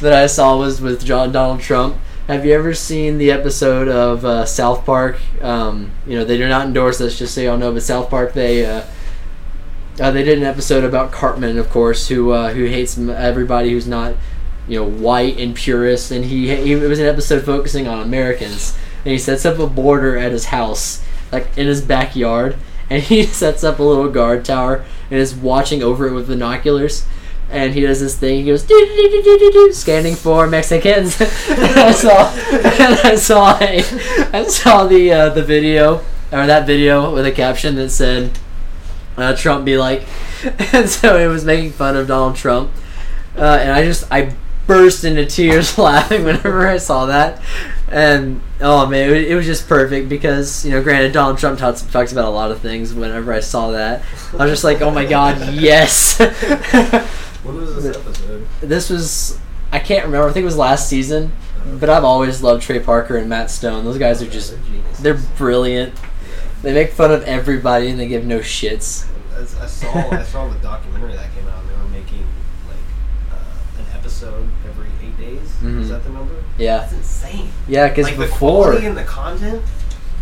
that 0.00 0.12
I 0.12 0.28
saw 0.28 0.56
was 0.56 0.80
with 0.80 1.04
John 1.04 1.32
Donald 1.32 1.60
Trump. 1.60 1.96
Have 2.28 2.46
you 2.46 2.52
ever 2.52 2.72
seen 2.72 3.18
the 3.18 3.32
episode 3.32 3.88
of 3.88 4.24
uh, 4.24 4.44
South 4.44 4.86
Park? 4.86 5.18
Um, 5.42 5.90
you 6.06 6.16
know 6.16 6.24
they 6.24 6.36
do 6.36 6.48
not 6.48 6.66
endorse 6.66 7.00
us, 7.00 7.18
just 7.18 7.34
so 7.34 7.40
y'all 7.40 7.58
know. 7.58 7.72
But 7.72 7.82
South 7.82 8.08
Park, 8.08 8.32
they 8.32 8.64
uh, 8.64 8.84
uh, 9.98 10.12
they 10.12 10.22
did 10.22 10.38
an 10.38 10.44
episode 10.44 10.84
about 10.84 11.10
Cartman, 11.10 11.58
of 11.58 11.68
course, 11.68 12.06
who 12.06 12.30
uh, 12.30 12.52
who 12.52 12.66
hates 12.66 12.96
everybody 12.96 13.70
who's 13.70 13.88
not 13.88 14.14
you 14.68 14.78
know 14.78 14.88
white 14.88 15.36
and 15.40 15.56
purist, 15.56 16.12
and 16.12 16.26
he, 16.26 16.48
he 16.48 16.72
it 16.74 16.88
was 16.88 17.00
an 17.00 17.06
episode 17.06 17.44
focusing 17.44 17.88
on 17.88 18.02
Americans, 18.02 18.78
and 19.08 19.14
he 19.14 19.18
sets 19.18 19.46
up 19.46 19.58
a 19.58 19.66
border 19.66 20.18
at 20.18 20.32
his 20.32 20.44
house, 20.44 21.02
like 21.32 21.56
in 21.56 21.66
his 21.66 21.80
backyard, 21.80 22.58
and 22.90 23.02
he 23.04 23.22
sets 23.22 23.64
up 23.64 23.78
a 23.78 23.82
little 23.82 24.10
guard 24.10 24.44
tower 24.44 24.84
and 25.10 25.18
is 25.18 25.34
watching 25.34 25.82
over 25.82 26.06
it 26.06 26.12
with 26.12 26.28
binoculars. 26.28 27.06
And 27.48 27.72
he 27.72 27.80
does 27.80 28.00
this 28.00 28.18
thing. 28.18 28.40
He 28.40 28.44
goes 28.44 28.64
"Doo, 28.64 28.78
doo, 28.78 29.08
doo, 29.10 29.22
doo, 29.22 29.38
doo, 29.38 29.50
doo," 29.50 29.72
scanning 29.72 30.14
for 30.14 30.46
Mexicans. 30.46 31.18
and 31.18 31.28
I 31.78 31.92
saw, 31.92 32.30
and 32.52 33.00
I 33.02 33.14
saw, 33.14 33.58
a, 33.58 33.78
I 34.34 34.42
saw 34.42 34.86
the 34.86 35.10
uh, 35.10 35.28
the 35.30 35.42
video 35.42 36.04
or 36.30 36.46
that 36.46 36.66
video 36.66 37.14
with 37.14 37.24
a 37.24 37.32
caption 37.32 37.76
that 37.76 37.88
said, 37.88 38.38
uh, 39.16 39.34
Trump 39.34 39.64
be 39.64 39.78
like, 39.78 40.06
and 40.74 40.86
so 40.86 41.16
it 41.16 41.28
was 41.28 41.46
making 41.46 41.70
fun 41.70 41.96
of 41.96 42.08
Donald 42.08 42.36
Trump, 42.36 42.70
uh, 43.38 43.58
and 43.58 43.72
I 43.72 43.84
just 43.84 44.04
I 44.12 44.34
burst 44.66 45.02
into 45.04 45.24
tears 45.24 45.78
laughing 45.78 46.24
whenever 46.24 46.68
I 46.68 46.76
saw 46.76 47.06
that, 47.06 47.40
and 47.90 48.40
oh 48.60 48.86
man, 48.86 49.10
it, 49.10 49.30
it 49.30 49.34
was 49.34 49.46
just 49.46 49.68
perfect 49.68 50.08
because 50.08 50.64
you 50.64 50.70
know, 50.72 50.82
granted, 50.82 51.12
Donald 51.12 51.38
Trump 51.38 51.58
talks, 51.58 51.82
talks 51.82 52.12
about 52.12 52.26
a 52.26 52.30
lot 52.30 52.50
of 52.50 52.60
things. 52.60 52.92
Whenever 52.94 53.32
I 53.32 53.40
saw 53.40 53.70
that, 53.72 54.02
I 54.32 54.36
was 54.44 54.50
just 54.50 54.64
like, 54.64 54.80
oh 54.80 54.90
my 54.90 55.04
god, 55.04 55.54
yes. 55.54 56.18
when 57.42 57.56
was 57.56 57.82
this 57.82 57.96
episode? 57.96 58.46
this 58.60 58.90
was 58.90 59.38
I 59.72 59.78
can't 59.78 60.04
remember. 60.06 60.28
I 60.28 60.32
think 60.32 60.42
it 60.42 60.46
was 60.46 60.56
last 60.56 60.88
season, 60.88 61.32
but 61.78 61.88
I've 61.90 62.04
always 62.04 62.42
loved 62.42 62.62
Trey 62.62 62.80
Parker 62.80 63.16
and 63.16 63.28
Matt 63.28 63.50
Stone. 63.50 63.84
Those 63.84 63.98
guys 63.98 64.22
are 64.22 64.26
just 64.30 64.56
They're 65.02 65.14
they're 65.14 65.22
brilliant. 65.36 65.94
They 66.62 66.72
make 66.74 66.90
fun 66.92 67.12
of 67.12 67.22
everybody 67.22 67.88
and 67.88 68.00
they 68.00 68.08
give 68.08 68.24
no 68.24 68.40
shits. 68.40 69.06
I 69.60 69.66
saw, 69.66 70.10
I 70.10 70.22
saw 70.24 70.48
the 70.48 70.58
documentary 70.58 71.12
that 71.12 71.32
came 71.32 71.46
out. 71.46 71.60
and 71.60 71.70
They 71.70 71.74
were 71.76 71.88
making 71.90 72.26
like 72.66 73.32
uh, 73.32 73.78
an 73.78 73.84
episode 73.94 74.48
every 74.68 74.88
eight 75.00 75.16
days. 75.16 75.48
Mhm. 75.62 75.80
Is 75.80 75.88
that 75.90 76.02
the 76.02 76.10
number? 76.10 76.34
Yeah, 76.58 76.84
It's 76.84 76.92
insane. 76.92 77.48
yeah, 77.68 77.88
because 77.88 78.06
like 78.06 78.16
the 78.16 78.24
before, 78.26 78.64
quality 78.64 78.86
and 78.86 78.96
the 78.96 79.04
content, 79.04 79.62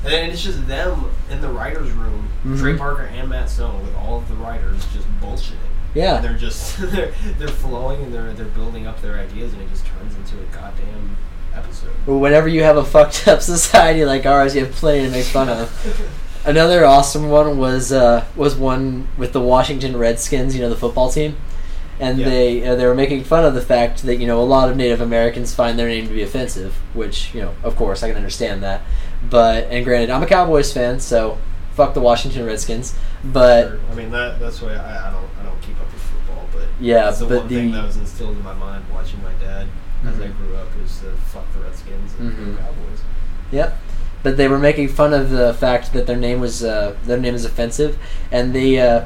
and 0.05 0.31
it's 0.33 0.43
just 0.43 0.67
them 0.69 1.07
in 1.31 1.41
the 1.41 1.49
writers' 1.49 1.91
room, 1.93 2.29
Mhm. 2.47 2.59
Trey 2.61 2.77
Parker 2.77 3.03
and 3.05 3.29
Matt 3.29 3.49
Stone, 3.51 3.83
with 3.83 3.95
all 3.97 4.19
of 4.19 4.29
the 4.29 4.35
writers 4.35 4.85
just 4.95 5.07
bullshitting. 5.21 5.55
yeah, 5.95 6.17
And 6.17 6.25
they're 6.25 6.35
just 6.35 6.77
they're 6.93 7.11
they're 7.39 7.49
flowing 7.49 8.03
and 8.05 8.15
they're 8.15 8.33
they're 8.35 8.45
building 8.47 8.87
up 8.87 9.01
their 9.03 9.15
ideas, 9.19 9.53
and 9.55 9.63
it 9.63 9.71
just 9.71 9.87
turns 9.87 10.15
into 10.15 10.37
a 10.37 10.47
goddamn 10.55 11.17
episode. 11.55 11.91
But 12.05 12.19
whenever 12.19 12.49
you 12.49 12.63
have 12.65 12.77
a 12.77 12.85
fucked 12.95 13.27
up 13.27 13.41
society 13.41 14.05
like 14.05 14.27
ours, 14.27 14.55
you 14.55 14.65
have 14.65 14.75
plenty 14.75 15.07
to 15.07 15.11
make 15.11 15.25
fun 15.25 15.49
of. 15.49 15.71
Another 16.45 16.85
awesome 16.85 17.29
one 17.29 17.59
was 17.59 17.91
uh, 17.93 18.25
was 18.37 18.55
one 18.55 19.09
with 19.17 19.33
the 19.33 19.41
Washington 19.41 19.97
Redskins, 19.97 20.55
you 20.55 20.61
know, 20.61 20.69
the 20.69 20.77
football 20.77 21.11
team, 21.11 21.37
and 22.01 22.19
Yeah. 22.19 22.29
they 22.29 22.67
uh, 22.69 22.75
they 22.77 22.87
were 22.87 22.95
making 22.95 23.25
fun 23.25 23.45
of 23.45 23.55
the 23.55 23.63
fact 23.63 24.03
that 24.05 24.17
you 24.17 24.27
know 24.27 24.41
a 24.41 24.45
lot 24.45 24.69
of 24.69 24.77
Native 24.77 25.01
Americans 25.01 25.55
find 25.55 25.79
their 25.79 25.89
name 25.89 26.07
to 26.09 26.15
be 26.15 26.23
offensive, 26.23 26.75
which 26.95 27.35
you 27.35 27.43
know, 27.43 27.55
of 27.63 27.77
course, 27.77 28.03
I 28.03 28.09
can 28.09 28.17
understand 28.17 28.63
that. 28.63 28.83
But 29.29 29.65
and 29.71 29.85
granted, 29.85 30.11
I'm 30.11 30.23
a 30.23 30.27
Cowboys 30.27 30.73
fan, 30.73 31.01
so 31.01 31.39
fuck 31.75 31.95
the 31.95 32.01
Washington 32.01 32.45
Redskins. 32.47 32.95
But 33.25 33.69
Sure. 33.69 33.81
I 33.91 33.95
mean 33.95 34.11
that 34.11 34.39
that's 34.39 34.61
why 34.63 34.73
I, 34.75 35.09
I 35.09 35.11
don't 35.13 35.29
I 35.41 35.43
don't 35.45 35.61
keep 35.63 35.79
up 35.81 35.93
with 35.93 36.03
football, 36.03 36.47
but 36.53 36.65
Yeah, 36.81 37.05
that's 37.05 37.19
the 37.19 37.27
but 37.27 37.39
one 37.41 37.49
thing 37.49 37.71
that 37.73 37.85
was 37.85 37.97
instilled 37.97 38.37
in 38.37 38.43
my 38.45 38.55
mind 38.55 38.85
watching 38.93 39.23
my 39.23 39.33
dad 39.45 39.67
as 40.07 40.15
I 40.21 40.27
Mhm. 40.29 40.37
grew 40.37 40.57
up 40.57 40.69
is 40.85 40.99
to 41.01 41.11
fuck 41.33 41.45
the 41.55 41.61
Redskins 41.61 42.13
and 42.21 42.33
Mhm. 42.33 42.57
the 42.57 42.63
Cowboys. 42.63 43.01
Yep. 43.51 43.79
But 44.23 44.37
they 44.37 44.49
were 44.49 44.59
making 44.59 44.89
fun 44.89 45.13
of 45.13 45.31
the 45.31 45.55
fact 45.55 45.93
that 45.93 46.07
their 46.07 46.17
name 46.17 46.41
was 46.41 46.63
uh, 46.65 46.95
their 47.07 47.19
name 47.19 47.35
is 47.35 47.45
offensive, 47.45 47.97
and 48.33 48.53
the 48.55 48.81
uh, 48.81 49.01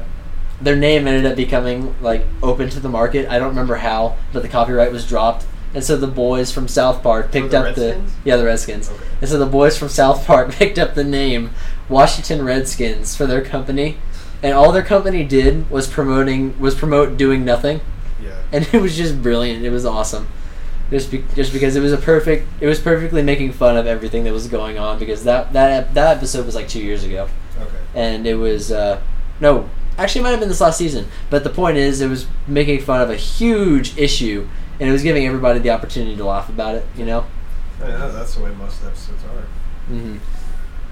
their 0.61 0.75
name 0.75 1.07
ended 1.07 1.25
up 1.25 1.35
becoming 1.35 1.95
like 2.01 2.25
open 2.43 2.69
to 2.69 2.79
the 2.79 2.89
market. 2.89 3.27
I 3.29 3.39
don't 3.39 3.49
remember 3.49 3.75
how, 3.75 4.17
but 4.33 4.41
the 4.43 4.49
copyright 4.49 4.91
was 4.91 5.07
dropped, 5.07 5.45
and 5.73 5.83
so 5.83 5.97
the 5.97 6.07
boys 6.07 6.51
from 6.51 6.67
South 6.67 7.01
Park 7.03 7.31
picked 7.31 7.51
the 7.51 7.59
up 7.69 7.75
the 7.75 8.01
yeah 8.23 8.35
the 8.37 8.45
Redskins, 8.45 8.89
Okay. 8.89 9.03
and 9.21 9.29
so 9.29 9.37
the 9.37 9.45
boys 9.45 9.77
from 9.77 9.89
South 9.89 10.25
Park 10.25 10.51
picked 10.61 10.77
up 10.79 10.93
the 10.95 11.03
name 11.03 11.51
Washington 11.89 12.43
Redskins 12.45 13.15
for 13.15 13.25
their 13.25 13.41
company, 13.43 13.97
and 14.43 14.53
all 14.53 14.71
their 14.71 14.83
company 14.83 15.23
did 15.23 15.69
was 15.69 15.87
promoting 15.87 16.57
was 16.59 16.75
promote 16.75 17.17
doing 17.17 17.43
nothing, 17.43 17.81
Yeah. 18.23 18.41
and 18.51 18.67
it 18.73 18.81
was 18.81 18.95
just 18.95 19.21
brilliant. 19.21 19.63
It 19.65 19.69
was 19.71 19.85
awesome. 19.85 20.27
Just, 20.91 21.09
be, 21.09 21.23
just 21.35 21.53
because 21.53 21.77
it 21.77 21.79
was 21.79 21.93
a 21.93 21.97
perfect, 21.97 22.49
it 22.59 22.67
was 22.67 22.77
perfectly 22.77 23.21
making 23.21 23.53
fun 23.53 23.77
of 23.77 23.87
everything 23.87 24.25
that 24.25 24.33
was 24.33 24.47
going 24.49 24.77
on. 24.77 24.99
Because 24.99 25.23
that 25.23 25.53
that 25.53 25.93
that 25.93 26.17
episode 26.17 26.45
was 26.45 26.53
like 26.53 26.67
two 26.67 26.83
years 26.83 27.05
ago, 27.05 27.29
Okay. 27.57 27.77
and 27.95 28.27
it 28.27 28.35
was 28.35 28.73
uh, 28.73 28.99
no, 29.39 29.69
actually 30.01 30.21
it 30.21 30.23
might 30.23 30.31
have 30.31 30.39
been 30.39 30.49
this 30.49 30.61
last 30.61 30.77
season. 30.77 31.07
But 31.29 31.43
the 31.43 31.49
point 31.49 31.77
is, 31.77 32.01
it 32.01 32.09
was 32.09 32.27
making 32.47 32.81
fun 32.81 33.01
of 33.01 33.09
a 33.09 33.15
huge 33.15 33.97
issue, 33.97 34.47
and 34.79 34.89
it 34.89 34.91
was 34.91 35.03
giving 35.03 35.25
everybody 35.27 35.59
the 35.59 35.69
opportunity 35.69 36.15
to 36.17 36.25
laugh 36.25 36.49
about 36.49 36.75
it. 36.75 36.85
You 36.97 37.05
know. 37.05 37.25
I 37.81 37.85
mean, 37.87 37.99
that, 37.99 38.13
that's 38.13 38.35
the 38.35 38.43
way 38.43 38.51
most 38.53 38.83
episodes 38.83 39.23
are. 39.25 39.41
hmm 39.87 40.17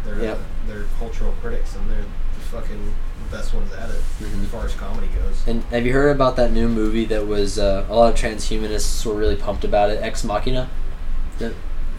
They're 0.05 0.19
Yep. 0.23 0.37
uh, 0.37 0.39
they're 0.67 0.85
cultural 0.97 1.33
critics 1.41 1.75
and 1.75 1.89
they're 1.89 1.97
the 2.01 2.41
fucking 2.51 2.93
best 3.31 3.53
ones 3.53 3.71
at 3.73 3.89
it 3.91 4.01
Mhm. 4.23 4.43
as 4.43 4.49
far 4.49 4.65
as 4.65 4.73
comedy 4.73 5.07
goes. 5.07 5.43
And 5.45 5.61
have 5.65 5.85
you 5.85 5.93
heard 5.93 6.09
about 6.15 6.35
that 6.37 6.51
new 6.51 6.67
movie 6.67 7.05
that 7.05 7.27
was 7.27 7.59
uh, 7.59 7.85
a 7.87 7.93
lot 7.95 8.11
of 8.11 8.19
transhumanists 8.19 9.05
were 9.05 9.13
really 9.13 9.35
pumped 9.35 9.63
about 9.63 9.91
it? 9.91 10.01
Ex 10.01 10.23
Machina. 10.23 10.67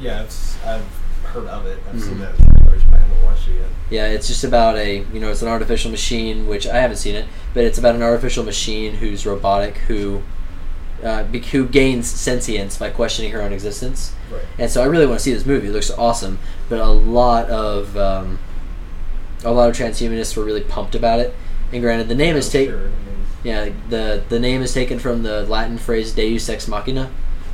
Yeah, 0.00 0.22
it's, 0.22 0.56
I've 0.64 0.82
heard 1.24 1.46
of 1.46 1.66
it. 1.66 1.78
I've 1.88 2.00
seen 2.02 2.16
Mhm. 2.16 2.20
that 2.20 2.34
trailers, 2.36 2.48
but 2.48 2.58
I 2.58 2.59
haven't 3.10 3.24
watched 3.24 3.48
it 3.48 3.54
yet. 3.60 3.68
Yeah, 3.90 4.06
it's 4.06 4.28
just 4.28 4.44
about 4.44 4.76
a 4.76 4.98
you 5.12 5.20
know 5.20 5.30
it's 5.30 5.42
an 5.42 5.48
artificial 5.48 5.90
machine, 5.90 6.46
which 6.46 6.66
I 6.66 6.76
haven't 6.78 6.96
seen 6.98 7.14
it, 7.14 7.26
but 7.54 7.64
it's 7.64 7.78
about 7.78 7.94
an 7.94 8.02
artificial 8.02 8.44
machine 8.44 8.94
who's 8.94 9.26
robotic, 9.26 9.76
who 9.88 10.22
uh, 11.04 11.24
who 11.24 11.66
gains 11.66 12.08
sentience 12.08 12.76
by 12.78 12.90
questioning 12.90 13.32
her 13.32 13.40
own 13.42 13.52
existence. 13.52 14.12
Right. 14.32 14.42
And 14.58 14.70
so 14.70 14.82
I 14.82 14.86
really 14.86 15.06
want 15.06 15.18
to 15.18 15.24
see 15.24 15.32
this 15.32 15.46
movie. 15.46 15.68
It 15.68 15.72
looks 15.72 15.90
awesome, 15.90 16.38
but 16.68 16.78
a 16.78 16.86
lot 16.86 17.48
of 17.48 17.96
um, 17.96 18.38
a 19.44 19.50
lot 19.50 19.70
of 19.70 19.76
transhumanists 19.76 20.36
were 20.36 20.44
really 20.44 20.60
pumped 20.60 20.94
about 20.94 21.18
it. 21.20 21.34
And 21.72 21.80
granted, 21.82 22.08
the 22.08 22.14
name 22.14 22.36
is 22.36 22.46
I'm 22.48 22.52
taken. 22.52 22.74
sure. 22.74 22.80
I 22.80 22.84
mean, 22.90 22.92
Yeah, 23.42 23.68
the 23.88 24.22
the 24.28 24.38
name 24.38 24.60
is 24.62 24.72
taken 24.74 24.98
from 24.98 25.22
the 25.22 25.42
Latin 25.44 25.78
phrase 25.78 26.12
Deus 26.12 26.48
ex 26.48 26.68
machina, 26.68 27.10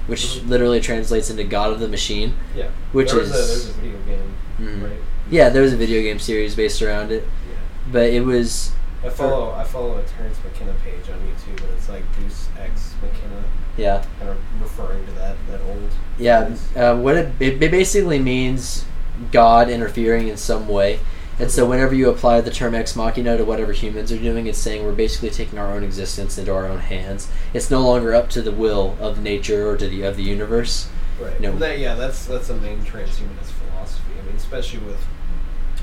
which 0.09 0.23
Mhm. 0.27 0.49
literally 0.49 0.81
translates 0.81 1.31
into 1.31 1.45
God 1.45 1.73
of 1.73 1.79
the 1.81 1.88
machine. 1.88 2.35
yeah. 2.57 2.69
Which 2.92 3.12
there 3.12 3.21
is- 3.21 3.31
a, 3.31 3.33
there's 3.33 3.69
a 3.71 3.73
video 3.75 3.99
game, 4.07 4.35
Mhm. 4.61 4.83
right? 4.83 5.01
Yeah, 5.31 5.49
there 5.49 5.62
was 5.62 5.73
a 5.73 5.77
video 5.77 6.03
game 6.03 6.19
series 6.19 6.55
based 6.55 6.81
around 6.83 7.11
it, 7.11 7.23
Yeah. 7.49 7.57
but 7.91 8.05
it 8.11 8.25
was 8.25 8.73
I 9.05 9.09
follow 9.09 9.53
I 9.53 9.65
follow 9.65 9.99
a 9.99 10.03
Terence 10.03 10.39
McKenna 10.45 10.75
page 10.85 11.09
on 11.11 11.19
YouTube, 11.21 11.62
and 11.62 11.71
it's 11.77 11.89
like 11.89 12.03
Deuce 12.19 12.49
X 12.59 12.95
McKenna, 13.03 13.45
yeah. 13.77 14.05
kind 14.19 14.31
of 14.31 14.39
referring 14.61 15.05
to 15.07 15.12
that 15.12 15.37
that 15.51 15.61
old. 15.62 15.91
Yeah, 16.19 16.55
uh, 16.75 16.97
what 16.97 17.17
it, 17.17 17.33
it 17.41 17.62
it 17.62 17.71
basically 17.71 18.19
means 18.19 18.85
God 19.33 19.69
interfering 19.69 20.29
in 20.29 20.37
some 20.37 20.69
way, 20.69 21.01
and 21.39 21.51
so 21.51 21.67
whenever 21.67 21.95
you 21.95 22.09
apply 22.11 22.41
the 22.41 22.51
term 22.51 22.75
ex 22.75 22.97
machina 22.97 23.37
to 23.37 23.45
whatever 23.45 23.73
humans 23.73 24.11
are 24.12 24.19
doing, 24.19 24.47
it's 24.47 24.59
saying 24.59 24.85
we're 24.85 24.93
basically 24.93 25.31
taking 25.31 25.59
our 25.59 25.73
own 25.73 25.83
existence 25.85 26.39
into 26.39 26.53
our 26.55 26.67
own 26.67 26.79
hands. 26.81 27.29
It's 27.53 27.71
no 27.71 27.81
longer 27.83 28.15
up 28.15 28.29
to 28.31 28.43
the 28.43 28.53
will 28.53 28.97
of 29.01 29.21
nature 29.23 29.69
or 29.69 29.77
to 29.77 29.89
the 29.89 30.03
of 30.03 30.17
the 30.17 30.23
universe. 30.25 30.89
Right. 31.21 31.41
No. 31.41 31.57
That- 31.57 31.79
yeah, 31.79 31.95
that's 31.95 32.27
that's 32.27 32.49
a 32.51 32.55
main 32.57 32.81
transhumanist 32.83 33.53
philosophy. 33.61 34.12
I 34.21 34.27
mean, 34.27 34.37
especially 34.37 34.81
with 34.81 35.05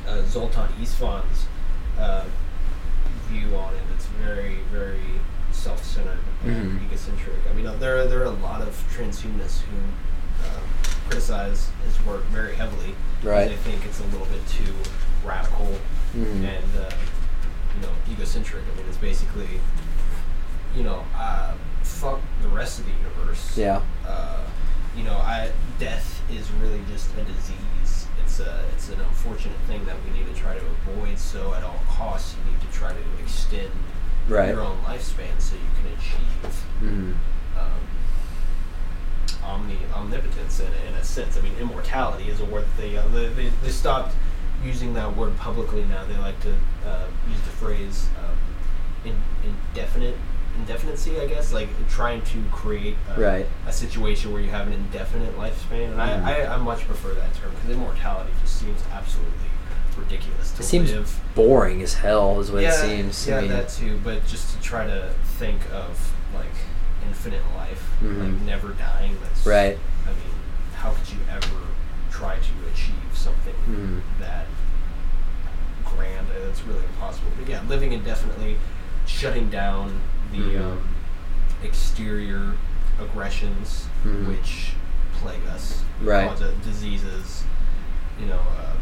uh, 0.07 0.21
Zoltan 0.23 0.67
Istvan's 0.81 1.45
uh, 1.99 2.25
view 3.27 3.55
on 3.55 3.73
it. 3.75 3.81
It's 3.95 4.05
very, 4.23 4.57
very 4.71 5.01
self-centered 5.51 6.19
and 6.45 6.71
Mhm. 6.79 6.85
egocentric. 6.87 7.35
I 7.49 7.53
mean, 7.53 7.65
uh, 7.67 7.73
there 7.75 7.97
are, 7.99 8.05
there 8.07 8.21
are 8.21 8.25
a 8.25 8.29
lot 8.41 8.61
of 8.61 8.73
transhumanists 8.95 9.61
who 9.61 9.77
um, 10.45 10.63
criticize 11.09 11.69
his 11.85 12.05
work 12.05 12.23
very 12.25 12.55
heavily. 12.55 12.95
because 13.21 13.23
Right. 13.37 13.49
They 13.49 13.55
think 13.71 13.85
it's 13.85 13.99
a 13.99 14.03
little 14.05 14.25
bit 14.27 14.45
too 14.49 14.73
radical 15.25 15.77
Mhm. 16.17 16.43
and 16.43 16.77
uh, 16.77 16.89
you 17.75 17.81
know 17.81 17.93
egocentric. 18.11 18.63
I 18.71 18.75
mean, 18.77 18.85
it's 18.89 18.97
basically 18.97 19.61
you 20.75 20.83
know 20.83 21.05
uh, 21.15 21.53
fuck 21.83 22.19
the 22.41 22.49
rest 22.49 22.79
of 22.79 22.85
the 22.85 22.91
universe 22.91 23.55
Yeah. 23.57 23.79
uh, 24.07 24.41
you 24.97 25.03
know, 25.03 25.15
I 25.17 25.51
death 25.79 26.21
is 26.29 26.51
really 26.61 26.81
just 26.91 27.09
a 27.17 27.23
disease. 27.23 27.55
It's 28.33 28.39
a 28.39 28.65
it's 28.73 28.89
an 28.89 28.99
unfortunate 28.99 29.59
thing 29.67 29.85
that 29.85 29.95
we 30.03 30.17
need 30.17 30.25
to 30.25 30.33
try 30.41 30.55
to 30.57 30.65
avoid. 30.65 31.19
So 31.19 31.53
at 31.53 31.63
all 31.63 31.79
costs, 31.87 32.35
you 32.35 32.51
need 32.51 32.59
to 32.61 32.67
try 32.75 32.89
to 32.91 32.97
extend 33.21 33.69
Right. 34.27 34.47
your 34.49 34.61
own 34.61 34.77
lifespan 34.83 35.39
so 35.39 35.53
you 35.55 35.69
can 35.77 35.93
achieve 35.93 36.63
Mhm. 36.81 37.13
um, 37.59 37.81
omni 39.43 39.77
omnipotence 39.93 40.59
in, 40.61 40.73
in 40.87 40.95
a 40.95 41.03
sense. 41.03 41.37
I 41.37 41.41
mean, 41.41 41.53
immortality 41.61 42.27
is 42.29 42.39
a 42.39 42.45
word 42.45 42.65
that 42.65 42.81
they 42.81 42.97
uh, 42.97 43.07
they, 43.09 43.27
they, 43.27 43.49
they 43.61 43.69
stopped 43.69 44.15
using 44.65 44.95
that 44.95 45.15
word 45.15 45.37
publicly 45.37 45.83
now. 45.85 46.03
They 46.05 46.17
like 46.17 46.39
to 46.41 46.55
uh, 46.87 47.05
use 47.29 47.39
the 47.41 47.51
phrase 47.63 48.07
um, 48.17 49.11
in, 49.11 49.15
indefinite 49.43 50.17
indefinitency, 50.59 51.19
I 51.19 51.27
guess, 51.27 51.51
like 51.53 51.67
trying 51.89 52.21
to 52.23 52.43
create 52.51 52.95
a, 53.15 53.19
Right. 53.19 53.45
a 53.67 53.73
situation 53.73 54.31
where 54.31 54.41
you 54.41 54.49
have 54.49 54.67
an 54.67 54.73
indefinite 54.73 55.37
lifespan. 55.37 55.85
And 55.91 55.95
Mhm. 55.99 56.23
I, 56.25 56.41
I, 56.43 56.53
I 56.55 56.57
much 56.57 56.85
prefer 56.87 57.13
that 57.13 57.33
term 57.35 57.51
because 57.55 57.69
immortality 57.71 58.31
just 58.41 58.59
seems 58.59 58.81
absolutely 58.93 59.31
ridiculous 59.97 60.51
to 60.51 60.61
It 60.61 60.65
seems 60.65 60.91
live. 60.91 61.19
boring 61.35 61.81
as 61.81 61.93
hell, 61.95 62.39
is 62.39 62.51
what 62.51 62.61
yeah, 62.63 62.69
it 62.69 62.87
seems. 62.87 63.27
Yeah, 63.27 63.37
I 63.37 63.41
mean, 63.41 63.49
that 63.51 63.69
too. 63.69 63.99
But 64.03 64.25
just 64.27 64.55
to 64.55 64.61
try 64.61 64.85
to 64.85 65.09
think 65.37 65.59
of 65.71 66.11
like 66.35 66.45
infinite 67.07 67.43
life, 67.55 67.83
Mhm. 68.01 68.19
like 68.33 68.41
never 68.41 68.69
dying. 68.69 69.17
That's 69.21 69.45
Right. 69.45 69.77
I 70.05 70.09
mean, 70.09 70.33
how 70.75 70.91
could 70.91 71.09
you 71.11 71.19
ever 71.29 71.55
try 72.11 72.35
to 72.35 72.51
achieve 72.71 73.13
something 73.13 73.55
Mhm. 73.69 74.01
that 74.19 74.45
grand? 75.85 76.27
It's 76.49 76.61
really 76.63 76.83
impossible. 76.85 77.31
But 77.39 77.47
yeah, 77.49 77.61
living 77.67 77.91
indefinitely, 77.93 78.57
shutting 79.05 79.49
down 79.49 79.99
the 80.31 80.37
Mhm. 80.37 80.61
um, 80.61 80.79
exterior 81.63 82.53
aggressions 83.01 83.85
Mhm. 84.05 84.27
which 84.27 84.73
plague 85.21 85.45
us, 85.53 85.81
Right. 86.01 86.27
cause 86.29 86.41
diseases, 86.65 87.43
you 88.19 88.27
know, 88.27 88.35
uh, 88.59 88.73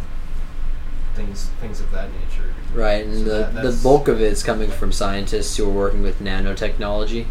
things 1.16 1.50
things 1.60 1.80
of 1.82 1.92
that 1.92 2.10
nature. 2.14 2.50
Right, 2.74 3.06
and 3.06 3.18
So 3.20 3.24
the, 3.24 3.50
that- 3.54 3.64
the 3.64 3.72
bulk 3.84 4.08
of 4.08 4.22
it 4.22 4.32
is 4.32 4.44
coming 4.44 4.70
from 4.72 4.92
scientists 4.92 5.58
who 5.58 5.66
are 5.66 5.70
working 5.74 6.02
with 6.02 6.22
nanotechnology. 6.24 7.26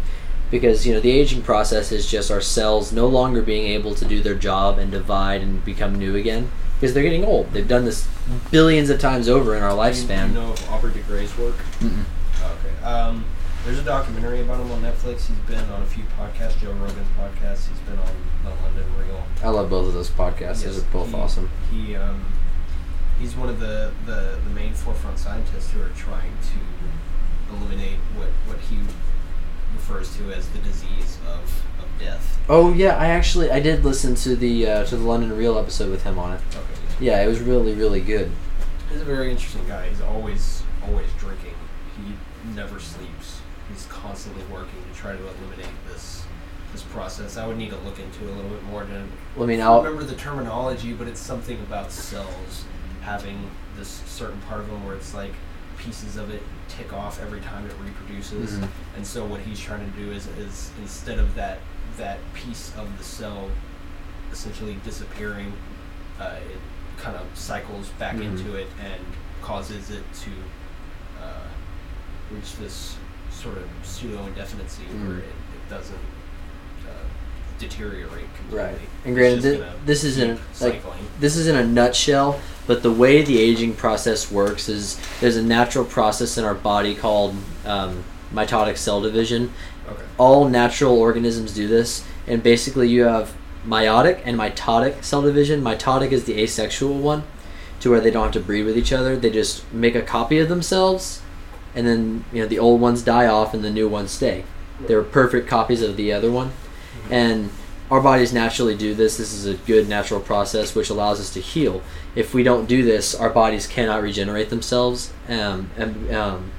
Because, 0.51 0.85
you 0.85 0.93
know, 0.93 0.99
the 0.99 1.11
aging 1.11 1.43
process 1.43 1.93
is 1.93 2.05
just 2.11 2.29
our 2.29 2.41
cells 2.41 2.91
no 2.91 3.07
longer 3.07 3.41
being 3.41 3.67
able 3.67 3.95
to 3.95 4.03
do 4.03 4.21
their 4.21 4.35
job 4.35 4.77
and 4.79 4.91
divide 4.91 5.41
and 5.41 5.63
become 5.63 5.95
new 5.97 6.15
again. 6.17 6.51
Because 6.79 6.93
they're 6.93 7.03
getting 7.03 7.23
old. 7.23 7.53
They've 7.53 7.67
done 7.67 7.85
this 7.85 8.05
billions 8.51 8.89
of 8.89 8.99
times 8.99 9.29
over 9.29 9.55
in 9.55 9.63
our 9.63 9.71
lifespan. 9.71 10.27
Do 10.27 10.33
you 10.33 10.39
know 10.41 10.51
of 10.51 10.69
Aubrey 10.69 10.91
de 10.91 10.99
Grey's 10.99 11.35
work? 11.37 11.55
Mm-mm. 11.79 12.03
Okay. 12.43 12.83
Um, 12.85 13.23
there's 13.65 13.79
a 13.79 13.83
documentary 13.83 14.41
about 14.41 14.59
him 14.59 14.71
on 14.71 14.81
Netflix. 14.81 15.27
He's 15.27 15.37
been 15.47 15.63
on 15.71 15.81
a 15.81 15.85
few 15.85 16.03
podcasts, 16.19 16.59
Joe 16.59 16.71
Rogan's 16.73 17.07
podcast. 17.17 17.69
He's 17.69 17.79
been 17.87 17.99
on 17.99 18.15
the 18.43 18.49
London 18.63 18.85
Real. 18.97 19.23
I 19.43 19.49
love 19.49 19.69
both 19.69 19.87
of 19.87 19.93
those 19.93 20.09
podcasts. 20.09 20.63
Those 20.63 20.79
are 20.79 20.87
both 20.91 21.09
he- 21.09 21.15
awesome. 21.15 21.49
He 21.71 21.95
um, 21.95 22.25
he's 23.19 23.35
one 23.35 23.49
of 23.49 23.59
the, 23.59 23.91
the, 24.05 24.39
the 24.43 24.49
main 24.51 24.73
forefront 24.73 25.19
scientists 25.19 25.71
who 25.71 25.81
are 25.81 25.91
trying 25.95 26.31
to 26.41 27.55
eliminate 27.55 27.97
what, 28.15 28.29
what 28.47 28.57
he 28.61 28.77
refers 29.73 30.15
to 30.17 30.31
as 30.31 30.49
the 30.49 30.59
disease 30.59 31.17
of, 31.27 31.39
of 31.79 31.99
death. 31.99 32.39
Oh 32.49 32.73
yeah, 32.73 32.97
I 32.97 33.07
actually 33.07 33.51
I 33.51 33.59
did 33.59 33.85
listen 33.85 34.15
to 34.15 34.35
the 34.35 34.67
uh, 34.67 34.85
to 34.85 34.97
the 34.97 35.03
London 35.03 35.35
Real 35.37 35.57
episode 35.57 35.91
with 35.91 36.03
him 36.03 36.17
on 36.17 36.33
it. 36.33 36.41
Okay. 36.51 37.05
Yeah, 37.05 37.23
it 37.23 37.27
was 37.27 37.39
really 37.41 37.73
really 37.73 38.01
good. 38.01 38.31
He's 38.89 39.01
a 39.01 39.05
very 39.05 39.29
interesting 39.31 39.65
guy. 39.67 39.87
He's 39.87 40.01
always 40.01 40.63
always 40.87 41.07
drinking. 41.19 41.53
He 41.95 42.13
never 42.55 42.79
sleeps. 42.79 43.20
Constantly 44.01 44.43
working 44.51 44.83
to 44.91 44.99
try 44.99 45.11
to 45.15 45.19
eliminate 45.19 45.71
this 45.87 46.23
this 46.71 46.81
process. 46.83 47.35
I 47.37 47.45
would 47.45 47.57
need 47.57 47.69
to 47.71 47.77
look 47.79 47.99
into 47.99 48.23
it 48.25 48.31
a 48.31 48.33
little 48.33 48.49
bit 48.49 48.63
more 48.63 48.83
to 48.83 49.03
Well, 49.35 49.43
I 49.43 49.45
mean, 49.45 49.59
I 49.59 49.65
I'll, 49.65 49.83
don't 49.83 49.91
remember 49.93 50.05
the 50.09 50.15
terminology, 50.17 50.93
but 50.93 51.07
it's 51.07 51.19
something 51.19 51.59
about 51.59 51.91
cells 51.91 52.63
having 53.01 53.51
this 53.75 54.01
certain 54.07 54.39
part 54.47 54.61
of 54.61 54.67
them 54.67 54.85
where 54.85 54.95
it's 54.95 55.13
like 55.13 55.33
pieces 55.77 56.15
of 56.15 56.29
it 56.31 56.41
tick 56.69 56.93
off 56.93 57.21
every 57.21 57.41
time 57.41 57.65
it 57.65 57.73
reproduces. 57.83 58.53
Mhm. 58.57 58.69
And 58.95 59.05
so 59.05 59.25
what 59.25 59.41
he's 59.41 59.59
trying 59.59 59.91
to 59.91 59.97
do 59.99 60.11
is, 60.11 60.27
is 60.37 60.71
instead 60.81 61.19
of 61.19 61.35
that 61.35 61.59
that 61.97 62.19
piece 62.33 62.71
of 62.77 62.97
the 62.97 63.03
cell 63.03 63.49
essentially 64.31 64.77
disappearing, 64.85 65.51
uh, 66.21 66.37
it 66.49 66.57
kind 66.97 67.17
of 67.17 67.25
cycles 67.33 67.89
back 67.99 68.15
Mhm. 68.15 68.21
into 68.37 68.55
it 68.55 68.67
and 68.81 69.03
causes 69.41 69.89
it 69.91 70.03
to 70.23 70.29
uh, 71.21 71.47
reach 72.31 72.55
this 72.55 72.95
sort 73.41 73.57
of 73.57 73.63
pseudo 73.83 74.25
indefinitency 74.27 74.83
where 74.83 75.15
Mhm. 75.15 75.19
it, 75.19 75.23
it 75.23 75.69
doesn't 75.69 75.95
uh, 76.87 76.91
deteriorate 77.59 78.25
completely. 78.37 78.65
Right. 78.65 78.79
And 79.05 79.15
granted, 79.15 79.63
this 79.85 80.03
isn't, 80.03 80.39
like, 80.59 80.83
this 81.19 81.35
is 81.35 81.47
in 81.47 81.55
a 81.55 81.65
nutshell, 81.65 82.39
but 82.67 82.83
the 82.83 82.91
way 82.91 83.21
the 83.23 83.39
aging 83.39 83.73
process 83.73 84.31
works 84.31 84.69
is 84.69 84.99
there's 85.19 85.37
a 85.37 85.43
natural 85.43 85.85
process 85.85 86.37
in 86.37 86.45
our 86.45 86.53
body 86.55 86.93
called 86.95 87.35
um, 87.65 88.03
mitotic 88.33 88.77
cell 88.77 89.01
division. 89.01 89.51
okay. 89.89 90.01
All 90.17 90.47
natural 90.47 90.97
organisms 90.99 91.53
do 91.53 91.67
this, 91.67 92.03
and 92.27 92.41
basically 92.43 92.87
you 92.89 93.03
have 93.03 93.33
meiotic 93.67 94.21
and 94.25 94.37
mitotic 94.37 95.03
cell 95.03 95.21
division. 95.21 95.61
Mitotic 95.63 96.11
is 96.11 96.23
the 96.25 96.39
asexual 96.41 96.93
one, 96.97 97.23
to 97.79 97.89
where 97.89 97.99
they 98.01 98.11
don't 98.11 98.23
have 98.25 98.31
to 98.33 98.39
breed 98.39 98.63
with 98.63 98.77
each 98.77 98.93
other. 98.93 99.15
They 99.17 99.29
just 99.31 99.71
make 99.73 99.95
a 99.95 100.01
copy 100.01 100.37
of 100.39 100.49
themselves, 100.49 101.21
and 101.75 101.87
then 101.87 102.25
you 102.31 102.41
know 102.41 102.47
the 102.47 102.59
old 102.59 102.81
ones 102.81 103.01
die 103.01 103.27
off 103.27 103.53
and 103.53 103.63
the 103.63 103.69
new 103.69 103.87
ones 103.87 104.11
stay. 104.11 104.43
They're 104.87 105.03
perfect 105.03 105.47
copies 105.47 105.81
of 105.81 105.95
the 105.95 106.11
other 106.11 106.31
one, 106.31 106.51
and 107.09 107.49
our 107.91 108.01
bodies 108.01 108.33
naturally 108.33 108.75
do 108.75 108.95
this. 108.95 109.17
This 109.17 109.33
is 109.33 109.45
a 109.45 109.55
good 109.55 109.87
natural 109.87 110.21
process 110.21 110.73
which 110.73 110.89
allows 110.89 111.19
us 111.19 111.31
to 111.33 111.41
heal. 111.41 111.81
If 112.15 112.33
we 112.33 112.41
don't 112.41 112.65
do 112.65 112.83
this, 112.83 113.13
our 113.13 113.29
bodies 113.29 113.67
cannot 113.67 114.01
regenerate 114.01 114.49
themselves. 114.49 115.13
Um, 115.27 115.69
and, 115.77 116.13
um, 116.15 116.51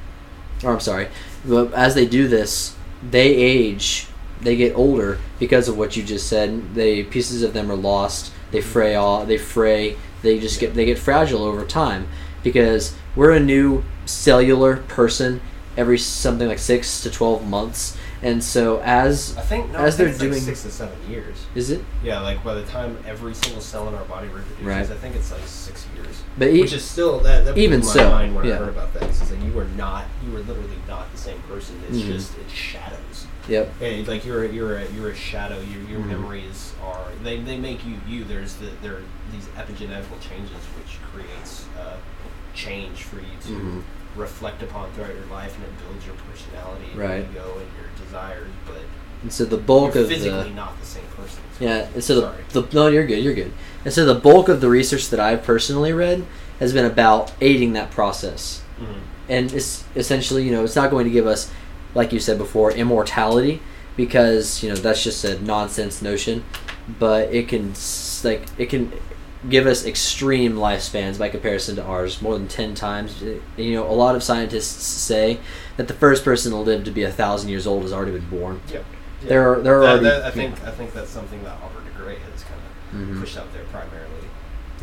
or 0.62 0.72
I'm 0.72 0.80
sorry, 0.80 1.08
but 1.44 1.72
as 1.72 1.94
they 1.94 2.06
do 2.06 2.28
this, 2.28 2.76
they 3.02 3.34
age, 3.34 4.06
they 4.42 4.56
get 4.56 4.76
older 4.76 5.18
because 5.38 5.68
of 5.68 5.76
what 5.76 5.96
you 5.96 6.02
just 6.02 6.28
said. 6.28 6.74
They 6.74 7.02
pieces 7.02 7.42
of 7.42 7.54
them 7.54 7.70
are 7.70 7.76
lost. 7.76 8.32
They 8.50 8.60
fray 8.60 8.94
off. 8.94 9.26
They 9.26 9.38
fray. 9.38 9.96
They 10.20 10.38
just 10.38 10.60
get 10.60 10.74
they 10.74 10.84
get 10.84 10.98
fragile 10.98 11.42
over 11.42 11.64
time 11.64 12.08
because 12.42 12.94
we're 13.16 13.32
a 13.32 13.40
new 13.40 13.84
cellular 14.06 14.76
person 14.76 15.40
every 15.76 15.96
something 15.98 16.48
like 16.48 16.58
six 16.58 17.02
to 17.02 17.10
twelve 17.10 17.46
months. 17.46 17.96
And 18.24 18.44
so 18.44 18.80
as 18.84 19.36
I 19.36 19.40
think 19.40 19.72
no, 19.72 19.78
as 19.78 19.94
I 19.94 19.96
think 19.96 19.96
they're 19.98 20.08
it's 20.08 20.20
like 20.20 20.30
doing- 20.30 20.40
six 20.42 20.62
to 20.62 20.70
seven 20.70 20.96
years. 21.10 21.36
is 21.56 21.70
it? 21.70 21.82
Yeah, 22.04 22.20
like 22.20 22.44
by 22.44 22.54
the 22.54 22.62
time 22.64 22.96
every 23.06 23.34
single 23.34 23.60
cell 23.62 23.88
in 23.88 23.94
our 23.94 24.04
body 24.04 24.28
reproduces, 24.28 24.64
Right. 24.64 24.80
I 24.90 24.94
think 25.00 25.16
it's 25.16 25.32
like 25.32 25.40
six 25.46 25.86
years. 25.96 26.22
But 26.38 26.48
e- 26.48 26.60
Which 26.60 26.72
is 26.72 26.84
still 26.84 27.18
that. 27.20 27.44
that 27.46 27.58
even 27.58 27.80
my 27.80 27.86
so, 27.86 28.10
mind 28.10 28.34
when 28.36 28.44
yeah. 28.44 28.54
I 28.54 28.58
heard 28.58 28.68
about 28.68 28.92
that. 28.94 29.04
It's 29.04 29.28
like 29.30 29.42
you 29.42 29.52
were 29.52 29.64
not, 29.76 30.04
you 30.24 30.30
were 30.32 30.38
literally 30.40 30.76
not 30.86 31.10
the 31.10 31.18
same 31.18 31.40
person. 31.48 31.80
It's 31.88 31.98
Mhm. 31.98 32.06
just 32.06 32.38
it's 32.38 32.52
shadows. 32.52 33.26
Yep. 33.48 33.72
And 33.80 34.06
like 34.06 34.24
you're 34.24 34.44
a, 34.44 34.48
you're 34.52 34.76
a, 34.78 34.88
you're 34.92 35.10
a 35.10 35.16
shadow. 35.16 35.58
Your 35.60 35.82
your 35.90 36.00
Mhm. 36.00 36.06
memories 36.08 36.74
are 36.84 37.06
they, 37.24 37.40
they 37.40 37.56
make 37.56 37.84
you 37.84 37.94
you. 38.06 38.22
There's 38.24 38.54
the 38.54 38.68
there 38.82 38.92
are 38.98 39.02
these 39.32 39.46
epigenetical 39.56 40.20
changes 40.20 40.62
which 40.78 40.98
creates 41.12 41.64
uh, 41.80 41.96
change 42.54 43.02
for 43.04 43.16
you 43.16 43.36
to 43.46 43.52
Mhm. 43.52 43.82
reflect 44.16 44.62
upon 44.62 44.90
throughout 44.92 45.14
your 45.14 45.26
life, 45.30 45.54
and 45.56 45.64
it 45.64 45.72
builds 45.82 46.04
your 46.06 46.14
personality, 46.30 46.86
and 46.92 47.00
Right. 47.00 47.16
your 47.34 47.42
ego, 47.42 47.58
and 47.58 47.68
your 47.78 48.06
desires. 48.06 48.48
But 48.66 48.82
And 49.22 49.32
so 49.32 49.44
the 49.44 49.56
bulk 49.56 49.94
you're 49.94 50.04
of 50.04 50.08
physically 50.10 50.48
the 50.50 50.54
not 50.54 50.78
the 50.80 50.86
same 50.86 51.04
person. 51.16 51.38
yeah. 51.60 51.86
And 51.94 52.02
so 52.04 52.20
Sorry. 52.20 52.36
the, 52.52 52.62
the 52.62 52.74
no, 52.74 52.86
you're 52.88 53.06
good. 53.06 53.22
You're 53.22 53.34
good. 53.34 53.52
And 53.84 53.92
so 53.94 54.04
the 54.04 54.14
bulk 54.14 54.48
of 54.48 54.60
the 54.60 54.68
research 54.68 55.08
that 55.10 55.20
I've 55.20 55.42
personally 55.44 55.92
read 55.92 56.24
has 56.60 56.72
been 56.72 56.84
about 56.84 57.32
aiding 57.40 57.72
that 57.74 57.90
process. 57.90 58.60
Mhm. 58.80 58.86
and 59.28 59.52
it's 59.52 59.84
essentially 59.94 60.42
you 60.42 60.50
know 60.50 60.64
it's 60.64 60.74
not 60.74 60.90
going 60.90 61.04
to 61.04 61.10
give 61.10 61.26
us 61.28 61.48
like 61.94 62.12
you 62.12 62.18
said 62.18 62.36
before 62.38 62.72
immortality 62.72 63.60
because 63.96 64.62
you 64.64 64.68
know 64.68 64.74
that's 64.74 65.04
just 65.04 65.24
a 65.24 65.40
nonsense 65.44 66.02
notion 66.02 66.42
but 66.98 67.32
it 67.32 67.46
can 67.46 67.72
like 68.24 68.42
it 68.58 68.68
can 68.68 68.90
give 69.48 69.66
us 69.66 69.84
extreme 69.84 70.54
lifespans 70.54 71.18
by 71.18 71.28
comparison 71.28 71.74
to 71.76 71.82
ours 71.84 72.22
more 72.22 72.34
than 72.38 72.46
10 72.46 72.74
times 72.76 73.20
you 73.56 73.74
know 73.74 73.88
a 73.88 73.92
lot 73.92 74.14
of 74.14 74.22
scientists 74.22 74.84
say 74.84 75.38
that 75.76 75.88
the 75.88 75.94
first 75.94 76.24
person 76.24 76.52
to 76.52 76.58
live 76.58 76.84
to 76.84 76.90
be 76.92 77.02
a 77.02 77.10
thousand 77.10 77.48
years 77.50 77.66
old 77.66 77.82
has 77.82 77.92
already 77.92 78.12
been 78.12 78.28
born 78.30 78.60
Yep. 78.72 78.84
They're- 79.22 79.60
they're 79.60 79.80
That- 79.80 79.88
already- 79.88 80.04
that- 80.04 80.24
I 80.24 80.30
think 80.30 80.62
I 80.64 80.70
think 80.70 80.92
that's 80.94 81.10
something 81.10 81.42
that 81.44 81.56
Albert 81.62 81.84
de 81.92 82.02
Grey 82.02 82.16
has 82.32 82.44
kind 82.44 82.60
of 83.10 83.16
Mhm. 83.16 83.20
pushed 83.20 83.36
out 83.36 83.52
there 83.52 83.64
primarily. 83.64 84.08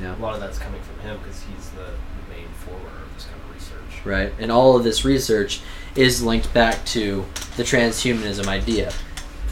yeah 0.01 0.15
A 0.17 0.21
lot 0.21 0.33
of 0.35 0.41
that's 0.41 0.57
coming 0.57 0.81
from 0.81 1.07
him 1.09 1.17
because 1.23 1.41
he's 1.43 1.69
the, 1.69 1.83
the 1.85 2.33
main 2.35 2.47
forerunner 2.65 3.03
of 3.05 3.15
this 3.15 3.25
kind 3.25 3.35
of 3.41 3.53
research. 3.55 4.05
right? 4.05 4.33
And 4.39 4.51
all 4.51 4.75
of 4.77 4.83
this 4.83 5.03
research 5.05 5.61
is 5.95 6.21
linked 6.23 6.53
back 6.53 6.85
to 6.87 7.25
the 7.57 7.63
transhumanism 7.63 8.47
idea, 8.47 8.91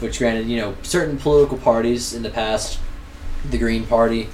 which, 0.00 0.18
granted, 0.18 0.48
you 0.48 0.56
know, 0.58 0.74
certain 0.82 1.18
political 1.18 1.58
parties 1.58 2.12
in 2.14 2.22
the 2.22 2.30
past, 2.30 2.78
the 3.50 3.58
Green 3.58 3.84
Party, 3.86 4.28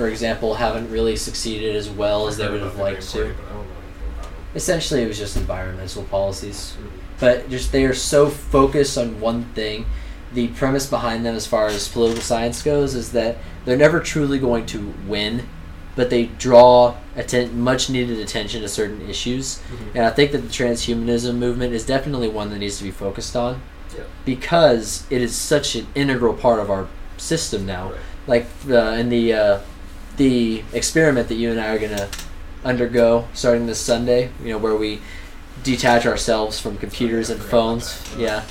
for 0.00 0.08
example, 0.08 0.54
haven't 0.54 0.90
really 0.90 1.14
succeeded 1.14 1.76
as 1.76 1.90
well 1.90 2.26
as 2.26 2.38
they 2.38 2.48
would 2.48 2.62
have 2.62 2.78
liked 2.78 3.06
to. 3.10 3.18
Party, 3.18 3.34
but 3.36 3.44
I 3.44 3.48
don't 3.52 3.56
know 3.56 3.60
anything 3.84 4.12
about 4.18 4.24
it. 4.32 4.56
Essentially, 4.56 5.02
it 5.02 5.08
was 5.08 5.18
just 5.18 5.36
environmental 5.36 6.04
policies, 6.04 6.72
Mhm. 6.80 6.88
but 7.20 7.50
just 7.50 7.70
they 7.70 7.84
are 7.84 7.92
so 7.92 8.30
focused 8.30 8.96
on 8.96 9.20
one 9.20 9.44
thing. 9.54 9.84
The 10.32 10.46
premise 10.48 10.86
behind 10.86 11.26
them, 11.26 11.36
as 11.36 11.46
far 11.46 11.66
as 11.66 11.86
political 11.86 12.22
science 12.22 12.62
goes, 12.62 12.94
is 12.94 13.12
that 13.12 13.36
they're 13.66 13.76
never 13.76 14.00
truly 14.00 14.38
going 14.38 14.64
to 14.66 14.94
win, 15.06 15.42
but 15.96 16.08
they 16.08 16.30
draw 16.38 16.94
atten- 17.14 17.60
much 17.60 17.90
needed 17.90 18.18
attention 18.20 18.62
to 18.62 18.68
certain 18.68 19.02
issues. 19.06 19.58
Mhm. 19.70 19.96
And 19.96 20.06
I 20.06 20.10
think 20.10 20.32
that 20.32 20.38
the 20.38 20.48
transhumanism 20.48 21.34
movement 21.34 21.74
is 21.74 21.84
definitely 21.84 22.28
one 22.28 22.48
that 22.52 22.58
needs 22.58 22.78
to 22.78 22.84
be 22.84 22.90
focused 22.90 23.36
on 23.36 23.60
Yeah. 23.94 24.04
because 24.24 25.02
it 25.10 25.20
is 25.20 25.34
such 25.36 25.76
an 25.76 25.88
integral 25.94 26.32
part 26.32 26.58
of 26.58 26.70
our 26.70 26.86
system 27.18 27.66
now. 27.66 27.88
Right. 27.90 28.00
Like 28.26 28.46
uh, 28.70 28.96
in 28.96 29.10
the 29.10 29.34
uh, 29.34 29.58
the 30.20 30.62
experiment 30.74 31.28
that 31.28 31.36
you 31.36 31.50
and 31.50 31.58
I 31.58 31.68
are 31.68 31.78
gonna 31.78 32.06
undergo 32.62 33.26
starting 33.32 33.64
this 33.66 33.80
Sunday. 33.80 34.30
You 34.44 34.50
know, 34.50 34.58
where 34.58 34.76
we 34.76 35.00
detach 35.62 36.04
ourselves 36.04 36.60
from 36.60 36.76
computers 36.76 37.30
and 37.30 37.40
phones. 37.40 37.98
Yeah. 38.18 38.42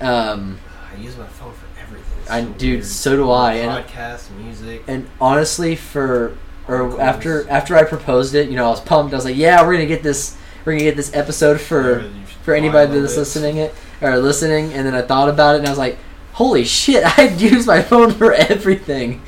Um, 0.00 0.58
I 0.92 1.00
use 1.00 1.16
my 1.16 1.26
phone 1.26 1.52
for 1.52 1.66
everything. 1.82 2.06
It's 2.22 2.30
I- 2.30 2.42
so 2.44 2.48
dude, 2.52 2.70
weird. 2.74 2.84
so 2.86 3.16
do 3.16 3.30
I, 3.30 3.54
and- 3.54 3.84
Podcasts, 3.86 4.30
music. 4.36 4.84
and 4.86 5.08
honestly, 5.20 5.74
for 5.74 6.36
or 6.68 7.00
after 7.00 7.48
after 7.50 7.76
I 7.76 7.82
proposed 7.82 8.36
it, 8.36 8.48
you 8.48 8.54
know, 8.54 8.66
I 8.66 8.70
was 8.70 8.80
pumped. 8.80 9.12
I 9.12 9.16
was 9.16 9.24
like, 9.24 9.36
"Yeah, 9.36 9.66
we're 9.66 9.72
gonna 9.72 9.86
get 9.86 10.04
this. 10.04 10.36
We're 10.64 10.72
gonna 10.74 10.84
get 10.84 10.96
this 10.96 11.12
episode 11.12 11.60
for 11.60 12.04
for 12.44 12.54
anybody 12.54 13.00
that's 13.00 13.16
listening 13.16 13.56
it 13.56 13.74
or 14.00 14.16
listening." 14.18 14.72
And 14.74 14.86
then 14.86 14.94
I 14.94 15.02
thought 15.02 15.28
about 15.28 15.56
it, 15.56 15.58
and 15.58 15.66
I 15.66 15.70
was 15.70 15.78
like, 15.78 15.98
"Holy 16.34 16.64
shit! 16.64 17.02
I 17.18 17.24
use 17.30 17.66
my 17.66 17.82
phone 17.82 18.12
for 18.12 18.32
everything. 18.32 19.22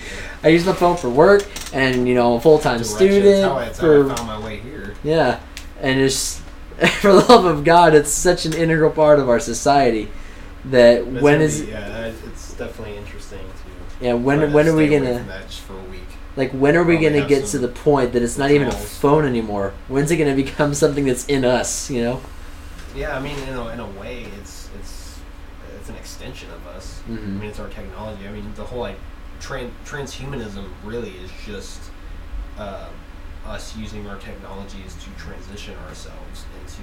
I 0.44 0.48
use 0.48 0.66
my 0.66 0.72
phone 0.72 0.96
for 0.96 1.08
work, 1.08 1.46
and 1.72 2.08
you 2.08 2.14
know, 2.14 2.34
a 2.36 2.40
full 2.40 2.58
time 2.58 2.82
student 2.84 3.24
That's 3.24 3.42
how, 3.44 3.56
I, 3.58 3.64
that's 3.66 3.80
for 3.80 4.10
I 4.10 4.14
found 4.14 4.26
my 4.28 4.44
way 4.44 4.58
here. 4.58 4.94
yeah, 5.04 5.40
and 5.80 6.00
it's 6.00 6.38
for 7.00 7.12
the 7.12 7.20
love 7.28 7.44
of 7.44 7.64
God, 7.64 7.94
it's 7.94 8.10
such 8.10 8.44
an 8.46 8.52
integral 8.54 8.90
part 8.90 9.18
of 9.20 9.28
our 9.28 9.38
society 9.40 10.10
that 10.66 11.04
That's 11.12 11.22
when 11.22 11.38
be- 11.40 11.70
yeah, 11.70 12.06
it's 12.06 12.54
definitely 12.54 12.96
interesting 12.96 13.40
to. 13.40 14.04
yeah 14.04 14.12
when 14.14 14.52
when 14.52 14.68
are 14.68 14.74
we 14.74 14.88
gonna 14.88 15.18
from 15.24 15.76
for 15.76 15.86
a 15.86 15.90
week? 15.90 16.00
like 16.36 16.50
when 16.52 16.76
are 16.76 16.84
we 16.84 16.94
Probably 16.94 17.10
gonna 17.18 17.28
get 17.28 17.46
to 17.46 17.58
the 17.58 17.68
point 17.68 18.12
that 18.12 18.22
it's 18.22 18.38
not 18.38 18.50
even 18.52 18.68
a 18.68 18.72
phone 18.72 19.24
anymore? 19.24 19.74
When's 19.88 20.10
it 20.10 20.16
gonna 20.18 20.34
become 20.36 20.72
something 20.82 21.04
that's 21.04 21.26
in 21.26 21.44
us? 21.44 21.90
You 21.90 22.02
know. 22.02 22.20
Yeah, 22.94 23.16
I 23.16 23.20
mean, 23.20 23.36
in 23.48 23.54
a, 23.54 23.68
in 23.70 23.80
a 23.80 23.86
way, 24.00 24.26
it's 24.40 24.68
it's 24.78 25.18
it's 25.78 25.88
an 25.88 25.96
extension 25.96 26.48
of 26.50 26.64
us. 26.68 27.00
I 27.08 27.12
Mhm. 27.12 27.40
mean, 27.40 27.50
it's 27.50 27.58
our 27.60 27.68
technology. 27.68 28.26
I 28.28 28.32
mean, 28.32 28.52
the 28.54 28.64
whole 28.64 28.80
like 28.80 28.98
tran- 29.42 29.72
transhumanism 29.84 30.68
really 30.84 31.10
is 31.10 31.30
just 31.44 31.80
uh, 32.58 32.88
us 33.46 33.76
using 33.76 34.06
our 34.06 34.16
technologies 34.18 34.94
to 35.02 35.10
transition 35.22 35.74
ourselves 35.88 36.44
into 36.60 36.82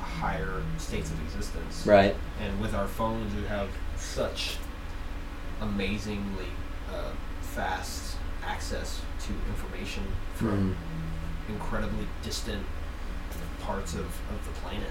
higher 0.00 0.62
states 0.78 1.10
of 1.10 1.20
existence. 1.24 1.84
Right. 1.86 2.14
And 2.40 2.60
with 2.60 2.74
our 2.74 2.86
phones, 2.86 3.34
we 3.34 3.42
have 3.48 3.68
such 3.96 4.56
amazingly 5.60 6.46
uh, 6.92 7.10
fast 7.42 8.16
access 8.46 9.00
to 9.26 9.32
information 9.50 10.04
from 10.34 10.74
Mhm. 11.48 11.54
incredibly 11.54 12.06
distant 12.22 12.64
parts 13.62 13.94
of, 13.94 14.06
of 14.06 14.44
the 14.46 14.52
planet. 14.62 14.90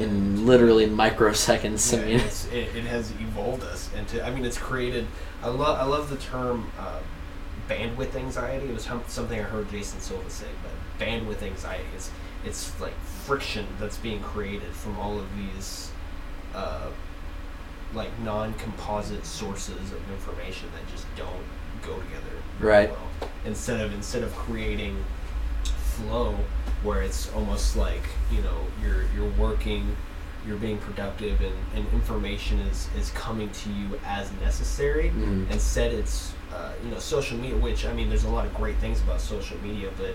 In 0.00 0.46
literally 0.46 0.86
microseconds. 0.86 1.92
yeah, 1.92 2.02
I 2.02 2.04
mean. 2.06 2.20
it's, 2.20 2.46
it, 2.46 2.74
it 2.76 2.84
has 2.84 3.10
evolved 3.12 3.62
us 3.64 3.90
into. 3.94 4.24
I 4.24 4.30
mean, 4.30 4.44
it's 4.44 4.58
created. 4.58 5.06
I 5.42 5.48
love 5.48 5.78
I 5.78 5.84
love 5.84 6.10
the 6.10 6.16
term 6.16 6.70
uh, 6.78 7.00
bandwidth 7.68 8.14
anxiety. 8.14 8.66
It 8.68 8.74
was 8.74 8.84
something 9.06 9.38
I 9.38 9.42
heard 9.42 9.70
Jason 9.70 10.00
Silva 10.00 10.28
say, 10.30 10.46
but 10.62 11.04
bandwidth 11.04 11.42
anxiety 11.42 11.84
is 11.96 12.10
it's 12.44 12.78
like 12.80 12.94
friction 13.24 13.66
that's 13.78 13.98
being 13.98 14.20
created 14.22 14.72
from 14.72 14.98
all 14.98 15.18
of 15.18 15.26
these 15.36 15.90
uh, 16.54 16.88
like 17.94 18.08
non-composite 18.20 19.26
sources 19.26 19.92
of 19.92 20.10
information 20.10 20.68
that 20.74 20.90
just 20.92 21.06
don't 21.16 21.44
go 21.82 21.94
together 21.96 22.24
Right. 22.60 22.90
well. 22.90 23.30
Instead 23.44 23.80
of 23.80 23.92
instead 23.92 24.22
of 24.22 24.34
creating 24.34 25.04
flow 26.00 26.34
where 26.82 27.02
it's 27.02 27.30
almost 27.34 27.76
like 27.76 28.02
you 28.32 28.40
know 28.42 28.56
you're 28.82 29.04
you're 29.14 29.30
working 29.38 29.96
you're 30.46 30.56
being 30.56 30.78
productive 30.78 31.38
and, 31.42 31.54
and 31.74 31.86
information 31.92 32.58
is, 32.60 32.88
is 32.98 33.10
coming 33.10 33.50
to 33.50 33.68
you 33.70 34.00
as 34.06 34.32
necessary. 34.40 35.10
Mhm. 35.14 35.50
instead 35.50 35.92
it's 35.92 36.32
uh, 36.54 36.72
you 36.82 36.90
know 36.90 36.98
social 36.98 37.36
media 37.38 37.56
which 37.56 37.84
i 37.86 37.92
mean 37.92 38.08
there's 38.08 38.24
a 38.24 38.28
lot 38.30 38.44
of 38.46 38.52
great 38.54 38.76
things 38.76 39.00
about 39.02 39.20
social 39.20 39.58
media 39.58 39.88
but 39.98 40.14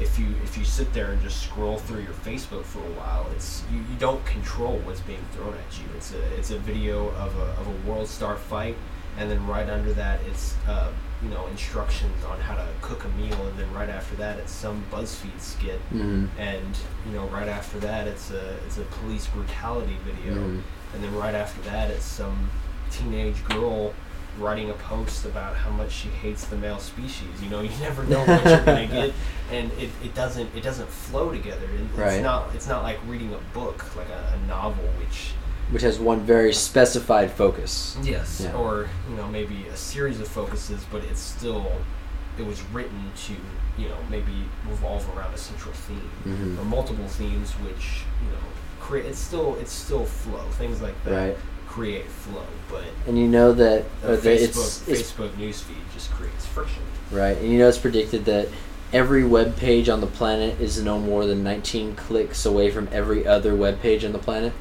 if 0.00 0.18
you 0.18 0.26
if 0.42 0.58
you 0.58 0.64
sit 0.64 0.92
there 0.92 1.10
and 1.12 1.22
just 1.22 1.42
scroll 1.42 1.78
through 1.78 2.00
your 2.00 2.12
facebook 2.28 2.64
for 2.64 2.80
a 2.80 2.92
while 3.00 3.26
it's 3.34 3.62
you, 3.72 3.78
you 3.78 3.96
don't 3.98 4.24
control 4.26 4.78
what's 4.84 5.00
being 5.00 5.24
thrown 5.32 5.54
at 5.54 5.78
you. 5.78 5.84
It's 5.96 6.12
a 6.12 6.22
it's 6.38 6.50
a 6.50 6.58
video 6.58 7.08
of 7.10 7.36
a, 7.38 7.48
of 7.60 7.66
a 7.68 7.88
world 7.90 8.08
star 8.08 8.36
fight 8.36 8.76
and 9.18 9.30
then 9.30 9.44
right 9.46 9.68
under 9.68 9.92
that 9.92 10.20
it's 10.28 10.54
uh, 10.68 10.90
you 11.22 11.28
know 11.28 11.46
instructions 11.48 12.24
on 12.24 12.40
how 12.40 12.54
to 12.54 12.66
cook 12.80 13.04
a 13.04 13.08
meal 13.20 13.46
and 13.46 13.58
then 13.58 13.70
right 13.74 13.88
after 13.90 14.16
that 14.16 14.38
it's 14.38 14.52
some 14.52 14.82
buzzfeed 14.90 15.38
skit 15.40 15.80
Mhm. 15.92 16.28
and 16.38 16.76
you 17.06 17.12
know 17.12 17.26
right 17.26 17.48
after 17.48 17.78
that 17.80 18.06
it's 18.06 18.30
a 18.30 18.54
it's 18.66 18.78
a 18.78 18.82
police 18.98 19.26
brutality 19.26 19.96
video 20.04 20.34
Mhm. 20.34 20.62
and 20.94 21.04
then 21.04 21.14
right 21.16 21.34
after 21.34 21.60
that 21.70 21.90
it's 21.90 22.04
some 22.04 22.48
teenage 22.90 23.44
girl 23.44 23.92
writing 24.38 24.70
a 24.70 24.74
post 24.74 25.24
about 25.26 25.56
how 25.56 25.70
much 25.70 25.90
she 25.92 26.08
hates 26.08 26.44
the 26.46 26.56
male 26.56 26.78
species 26.78 27.42
you 27.42 27.50
know 27.50 27.60
you 27.68 27.70
never 27.80 28.02
know 28.04 28.20
what 28.24 28.44
you're 28.44 28.64
gonna 28.64 28.86
get 29.00 29.12
and 29.50 29.70
it, 29.72 29.90
it 30.02 30.14
doesn't 30.14 30.48
it 30.56 30.62
doesn't 30.62 30.88
flow 30.88 31.30
together 31.32 31.64
It- 31.74 31.80
it's 31.80 31.98
Right. 31.98 32.22
not 32.22 32.54
it's 32.54 32.68
not 32.68 32.82
like 32.82 32.98
reading 33.06 33.34
a 33.34 33.38
book 33.58 33.84
like 33.96 34.08
a, 34.08 34.34
a 34.34 34.46
novel 34.48 34.84
which 34.98 35.32
Which 35.70 35.82
has 35.82 35.98
one 35.98 36.20
very 36.20 36.52
specified 36.52 37.30
focus. 37.30 37.96
Yes. 38.02 38.40
Yeah. 38.42 38.54
Or 38.56 38.88
you 39.08 39.16
know 39.16 39.28
maybe 39.28 39.66
a 39.72 39.76
series 39.76 40.20
of 40.20 40.28
focuses, 40.28 40.84
but 40.90 41.02
it's 41.04 41.20
still 41.20 41.70
it 42.38 42.44
was 42.46 42.60
written 42.72 43.10
to 43.26 43.34
you 43.80 43.88
know 43.88 43.96
maybe 44.10 44.32
revolve 44.68 45.06
around 45.16 45.32
a 45.34 45.38
central 45.38 45.72
theme 45.74 46.10
Mhm. 46.26 46.58
or 46.60 46.64
multiple 46.64 47.06
themes, 47.08 47.52
which 47.52 48.02
you 48.24 48.30
know 48.32 48.38
create. 48.80 49.06
It's 49.06 49.18
still 49.18 49.56
it's 49.60 49.72
still 49.72 50.04
flow. 50.04 50.42
Things 50.58 50.80
like 50.82 50.94
that 51.04 51.12
Right. 51.12 51.38
create 51.68 52.06
flow, 52.08 52.42
but 52.68 52.82
And 53.06 53.16
you 53.18 53.28
know 53.28 53.52
that, 53.52 53.84
that 54.02 54.20
Facebook 54.20 54.42
it's, 54.42 54.88
it's 54.88 55.12
Facebook 55.12 55.30
newsfeed 55.38 55.84
just 55.94 56.10
creates 56.10 56.46
friction. 56.46 56.82
right, 57.12 57.36
and 57.36 57.52
you 57.52 57.58
know 57.60 57.68
it's 57.68 57.78
predicted 57.78 58.24
that 58.24 58.48
every 58.92 59.22
web 59.22 59.54
page 59.56 59.88
on 59.88 60.00
the 60.00 60.06
planet 60.08 60.60
is 60.60 60.82
no 60.82 60.98
more 60.98 61.24
than 61.26 61.44
19 61.44 61.94
clicks 61.94 62.44
away 62.44 62.72
from 62.72 62.88
every 62.90 63.24
other 63.24 63.54
web 63.54 63.80
page 63.80 64.04
on 64.04 64.10
the 64.10 64.18
planet. 64.18 64.52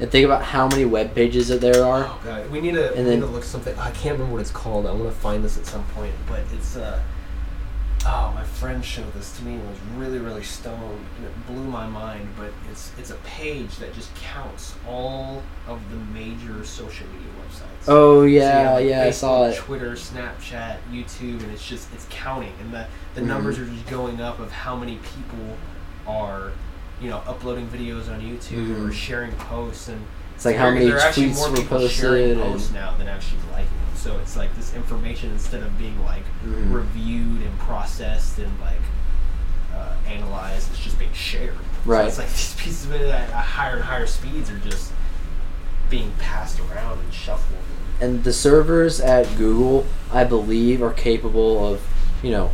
And 0.00 0.10
think 0.10 0.24
about 0.24 0.42
how 0.42 0.66
many 0.66 0.84
web 0.86 1.14
pages 1.14 1.48
that 1.48 1.60
there 1.60 1.84
are. 1.84 2.04
Oh 2.06 2.18
god, 2.24 2.50
we 2.50 2.60
need 2.60 2.72
to 2.74 2.88
And 2.94 3.06
then- 3.06 3.20
need 3.20 3.26
to 3.26 3.32
look 3.32 3.44
something. 3.44 3.78
I 3.78 3.90
can't 3.90 4.14
remember 4.14 4.32
what 4.32 4.40
it's 4.40 4.50
called. 4.50 4.86
I 4.86 4.92
want 4.92 5.04
to 5.04 5.10
find 5.10 5.44
this 5.44 5.58
at 5.58 5.66
some 5.66 5.84
point, 5.94 6.14
but 6.26 6.40
it's 6.54 6.76
uh. 6.76 7.00
Oh, 8.06 8.32
my 8.34 8.42
friend 8.44 8.82
showed 8.82 9.12
this 9.12 9.36
to 9.36 9.44
me 9.44 9.52
and 9.56 9.68
was 9.68 9.76
really, 9.98 10.18
really 10.18 10.42
stoned, 10.42 11.04
and 11.18 11.26
it 11.26 11.46
blew 11.46 11.64
my 11.64 11.86
mind. 11.86 12.30
But 12.38 12.50
it's 12.70 12.92
it's 12.98 13.10
a 13.10 13.16
page 13.26 13.76
that 13.76 13.92
just 13.92 14.08
counts 14.14 14.74
all 14.88 15.42
of 15.68 15.78
the 15.90 15.96
major 16.18 16.64
social 16.64 17.06
media 17.08 17.28
websites. 17.46 17.88
Oh 17.88 18.20
So 18.20 18.22
yeah, 18.22 18.70
like, 18.72 18.86
yeah, 18.88 19.02
I 19.02 19.10
saw 19.10 19.48
it. 19.48 19.56
Twitter, 19.56 19.92
Snapchat, 19.92 20.78
YouTube, 20.90 21.42
and 21.42 21.52
it's 21.52 21.66
just 21.68 21.92
it's 21.92 22.06
counting, 22.08 22.54
and 22.62 22.72
the 22.72 22.86
the 23.14 23.20
Mhm. 23.20 23.26
numbers 23.26 23.58
are 23.58 23.66
just 23.66 23.86
going 23.90 24.18
up 24.22 24.38
of 24.40 24.50
how 24.50 24.74
many 24.76 24.96
people 24.96 25.58
are, 26.06 26.52
you 27.00 27.08
know, 27.10 27.22
uploading 27.26 27.66
videos 27.68 28.10
on 28.12 28.20
YouTube 28.20 28.76
or 28.76 28.90
Mhm. 28.90 28.92
sharing 28.92 29.32
posts, 29.32 29.88
and 29.88 30.04
It's 30.36 30.44
like 30.44 30.56
how 30.56 30.70
many 30.70 30.86
there 30.86 30.96
are 30.96 31.00
actually 31.00 31.30
tweets 31.30 31.34
more 31.36 31.50
were 31.50 31.56
people 31.56 31.88
sharing 31.88 32.34
posted. 32.36 32.52
posts 32.52 32.70
now 32.72 32.94
than 32.98 33.08
actually 33.08 33.38
liking 33.52 33.66
them. 33.68 33.96
So 33.96 34.18
it's 34.18 34.36
like 34.36 34.54
this 34.56 34.74
information 34.74 35.30
instead 35.30 35.62
of 35.62 35.76
being 35.78 36.02
like 36.04 36.24
Mhm. 36.46 36.72
reviewed 36.72 37.42
and 37.42 37.58
processed 37.58 38.38
and 38.38 38.50
like 38.60 38.80
uh, 39.74 39.94
analyzed, 40.08 40.68
it's 40.72 40.80
just 40.80 40.98
being 40.98 41.12
shared. 41.12 41.54
So 41.54 41.90
Right. 41.90 42.06
it's 42.08 42.18
like 42.18 42.28
these 42.34 42.54
pieces 42.58 42.86
of 42.86 42.92
it 42.92 43.02
at 43.08 43.30
higher 43.30 43.76
and 43.76 43.84
higher 43.84 44.06
speeds 44.06 44.50
are 44.50 44.58
just 44.58 44.90
being 45.88 46.12
passed 46.18 46.58
around 46.60 46.98
and 46.98 47.12
shuffled. 47.14 47.58
and 48.00 48.24
the 48.24 48.32
servers 48.32 48.98
at 49.00 49.36
Google, 49.36 49.84
I 50.12 50.24
believe, 50.24 50.82
are 50.82 50.92
capable 50.92 51.72
of, 51.74 51.80
you 52.22 52.30
know, 52.30 52.50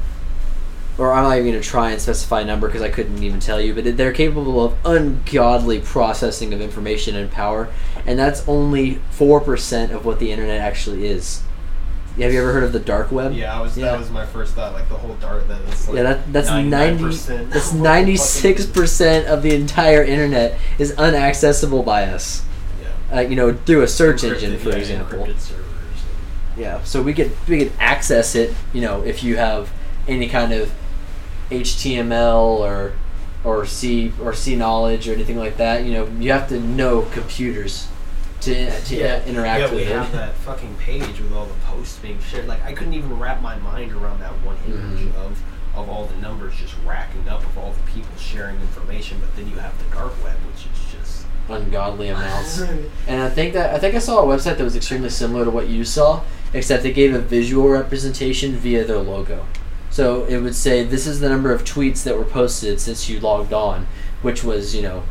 or 0.99 1.12
I'm 1.12 1.24
not 1.24 1.36
even 1.38 1.51
going 1.53 1.61
to 1.62 1.68
try 1.68 1.90
and 1.90 2.01
specify 2.01 2.40
a 2.40 2.44
number 2.44 2.68
because 2.68 2.82
I 2.82 2.88
couldn't 2.88 3.22
even 3.22 3.38
tell 3.40 3.61
you, 3.61 3.74
but 3.74 3.97
they're 3.97 4.12
capable 4.12 4.64
of 4.64 4.74
ungodly 4.84 5.80
processing 5.80 6.55
of 6.55 6.61
information 6.61 7.16
and 7.16 7.30
power, 7.30 7.68
and 8.07 8.18
that's 8.18 8.47
only 8.49 8.94
four 9.11 9.40
percent 9.40 9.92
of 9.92 10.05
what 10.07 10.18
the 10.18 10.32
internet 10.32 10.61
actually 10.61 11.07
is. 11.07 11.42
Have 12.18 12.32
you 12.32 12.40
ever 12.40 12.51
heard 12.55 12.64
of 12.64 12.72
the 12.72 12.80
dark 12.80 13.12
web? 13.12 13.34
Yeah, 13.34 13.55
I 13.55 13.61
was 13.61 13.76
Yeah. 13.76 13.90
that 13.90 13.99
was 13.99 14.11
my 14.11 14.24
first 14.24 14.55
thought. 14.55 14.72
Like 14.72 14.88
the 14.88 14.94
whole 14.97 15.14
dark 15.16 15.47
That 15.49 15.61
it's 15.68 15.86
like 15.86 15.99
Yeah, 15.99 16.03
that, 16.05 16.32
that's 16.32 16.49
ninety. 16.49 17.05
99% 17.05 17.51
That's 17.51 17.72
of 17.72 17.74
what 17.78 17.82
ninety 17.84 18.16
fucking- 18.16 18.26
six 18.26 18.64
percent 18.64 19.26
of 19.26 19.42
the 19.42 19.55
entire 19.55 20.03
internet 20.03 20.59
is 20.78 20.92
unaccessible 20.92 21.84
by 21.84 22.05
us. 22.05 22.42
Yeah. 23.11 23.18
Uh, 23.18 23.20
you 23.20 23.36
know, 23.36 23.53
through 23.53 23.82
a 23.82 23.86
search 23.88 24.22
Encrypted- 24.22 24.32
engine, 24.32 24.59
for 24.59 24.70
yeah, 24.70 24.76
example. 24.76 25.28
Yeah, 26.57 26.82
so 26.84 27.03
we 27.03 27.12
could 27.12 27.32
we 27.47 27.59
could 27.59 27.72
access 27.78 28.34
it. 28.34 28.55
You 28.72 28.80
know, 28.80 29.03
if 29.03 29.22
you 29.22 29.36
have 29.36 29.70
any 30.09 30.26
kind 30.28 30.53
of 30.55 30.72
HTML 31.51 32.59
or 32.61 32.92
or 33.44 33.64
C 33.66 34.12
or 34.22 34.32
C 34.34 34.57
knowledge 34.57 35.09
or 35.09 35.12
anything 35.12 35.36
like 35.38 35.57
that, 35.59 35.84
you 35.84 35.92
know, 35.92 36.07
you 36.18 36.32
have 36.32 36.49
to 36.49 36.59
know 36.61 37.03
computers 37.12 37.88
to 38.40 38.80
to 38.82 38.97
yeah, 38.97 39.24
interact 39.24 39.61
yeah, 39.72 39.74
we 39.76 39.84
have 39.84 40.12
that 40.12 40.34
fucking 40.34 40.74
page 40.76 41.20
with 41.20 41.32
all 41.32 41.47
the 41.47 41.55
posts 41.64 41.99
being 42.01 42.20
shared. 42.20 42.47
Like 42.47 42.62
I 42.64 42.72
couldn't 42.72 42.94
even 42.94 43.18
wrap 43.18 43.40
my 43.40 43.57
mind 43.59 43.92
around 43.92 44.20
that 44.20 44.32
one 44.44 44.57
image 44.66 45.01
Mhm. 45.01 45.14
of 45.16 45.40
of 45.74 45.88
all 45.90 46.07
the 46.07 46.16
numbers 46.16 46.55
just 46.57 46.74
racking 46.86 47.28
up 47.28 47.42
of 47.44 47.59
all 47.59 47.72
the 47.72 47.90
people 47.92 48.11
sharing 48.18 48.57
information. 48.61 49.18
But 49.20 49.36
then 49.36 49.49
you 49.51 49.57
have 49.59 49.76
the 49.78 49.94
dark 49.94 50.12
web, 50.24 50.36
which 50.47 50.66
is 50.66 50.92
just 50.92 51.26
Ungodly 51.49 52.09
amounts. 52.09 52.61
And 53.07 53.22
I 53.22 53.28
think 53.30 53.53
that 53.55 53.72
I 53.74 53.78
think 53.78 53.94
I 53.94 53.99
saw 53.99 54.22
a 54.22 54.26
website 54.26 54.57
that 54.59 54.64
was 54.64 54.74
extremely 54.74 55.11
similar 55.11 55.44
to 55.44 55.51
what 55.51 55.68
you 55.68 55.84
saw, 55.84 56.22
except 56.53 56.82
they 56.82 56.92
gave 56.92 57.14
a 57.14 57.20
visual 57.20 57.68
representation 57.68 58.57
via 58.57 58.84
their 58.84 58.99
logo. 58.99 59.47
So 59.97 60.26
it 60.26 60.36
would 60.42 60.55
say 60.55 60.84
this 60.84 61.07
is 61.07 61.20
the 61.20 61.28
number 61.30 61.51
of 61.53 61.64
tweets 61.64 62.03
that 62.05 62.18
were 62.18 62.24
posted 62.26 62.80
since 62.82 63.09
you 63.09 63.18
logged 63.18 63.55
on, 63.55 63.86
which 64.20 64.44
was 64.44 64.74
you 64.76 64.82
know, 64.82 65.05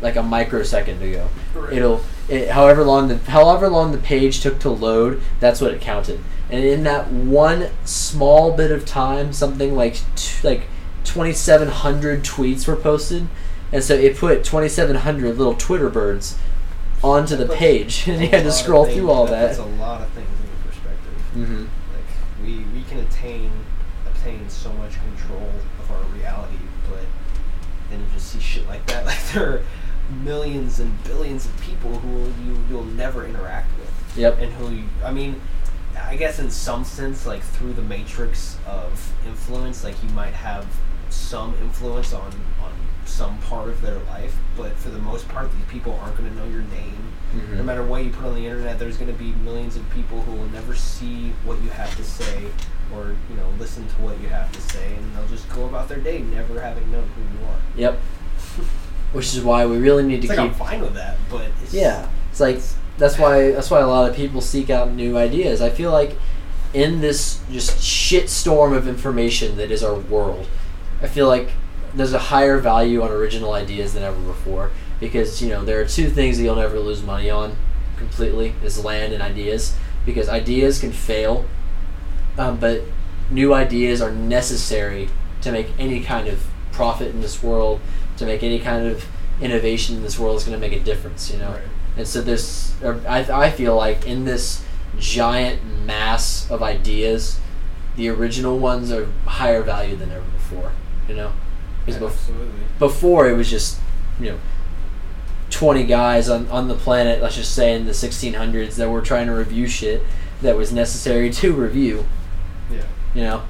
like 0.00 0.16
a 0.16 0.22
microsecond 0.22 1.02
ago. 1.02 1.28
Right. 1.54 1.74
It'll 1.74 2.00
it, 2.26 2.48
however 2.48 2.82
long 2.82 3.08
the 3.08 3.18
however 3.18 3.68
long 3.68 3.92
the 3.92 3.98
page 3.98 4.40
took 4.40 4.58
to 4.60 4.70
load, 4.70 5.20
that's 5.38 5.60
what 5.60 5.74
it 5.74 5.82
counted. 5.82 6.20
And 6.48 6.64
in 6.64 6.82
that 6.84 7.12
one 7.12 7.68
small 7.84 8.56
bit 8.56 8.70
of 8.70 8.86
time, 8.86 9.34
something 9.34 9.76
like 9.76 9.96
t- 10.16 10.48
like 10.48 10.62
twenty 11.04 11.34
seven 11.34 11.68
hundred 11.68 12.22
tweets 12.24 12.66
were 12.66 12.76
posted, 12.76 13.28
and 13.70 13.84
so 13.84 13.92
it 13.92 14.16
put 14.16 14.44
twenty 14.44 14.70
seven 14.70 14.96
hundred 14.96 15.36
little 15.36 15.56
Twitter 15.56 15.90
birds 15.90 16.38
onto 17.04 17.36
the 17.36 17.46
page, 17.54 18.04
and 18.08 18.22
you 18.22 18.28
had 18.28 18.44
to 18.44 18.50
scroll 18.52 18.86
things- 18.86 18.96
through 18.96 19.10
all 19.10 19.26
that. 19.26 19.48
That's 19.48 19.58
a 19.58 19.64
lot 19.66 20.00
of 20.00 20.08
things 20.12 20.26
in 20.42 20.70
perspective. 20.70 21.12
hmm 21.34 21.64
Like 21.94 22.42
we 22.42 22.64
we 22.72 22.82
can 22.88 23.00
attain 23.00 23.50
so 24.48 24.72
much 24.74 24.92
control 24.94 25.50
of 25.78 25.90
our 25.90 26.02
reality, 26.14 26.56
but 26.88 27.00
then 27.90 28.00
you 28.00 28.06
just 28.14 28.28
see 28.32 28.40
shit 28.40 28.66
like 28.68 28.84
that. 28.86 29.04
Like 29.06 29.18
there 29.32 29.50
are 29.52 29.62
millions 30.22 30.80
and 30.80 31.02
billions 31.04 31.46
of 31.46 31.58
people 31.60 31.98
who 31.98 32.18
you 32.44 32.58
you'll 32.68 32.84
never 32.84 33.24
interact 33.26 33.70
with, 33.78 34.16
Yep. 34.18 34.38
and 34.40 34.52
who 34.52 34.70
you, 34.74 34.84
I 35.04 35.12
mean, 35.12 35.40
I 35.96 36.16
guess 36.16 36.38
in 36.38 36.50
some 36.50 36.84
sense, 36.84 37.26
like 37.26 37.42
through 37.42 37.72
the 37.74 37.82
matrix 37.82 38.58
of 38.66 39.12
influence, 39.26 39.84
like 39.84 40.00
you 40.02 40.08
might 40.10 40.34
have 40.34 40.66
some 41.08 41.54
influence 41.62 42.12
on 42.12 42.32
on 42.62 42.72
some 43.06 43.38
part 43.38 43.68
of 43.68 43.80
their 43.82 43.98
life, 44.10 44.36
but 44.56 44.72
for 44.76 44.90
the 44.90 44.98
most 44.98 45.26
part, 45.28 45.50
these 45.52 45.64
people 45.68 45.98
aren't 46.02 46.16
going 46.16 46.28
to 46.28 46.36
know 46.36 46.44
your 46.48 46.62
name. 46.62 47.12
Mhm. 47.34 47.56
No 47.56 47.62
matter 47.62 47.82
what 47.84 48.04
you 48.04 48.10
put 48.10 48.24
on 48.26 48.34
the 48.34 48.44
internet, 48.46 48.78
there's 48.78 48.96
going 48.98 49.10
to 49.10 49.18
be 49.18 49.32
millions 49.44 49.76
of 49.76 49.88
people 49.90 50.22
who 50.22 50.32
will 50.32 50.48
never 50.50 50.74
see 50.76 51.32
what 51.44 51.60
you 51.62 51.70
have 51.70 51.96
to 51.96 52.04
say 52.04 52.46
or 52.94 53.14
you 53.30 53.36
know 53.36 53.48
listen 53.58 53.86
to 53.86 53.94
what 54.02 54.20
you 54.20 54.28
have 54.28 54.50
to 54.52 54.60
say, 54.60 54.94
and 54.94 55.14
they'll 55.14 55.28
just 55.28 55.48
go 55.50 55.66
about 55.66 55.88
their 55.88 55.98
day 55.98 56.20
never 56.20 56.60
having 56.60 56.90
known 56.90 57.08
who 57.08 57.22
you 57.22 57.46
are. 57.46 57.58
Yep. 57.76 57.98
Which 59.12 59.34
is 59.34 59.42
why 59.42 59.66
we 59.66 59.78
really 59.78 60.04
need 60.04 60.22
to 60.22 60.28
like 60.28 60.38
I'm 60.38 60.48
keep. 60.50 60.58
fine 60.58 60.80
with 60.80 60.94
that, 60.94 61.16
but 61.28 61.50
it's, 61.62 61.74
Yeah, 61.74 62.08
it's 62.30 62.40
like 62.40 62.60
that's 62.98 63.18
why 63.18 63.50
that's 63.52 63.70
why 63.70 63.80
a 63.80 63.86
lot 63.86 64.08
of 64.08 64.14
people 64.16 64.40
seek 64.40 64.70
out 64.70 64.92
new 64.92 65.16
ideas. 65.16 65.60
I 65.60 65.70
feel 65.70 65.90
like 65.90 66.16
in 66.72 67.00
this 67.00 67.42
just 67.50 67.82
shit 67.82 68.30
storm 68.30 68.72
of 68.72 68.86
information 68.86 69.56
that 69.56 69.70
is 69.70 69.82
our 69.82 69.94
world, 69.94 70.46
I 71.02 71.08
feel 71.08 71.26
like 71.26 71.50
there's 71.94 72.12
a 72.12 72.18
higher 72.18 72.58
value 72.58 73.02
on 73.02 73.10
original 73.10 73.52
ideas 73.52 73.94
than 73.94 74.04
ever 74.04 74.20
before 74.20 74.70
because 75.00 75.42
you 75.42 75.48
know 75.48 75.64
there 75.64 75.80
are 75.80 75.84
two 75.86 76.08
things 76.08 76.38
that 76.38 76.44
you'll 76.44 76.54
never 76.54 76.78
lose 76.78 77.02
money 77.02 77.30
on 77.30 77.56
completely 77.96 78.54
is 78.62 78.82
land 78.84 79.12
and 79.12 79.22
ideas 79.22 79.76
because 80.06 80.28
ideas 80.28 80.80
can 80.80 80.92
fail, 80.92 81.44
um, 82.40 82.56
but 82.56 82.82
new 83.30 83.52
ideas 83.52 84.00
are 84.00 84.10
necessary 84.10 85.10
to 85.42 85.52
make 85.52 85.68
any 85.78 86.00
kind 86.00 86.26
of 86.26 86.42
profit 86.72 87.08
in 87.08 87.20
this 87.20 87.42
world, 87.42 87.80
to 88.16 88.24
make 88.24 88.42
any 88.42 88.58
kind 88.58 88.86
of 88.86 89.06
innovation 89.42 89.96
in 89.96 90.02
this 90.02 90.18
world 90.18 90.38
is 90.38 90.44
going 90.44 90.58
to 90.58 90.68
make 90.68 90.78
a 90.78 90.82
difference. 90.82 91.30
You 91.30 91.38
know. 91.38 91.50
Right. 91.50 91.62
And 91.98 92.08
so 92.08 92.22
there's, 92.22 92.74
I, 92.82 93.46
I 93.46 93.50
feel 93.50 93.76
like 93.76 94.06
in 94.06 94.24
this 94.24 94.64
giant 94.98 95.60
mass 95.84 96.50
of 96.50 96.62
ideas, 96.62 97.38
the 97.96 98.08
original 98.08 98.58
ones 98.58 98.90
are 98.90 99.06
higher 99.26 99.62
value 99.62 99.96
than 99.96 100.10
ever 100.10 100.24
before. 100.30 100.72
You 101.08 101.16
know, 101.16 101.32
because 101.84 102.02
Absolutely. 102.02 102.52
before 102.78 103.28
it 103.28 103.36
was 103.36 103.50
just, 103.50 103.78
you 104.18 104.30
know, 104.30 104.38
twenty 105.50 105.84
guys 105.84 106.30
on 106.30 106.48
on 106.48 106.68
the 106.68 106.74
planet. 106.74 107.20
Let's 107.20 107.36
just 107.36 107.54
say 107.54 107.74
in 107.74 107.84
the 107.84 107.92
1600s 107.92 108.76
that 108.76 108.88
were 108.88 109.02
trying 109.02 109.26
to 109.26 109.34
review 109.34 109.66
shit 109.66 110.02
that 110.40 110.56
was 110.56 110.72
necessary 110.72 111.28
to 111.42 111.52
review. 111.52 112.06
Yeah. 112.70 112.82
You 113.14 113.22
know, 113.22 113.42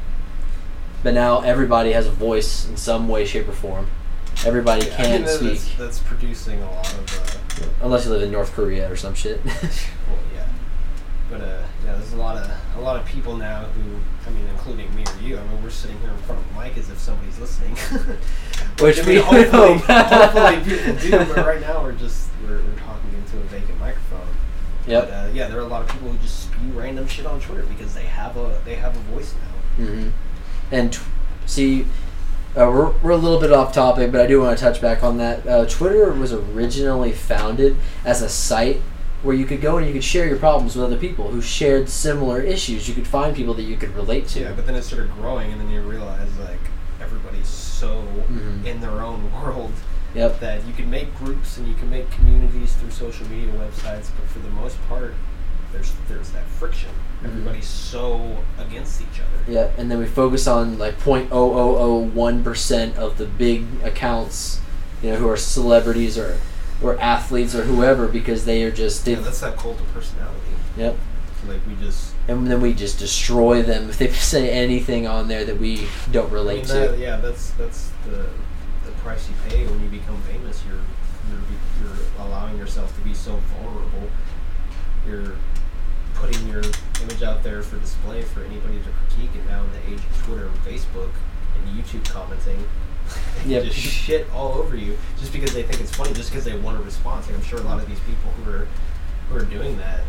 but 1.03 1.15
now 1.15 1.41
everybody 1.41 1.93
has 1.93 2.07
a 2.07 2.11
voice 2.11 2.67
in 2.69 2.77
some 2.77 3.09
way, 3.09 3.25
shape, 3.25 3.49
or 3.49 3.53
form. 3.53 3.89
Everybody 4.45 4.87
Yeah, 4.87 4.97
can 4.97 5.27
speak, 5.27 5.59
That's, 5.61 5.75
that's 5.77 5.99
producing 6.01 6.63
a 6.63 6.71
lot 6.71 6.93
of. 6.95 7.61
Uh, 7.63 7.67
unless 7.83 8.07
you 8.07 8.11
live 8.11 8.23
in 8.23 8.31
North 8.31 8.53
Korea 8.53 8.91
or 8.91 8.97
some 8.97 9.15
shit. 9.15 9.45
well, 9.45 9.55
yeah. 10.35 10.47
But 11.31 11.43
uh, 11.43 11.63
yeah, 11.85 11.97
there's 11.97 12.13
a 12.13 12.17
lot 12.17 12.37
of 12.37 12.51
a 12.77 12.81
lot 12.81 12.97
of 12.97 13.05
people 13.07 13.37
now 13.37 13.65
who, 13.65 13.97
I 14.27 14.31
mean, 14.31 14.47
including 14.49 14.95
me 14.95 15.05
or 15.05 15.23
you. 15.23 15.39
I 15.39 15.43
mean, 15.43 15.63
we're 15.63 15.71
sitting 15.71 15.99
here 16.01 16.11
in 16.11 16.17
front 16.19 16.41
of 16.41 16.57
a 16.57 16.61
mic 16.61 16.77
as 16.79 16.89
if 16.91 16.99
somebody's 16.99 17.39
listening. 17.39 17.77
Which 18.81 19.01
I 19.01 19.07
we 19.07 19.17
hopefully, 19.17 19.79
hopefully 19.87 20.77
people 20.77 20.95
do. 20.97 21.11
But 21.35 21.47
right 21.47 21.61
now, 21.61 21.83
we're 21.83 21.93
just 21.93 22.29
we're, 22.43 22.63
we're 22.63 22.79
talking 22.79 23.13
into 23.15 23.37
a 23.39 23.45
vacant 23.45 23.79
microphone. 23.79 24.10
But, 24.87 25.11
uh, 25.11 25.29
yeah, 25.33 25.49
there 25.49 25.59
are 25.59 25.63
a 25.63 25.67
lot 25.69 25.83
of 25.83 25.89
people 25.89 26.11
who 26.11 26.19
just 26.19 26.45
spew 26.45 26.73
random 26.75 27.07
shit 27.07 27.27
on 27.27 27.41
Twitter 27.41 27.65
because 27.65 27.95
they 27.95 28.05
have 28.07 28.37
a 28.37 28.61
they 28.65 28.77
have 28.77 28.97
a 28.97 29.01
voice 29.15 29.35
now. 29.35 29.85
hmm 29.85 30.09
And 30.73 30.93
tw- 30.93 31.01
see, 31.47 31.83
uh, 32.57 32.67
we're, 32.69 32.91
we're 33.03 33.11
a 33.13 33.17
little 33.17 33.39
bit 33.41 33.53
off 33.53 33.73
topic, 33.73 34.11
but 34.11 34.21
I 34.21 34.27
do 34.27 34.41
want 34.41 34.59
to 34.59 34.65
touch 34.65 34.81
back 34.81 35.03
on 35.05 35.19
that. 35.19 35.47
Uh, 35.47 35.67
Twitter 35.67 36.13
was 36.13 36.33
originally 36.33 37.13
founded 37.13 37.77
as 38.05 38.23
a 38.23 38.29
site 38.29 38.81
where 39.23 39.37
you 39.37 39.45
could 39.45 39.61
go 39.61 39.77
and 39.77 39.87
you 39.87 39.93
could 39.93 40.03
share 40.03 40.27
your 40.27 40.39
problems 40.39 40.75
with 40.75 40.85
other 40.85 40.97
people 40.97 41.29
who 41.31 41.43
shared 41.43 41.89
similar 41.91 42.41
issues. 42.41 42.89
You 42.89 42.95
could 42.95 43.07
find 43.07 43.37
people 43.37 43.53
that 43.55 43.63
you 43.65 43.77
could 43.77 43.95
relate 43.95 44.27
to. 44.29 44.41
Yeah, 44.41 44.53
but 44.53 44.67
then 44.67 44.75
it 44.75 44.83
started 44.83 45.13
growing, 45.13 45.53
and 45.53 45.61
then 45.61 45.69
you 45.71 45.83
realize 45.83 46.31
like 46.39 46.59
everybody's 47.01 47.47
so 47.49 48.03
Mhm. 48.33 48.65
in 48.65 48.81
their 48.81 49.03
own 49.03 49.31
world 49.43 49.73
Yep. 50.15 50.41
that 50.41 50.67
you 50.67 50.73
can 50.73 50.91
make 50.91 51.15
groups 51.17 51.57
and 51.57 51.69
you 51.69 51.75
can 51.75 51.89
make 51.89 52.11
communities 52.11 52.73
through 52.75 52.91
social 52.91 53.29
media 53.29 53.53
websites, 53.53 54.09
but 54.17 54.29
for 54.29 54.41
the 54.41 54.51
most 54.51 54.77
part, 54.89 55.15
there's 55.73 55.93
there's 56.09 56.31
that 56.31 56.45
friction. 56.47 56.91
Mhm. 57.23 57.27
Everybody's 57.29 57.69
so 57.69 58.39
against 58.59 59.01
each 59.03 59.21
other. 59.21 59.53
Yeah, 59.53 59.71
and 59.79 59.91
then 59.91 59.99
we 59.99 60.07
focus 60.07 60.47
on 60.47 60.79
like 60.79 60.99
0.0001 60.99 62.43
percent 62.43 62.97
of 62.97 63.19
the 63.19 63.27
big 63.27 63.67
accounts, 63.85 64.61
you 65.03 65.11
know, 65.11 65.17
who 65.17 65.29
are 65.29 65.37
celebrities 65.37 66.19
or 66.19 66.39
or 66.83 66.99
athletes 66.99 67.55
or 67.55 67.63
whoever 67.65 68.09
because 68.09 68.45
they 68.47 68.63
are 68.65 68.71
just. 68.71 69.07
Yeah, 69.07 69.17
that's 69.21 69.41
that 69.41 69.57
cult 69.57 69.79
of 69.81 69.93
personality. 69.95 70.39
Yep. 70.77 70.97
Like 71.49 71.61
we 71.67 71.75
just 71.85 72.15
and 72.29 72.47
then 72.49 72.61
we 72.61 72.75
just 72.75 72.99
destroy 72.99 73.63
them 73.63 73.89
if 73.91 73.99
they 73.99 74.09
say 74.13 74.51
anything 74.51 75.07
on 75.07 75.29
there 75.29 75.45
that 75.45 75.59
we 75.59 75.87
don't 76.13 76.25
I 76.25 76.27
mean, 76.27 76.35
relate 76.35 76.65
that, 76.67 76.93
to. 76.93 76.99
yeah, 76.99 77.17
that's 77.17 77.51
that's 77.53 77.91
the 78.07 78.27
price 79.03 79.29
you 79.29 79.35
pay 79.49 79.67
when 79.67 79.83
you 79.83 79.89
become 79.89 80.21
famous. 80.23 80.63
You're 80.67 80.81
you're 81.29 81.41
you're 81.83 81.99
allowing 82.27 82.57
yourself 82.59 82.95
to 82.97 83.01
be 83.03 83.15
so 83.15 83.37
vulnerable. 83.59 84.09
You're 85.07 85.37
putting 86.15 86.49
your 86.49 86.63
image 87.03 87.23
out 87.23 87.43
there 87.43 87.63
for 87.63 87.79
display 87.79 88.23
for 88.23 88.43
anybody 88.45 88.79
to 88.79 88.91
critique. 88.91 89.31
And 89.35 89.47
now 89.47 89.65
in 89.65 89.73
the 89.73 89.93
age 89.95 90.01
of 90.05 90.23
Twitter 90.25 90.47
and 90.47 90.57
Facebook 90.65 91.11
and 91.57 91.79
YouTube 91.79 92.05
commenting, 92.11 92.59
they 93.45 93.51
Yep. 93.55 93.65
just 93.65 93.79
shit 93.79 94.31
all 94.33 94.53
over 94.55 94.77
you 94.77 94.97
just 95.19 95.33
because 95.33 95.53
they 95.55 95.63
think 95.63 95.81
it's 95.81 95.95
funny, 95.95 96.13
just 96.13 96.31
because 96.31 96.45
they 96.45 96.57
want 96.59 96.79
a 96.79 96.83
response. 96.83 97.27
Like 97.27 97.37
I'm 97.37 97.43
sure 97.45 97.59
a 97.59 97.63
lot 97.63 97.81
of 97.83 97.89
these 97.89 98.01
people 98.01 98.31
who 98.45 98.51
are 98.51 98.69
who 99.29 99.37
are 99.37 99.45
doing 99.45 99.77
that, 99.79 100.01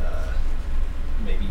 uh, 0.00 0.32
maybe 1.24 1.48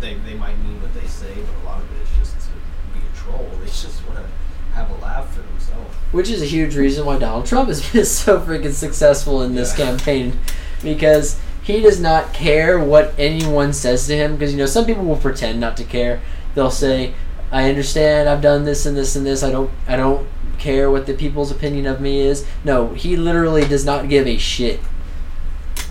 they 0.00 0.14
they 0.14 0.34
might 0.34 0.58
mean 0.60 0.80
what 0.82 0.92
they 0.94 1.06
say, 1.06 1.32
but 1.34 1.62
a 1.62 1.64
lot 1.64 1.80
of 1.80 1.86
it 1.96 2.02
is 2.02 2.08
just 2.18 2.34
to 2.48 2.52
be 2.98 3.00
a 3.04 3.16
troll. 3.16 3.48
They 3.60 3.66
just 3.66 4.04
want 4.08 4.18
to 4.18 4.26
have 4.74 4.90
a 4.90 4.94
laugh 5.02 5.32
for 5.34 5.40
themselves. 5.42 5.94
Which 6.12 6.30
is 6.30 6.42
a 6.42 6.46
huge 6.46 6.76
reason 6.76 7.04
why 7.06 7.18
Donald 7.18 7.46
Trump 7.46 7.68
has 7.68 7.88
been 7.92 8.04
so 8.04 8.40
freaking 8.40 8.72
successful 8.72 9.42
in 9.42 9.54
this 9.54 9.78
Yeah. 9.78 9.86
campaign 9.86 10.38
because 10.82 11.38
he 11.62 11.80
does 11.80 12.00
not 12.00 12.32
care 12.34 12.78
what 12.78 13.14
anyone 13.18 13.72
says 13.72 14.06
to 14.08 14.16
him 14.16 14.32
because 14.36 14.52
you 14.52 14.58
know 14.58 14.66
some 14.66 14.84
people 14.84 15.04
will 15.04 15.16
pretend 15.16 15.60
not 15.60 15.76
to 15.76 15.84
care. 15.84 16.20
They'll 16.54 16.70
say, 16.70 17.14
"I 17.50 17.68
understand. 17.68 18.28
I've 18.28 18.42
done 18.42 18.64
this 18.64 18.84
and 18.84 18.96
this 18.96 19.14
and 19.16 19.24
this. 19.24 19.42
I 19.42 19.50
don't 19.50 19.70
I 19.86 19.96
don't 19.96 20.26
care 20.58 20.90
what 20.90 21.06
the 21.06 21.14
people's 21.14 21.50
opinion 21.50 21.86
of 21.86 22.00
me 22.00 22.20
is." 22.20 22.44
No, 22.64 22.88
he 22.94 23.16
literally 23.16 23.64
does 23.64 23.84
not 23.84 24.08
give 24.08 24.26
a 24.26 24.38
shit. 24.38 24.80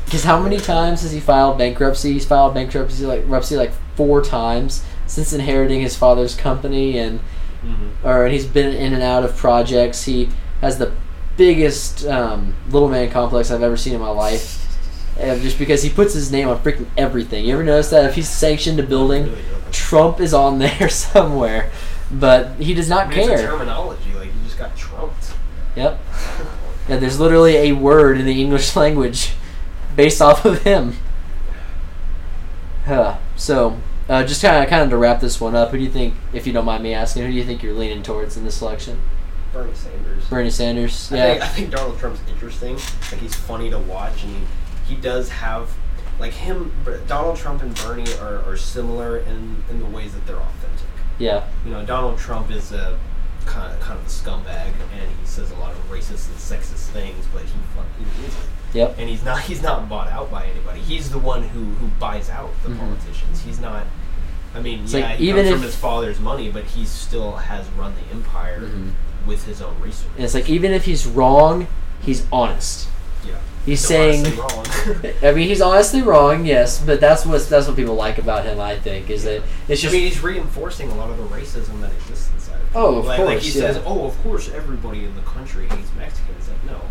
Because 0.06 0.26
how 0.26 0.42
many 0.42 0.58
times 0.60 1.04
has 1.04 1.14
he 1.14 1.22
filed 1.22 1.58
bankruptcy? 1.58 2.12
He's 2.14 2.26
filed 2.26 2.54
bankruptcy 2.54 3.06
like 3.06 3.22
bankruptcy 3.22 3.56
like 3.56 3.72
four 3.96 4.22
times 4.22 4.84
since 5.08 5.32
inheriting 5.32 5.80
his 5.82 5.96
father's 5.96 6.36
company 6.36 6.98
and 6.98 7.22
Mm-hmm. 7.64 8.08
or 8.08 8.28
he's 8.28 8.46
been 8.48 8.74
in 8.76 8.94
and 8.94 9.04
out 9.04 9.24
of 9.24 9.38
projects. 9.38 10.04
He 10.06 10.30
has 10.62 10.80
the 10.80 10.92
biggest 11.38 12.06
um, 12.06 12.56
little 12.70 12.90
man 12.90 13.10
complex 13.12 13.52
I've 13.52 13.62
ever 13.62 13.78
seen 13.78 13.94
in 13.94 14.02
my 14.02 14.10
life. 14.10 14.58
Uh, 15.20 15.38
just 15.38 15.60
because 15.60 15.84
he 15.84 15.90
puts 15.90 16.14
his 16.14 16.32
name 16.32 16.48
on 16.48 16.58
freaking 16.60 16.88
everything. 16.98 17.46
You 17.46 17.54
ever 17.54 17.64
notice 17.64 17.90
that 17.92 18.06
if 18.06 18.16
he's 18.16 18.30
sanctioned 18.30 18.80
a 18.80 18.84
building, 18.84 19.36
Trump 19.72 20.20
is 20.20 20.34
on 20.34 20.58
there 20.60 20.90
somewhere, 20.90 21.72
but 22.10 22.56
he 22.56 22.74
does 22.74 22.90
not 22.90 23.08
I 23.08 23.16
mean, 23.16 23.28
care. 23.28 23.38
terminology. 23.38 24.14
Like 24.16 24.28
you 24.28 24.34
just 24.46 24.58
got 24.58 24.76
trumped. 24.76 25.34
Yep. 25.76 26.00
Yeah, 26.90 26.98
there's 26.98 27.20
literally 27.20 27.56
a 27.58 27.72
word 27.74 28.18
in 28.20 28.26
the 28.26 28.42
English 28.42 28.76
language 28.76 29.34
based 29.96 30.22
off 30.22 30.44
of 30.46 30.64
him. 30.64 30.98
Huh. 32.86 33.18
So, 33.36 33.80
uh, 34.12 34.24
just 34.26 34.42
kind 34.42 34.62
of 34.64 34.70
kind 34.70 34.84
of 34.84 34.90
to 34.90 34.98
wrap 34.98 35.20
this 35.22 35.40
one 35.40 35.56
up, 35.56 35.72
who 35.72 35.78
do 35.78 35.84
you 35.84 35.90
think, 35.90 36.14
if 36.34 36.46
you 36.46 36.54
don't 36.54 36.66
mind 36.66 36.84
me 36.84 36.94
asking, 36.94 37.24
who 37.24 37.32
do 37.32 37.38
you 37.38 37.44
think 37.44 37.64
you're 37.64 37.74
leaning 37.74 38.04
towards 38.04 38.36
in 38.38 38.44
this 38.44 38.62
election? 38.62 39.00
Bernie 39.54 39.74
Sanders. 39.74 40.26
Bernie 40.30 40.50
Sanders. 40.50 41.12
I 41.12 41.16
Yeah. 41.16 41.26
think, 41.34 41.44
I 41.44 41.48
think 41.48 41.72
Donald 41.72 42.00
Trump's 42.00 42.22
interesting. 42.30 42.76
Like 43.12 43.22
he's 43.22 43.36
funny 43.36 43.70
to 43.70 43.80
watch, 43.80 44.24
and 44.24 44.36
he, 44.88 44.96
he 44.96 45.02
does 45.02 45.30
have 45.30 45.70
like 46.20 46.34
him. 46.34 46.72
Donald 47.08 47.38
Trump 47.38 47.62
and 47.64 47.74
Bernie 47.76 48.14
are, 48.22 48.44
are 48.44 48.56
similar 48.58 49.18
in 49.20 49.64
in 49.70 49.80
the 49.80 49.86
ways 49.86 50.14
that 50.14 50.26
they're 50.28 50.36
authentic. 50.38 50.88
Yeah. 51.18 51.48
You 51.66 51.72
know, 51.72 51.84
Donald 51.86 52.18
Trump 52.20 52.52
is 52.52 52.72
a 52.72 52.98
kind 53.46 53.74
of, 53.74 53.80
kind 53.80 54.00
of 54.00 54.06
a 54.06 54.10
scumbag, 54.10 54.72
and 54.94 55.10
he 55.20 55.26
says 55.26 55.52
a 55.52 55.56
lot 55.56 55.72
of 55.72 55.78
racist 55.90 56.28
and 56.30 56.38
sexist 56.38 56.90
things, 56.92 57.26
but 57.34 57.42
he 57.44 57.50
fucking 57.76 58.26
is 58.26 58.34
it. 58.36 58.50
Yep. 58.74 58.96
And 59.00 59.10
he's 59.10 59.24
not 59.26 59.42
he's 59.42 59.62
not 59.62 59.90
bought 59.90 60.08
out 60.10 60.32
by 60.32 60.46
anybody. 60.46 60.80
He's 60.80 61.10
the 61.10 61.20
one 61.20 61.44
who 61.44 61.64
who 61.76 61.88
buys 62.00 62.30
out 62.30 62.50
the 62.64 62.70
Mhm. 62.70 62.80
politicians. 62.80 63.42
He's 63.44 63.60
not. 63.60 63.86
I 64.56 64.60
mean, 64.62 64.84
It's 64.84 64.94
yeah, 64.94 65.10
like, 65.10 65.18
he 65.20 65.30
even 65.30 65.44
comes 65.46 65.56
from 65.56 65.62
his 65.64 65.76
father's 65.76 66.20
money, 66.20 66.50
but 66.50 66.66
he 66.66 66.86
still 66.86 67.34
has 67.38 67.66
run 67.78 67.94
the 67.96 68.14
empire 68.16 68.60
Mhm. 68.62 68.92
with 69.26 69.46
his 69.46 69.62
own 69.62 69.76
resources. 69.82 70.10
And 70.16 70.26
it's 70.26 70.34
like 70.34 70.50
even 70.50 70.72
if 70.72 70.86
he's 70.86 71.06
wrong, 71.06 71.68
he's 72.02 72.26
honest. 72.32 72.88
yeah, 73.26 73.36
He's 73.66 73.82
No, 73.84 73.88
saying. 73.88 74.38
wrong. 74.38 74.66
I 75.24 75.32
mean, 75.32 75.48
he's 75.48 75.62
honestly 75.62 76.02
wrong, 76.02 76.46
yes, 76.46 76.82
but 76.86 77.00
that's 77.00 77.26
what 77.26 77.48
that's 77.48 77.68
what 77.68 77.76
people 77.76 77.96
like 77.96 78.18
about 78.18 78.46
him. 78.46 78.60
I 78.60 78.78
think 78.78 79.10
is 79.10 79.24
that 79.26 79.44
it's 79.68 79.82
I 79.82 79.84
just 79.84 79.94
mean, 79.94 80.04
he's 80.08 80.22
reinforcing 80.24 80.90
a 80.90 80.96
lot 80.96 81.10
of 81.12 81.18
the 81.18 81.24
racism 81.36 81.80
that 81.82 81.92
exists 81.92 82.41
Oh, 82.74 83.00
of 83.00 83.06
like, 83.06 83.20
like 83.20 83.40
he 83.40 83.48
yeah. 83.60 83.72
says, 83.74 83.84
"Oh, 83.86 84.06
of 84.06 84.18
course, 84.24 84.50
everybody 84.50 85.04
in 85.06 85.14
the 85.16 85.22
country 85.22 85.68
hates 85.68 85.90
Mexicans." 85.98 86.48
Like, 86.50 86.64
no, 86.66 86.82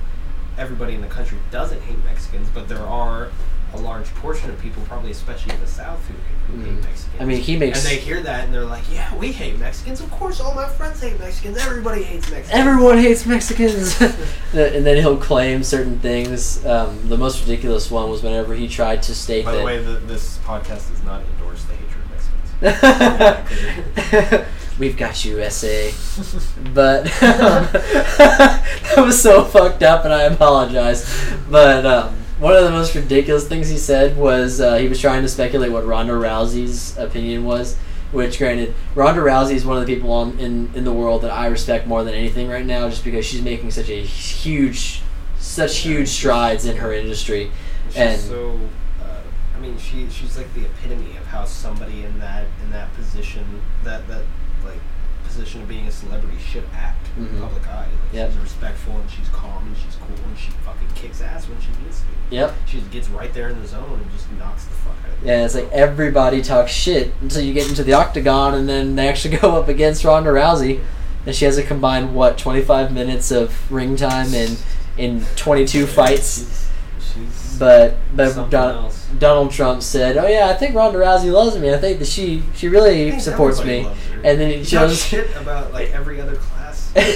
everybody 0.58 0.94
in 0.94 1.00
the 1.00 1.06
country 1.08 1.38
doesn't 1.50 1.80
hate 1.82 2.02
Mexicans, 2.04 2.48
but 2.52 2.68
there 2.68 2.82
are 2.86 3.28
a 3.72 3.78
large 3.78 4.12
portion 4.16 4.50
of 4.50 4.58
people, 4.60 4.82
probably 4.88 5.12
especially 5.12 5.54
in 5.54 5.60
the 5.60 5.66
South, 5.66 6.00
who, 6.08 6.14
who 6.52 6.64
hate 6.64 6.72
Mhm. 6.72 6.82
Mexicans. 6.82 7.20
I 7.20 7.24
mean, 7.24 7.40
he 7.40 7.56
makes- 7.56 7.78
and 7.84 7.86
they 7.96 8.00
hear 8.00 8.20
that 8.20 8.44
and 8.44 8.52
they're 8.52 8.64
like, 8.64 8.82
"Yeah, 8.92 9.14
we 9.14 9.30
hate 9.30 9.60
Mexicans. 9.60 10.00
Of 10.00 10.10
course, 10.10 10.40
all 10.40 10.54
my 10.54 10.66
friends 10.68 11.00
hate 11.00 11.18
Mexicans. 11.20 11.56
Everybody 11.56 12.02
hates 12.02 12.28
Mexicans." 12.30 12.50
everyone 12.66 12.98
hates 12.98 13.24
Mexicans, 13.26 13.98
and 14.52 14.84
then 14.84 14.96
he'll 14.96 15.16
claim 15.16 15.62
certain 15.62 16.00
things. 16.00 16.66
Um, 16.66 17.08
the 17.08 17.16
most 17.16 17.40
ridiculous 17.42 17.90
one 17.92 18.10
was 18.10 18.22
whenever 18.24 18.54
he 18.54 18.66
tried 18.68 19.02
to 19.04 19.14
state 19.14 19.44
By 19.44 19.52
that. 19.52 19.58
the 19.58 19.64
way, 19.64 19.78
the, 19.82 19.92
this 20.00 20.38
podcast 20.44 20.90
does 20.90 21.02
not 21.04 21.22
endorse 21.38 21.64
the 21.64 21.74
hatred 21.76 22.02
of 22.02 22.82
Mexicans. 24.22 24.46
We've 24.80 24.96
got 24.96 25.24
you, 25.26 25.48
SA. 25.50 25.90
But 26.72 27.04
that 27.20 28.94
was 28.96 29.20
so 29.20 29.44
fucked 29.44 29.82
up, 29.82 30.04
and 30.06 30.14
I 30.14 30.22
apologize. 30.22 31.04
But 31.50 31.84
um, 31.84 32.14
one 32.38 32.56
of 32.56 32.64
the 32.64 32.70
most 32.70 32.94
ridiculous 32.94 33.46
things 33.46 33.68
he 33.68 33.76
said 33.76 34.16
was 34.16 34.58
uh, 34.60 34.76
he 34.76 34.88
was 34.88 34.98
trying 34.98 35.20
to 35.20 35.28
speculate 35.28 35.70
what 35.70 35.86
Ronda 35.86 36.14
Rousey's 36.14 36.96
opinion 36.96 37.44
was. 37.44 37.76
Which, 38.12 38.38
granted, 38.38 38.74
Ronda 38.94 39.20
Rousey 39.20 39.52
is 39.52 39.64
one 39.66 39.76
of 39.76 39.86
the 39.86 39.94
people 39.94 40.10
on, 40.12 40.38
in 40.38 40.70
in 40.74 40.84
the 40.84 40.92
world 40.92 41.22
that 41.22 41.30
I 41.30 41.46
respect 41.46 41.86
more 41.86 42.02
than 42.02 42.14
anything 42.14 42.48
right 42.48 42.64
now, 42.64 42.88
just 42.88 43.04
because 43.04 43.26
she's 43.26 43.42
making 43.42 43.70
such 43.72 43.90
a 43.90 44.00
huge, 44.02 45.02
such 45.38 45.76
huge 45.76 46.08
strides 46.08 46.64
in 46.64 46.76
her 46.78 46.92
industry. 46.92 47.52
She's 47.88 47.96
And- 47.98 48.20
so. 48.20 48.58
Uh, 49.00 49.20
I 49.54 49.60
mean, 49.60 49.76
she 49.78 50.08
she's 50.08 50.38
like 50.38 50.52
the 50.54 50.64
epitome 50.64 51.18
of 51.18 51.26
how 51.26 51.44
somebody 51.44 52.02
in 52.02 52.18
that 52.18 52.46
in 52.64 52.70
that 52.72 52.92
position 52.94 53.44
that 53.84 54.08
that 54.08 54.22
like 54.64 54.78
position 55.26 55.62
of 55.62 55.68
being 55.68 55.86
a 55.86 55.92
celebrity 55.92 56.36
should 56.38 56.64
act 56.74 57.06
in 57.16 57.26
Mhm. 57.26 57.34
the 57.34 57.40
public 57.40 57.66
eye. 57.68 57.86
Like, 57.86 58.12
Yep. 58.12 58.30
She's 58.32 58.40
respectful 58.40 58.94
and 58.94 59.08
she's 59.10 59.28
calm 59.32 59.62
and 59.66 59.76
she's 59.76 59.96
cool 59.96 60.16
and 60.26 60.36
she 60.38 60.50
fucking 60.64 60.88
kicks 60.96 61.20
ass 61.20 61.48
when 61.48 61.58
she 61.60 61.68
needs 61.84 62.00
to. 62.00 62.34
Yep. 62.34 62.54
She 62.66 62.80
gets 62.92 63.08
right 63.08 63.32
there 63.32 63.48
in 63.50 63.60
the 63.62 63.66
zone 63.68 64.00
and 64.02 64.10
just 64.12 64.26
knocks 64.38 64.64
the 64.64 64.74
fuck 64.74 64.94
out 65.04 65.18
of. 65.20 65.26
Yeah, 65.26 65.44
it's 65.44 65.54
like 65.54 65.70
everybody 65.72 66.42
talks 66.42 66.72
shit 66.72 67.12
until 67.20 67.42
you 67.42 67.52
get 67.54 67.68
into 67.68 67.84
the 67.84 67.92
octagon, 67.92 68.54
and 68.54 68.68
then 68.68 68.96
they 68.96 69.08
actually 69.08 69.36
go 69.44 69.56
up 69.56 69.68
against 69.68 70.04
Ronda 70.04 70.30
Rousey, 70.30 70.80
and 71.26 71.34
she 71.34 71.44
has 71.44 71.56
a 71.58 71.62
combined 71.62 72.14
what 72.14 72.36
twenty 72.38 72.62
five 72.62 72.92
minutes 72.92 73.30
of 73.30 73.70
ring 73.70 73.94
time 73.96 74.34
in 74.34 74.56
in 74.98 75.24
twenty 75.36 75.64
two 75.64 75.86
fights. 75.86 76.68
She's, 76.98 77.14
she's 77.14 77.56
But 77.58 77.96
but 78.14 78.50
Don. 78.50 78.90
Donald 79.18 79.50
Trump 79.50 79.82
said, 79.82 80.16
"Oh 80.16 80.26
yeah, 80.28 80.48
I 80.48 80.54
think 80.54 80.74
Ronda 80.74 80.98
Rousey 80.98 81.32
loves 81.32 81.56
me. 81.58 81.72
I 81.74 81.78
think 81.78 81.98
that 81.98 82.06
she 82.08 82.42
she 82.54 82.68
really 82.68 83.18
supports 83.20 83.62
me." 83.64 83.86
And 84.24 84.40
then 84.40 84.50
it 84.50 84.66
shows. 84.66 85.04
shit 85.04 85.34
about 85.36 85.72
like 85.72 85.90
every 85.90 86.20
other 86.20 86.36
class. 86.36 86.92
and 86.96 87.06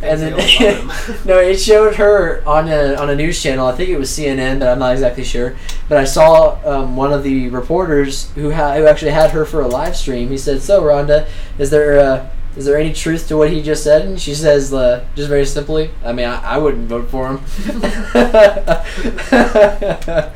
then 0.00 0.18
they 0.18 0.32
all 0.32 0.86
love 0.86 1.06
him. 1.06 1.16
no, 1.24 1.38
it 1.38 1.58
showed 1.58 1.96
her 1.96 2.42
on 2.46 2.68
a 2.68 2.94
on 2.94 3.10
a 3.10 3.16
news 3.16 3.42
channel. 3.42 3.66
I 3.66 3.72
think 3.72 3.90
it 3.90 3.98
was 3.98 4.10
CNN, 4.10 4.60
but 4.60 4.68
I'm 4.68 4.78
not 4.78 4.92
exactly 4.92 5.24
sure. 5.24 5.56
But 5.88 5.98
I 5.98 6.04
saw 6.04 6.58
um, 6.64 6.96
one 6.96 7.12
of 7.12 7.24
the 7.24 7.48
reporters 7.48 8.30
who 8.32 8.52
ha- 8.52 8.74
who 8.74 8.86
actually 8.86 9.10
had 9.10 9.32
her 9.32 9.44
for 9.44 9.60
a 9.60 9.66
live 9.66 9.96
stream. 9.96 10.28
He 10.28 10.38
said, 10.38 10.62
"So, 10.62 10.84
Ronda, 10.84 11.26
is 11.58 11.70
there 11.70 11.98
uh, 11.98 12.28
is 12.56 12.64
there 12.64 12.78
any 12.78 12.92
truth 12.92 13.26
to 13.28 13.36
what 13.36 13.50
he 13.50 13.60
just 13.60 13.82
said?" 13.82 14.06
And 14.06 14.20
she 14.20 14.34
says, 14.34 14.72
uh, 14.72 15.04
just 15.16 15.28
very 15.28 15.46
simply, 15.46 15.90
"I 16.04 16.12
mean, 16.12 16.26
I, 16.26 16.54
I 16.54 16.58
wouldn't 16.58 16.88
vote 16.88 17.10
for 17.10 17.28
him." 17.28 17.40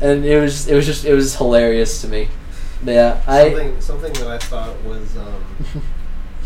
and 0.00 0.24
it 0.24 0.40
was 0.40 0.68
it 0.68 0.74
was 0.74 0.86
just 0.86 1.04
it 1.04 1.14
was 1.14 1.36
hilarious 1.36 2.00
to 2.02 2.08
me. 2.08 2.28
But 2.84 2.94
yeah, 2.94 3.22
I 3.26 3.50
something 3.50 3.80
something 3.80 4.12
that 4.14 4.28
I 4.28 4.38
thought 4.38 4.80
was 4.82 5.16
um, 5.16 5.44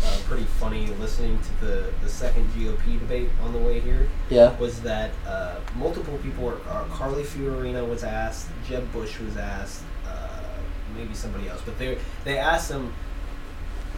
uh, 0.03 0.17
pretty 0.25 0.43
funny 0.43 0.87
listening 0.99 1.39
to 1.39 1.65
the, 1.65 1.93
the 2.01 2.09
second 2.09 2.47
GOP 2.53 2.99
debate 2.99 3.29
on 3.43 3.53
the 3.53 3.59
way 3.59 3.79
here 3.79 4.07
yeah. 4.29 4.57
was 4.57 4.81
that 4.81 5.11
uh, 5.27 5.55
multiple 5.75 6.17
people 6.23 6.45
were 6.45 6.57
uh, 6.67 6.85
Carly 6.85 7.23
Fiorina 7.23 7.87
was 7.87 8.03
asked, 8.03 8.49
Jeb 8.67 8.91
Bush 8.91 9.19
was 9.19 9.37
asked, 9.37 9.83
uh, 10.07 10.43
maybe 10.95 11.13
somebody 11.13 11.47
else, 11.47 11.61
but 11.63 11.77
they 11.77 11.97
they 12.23 12.37
asked 12.37 12.69
them 12.69 12.93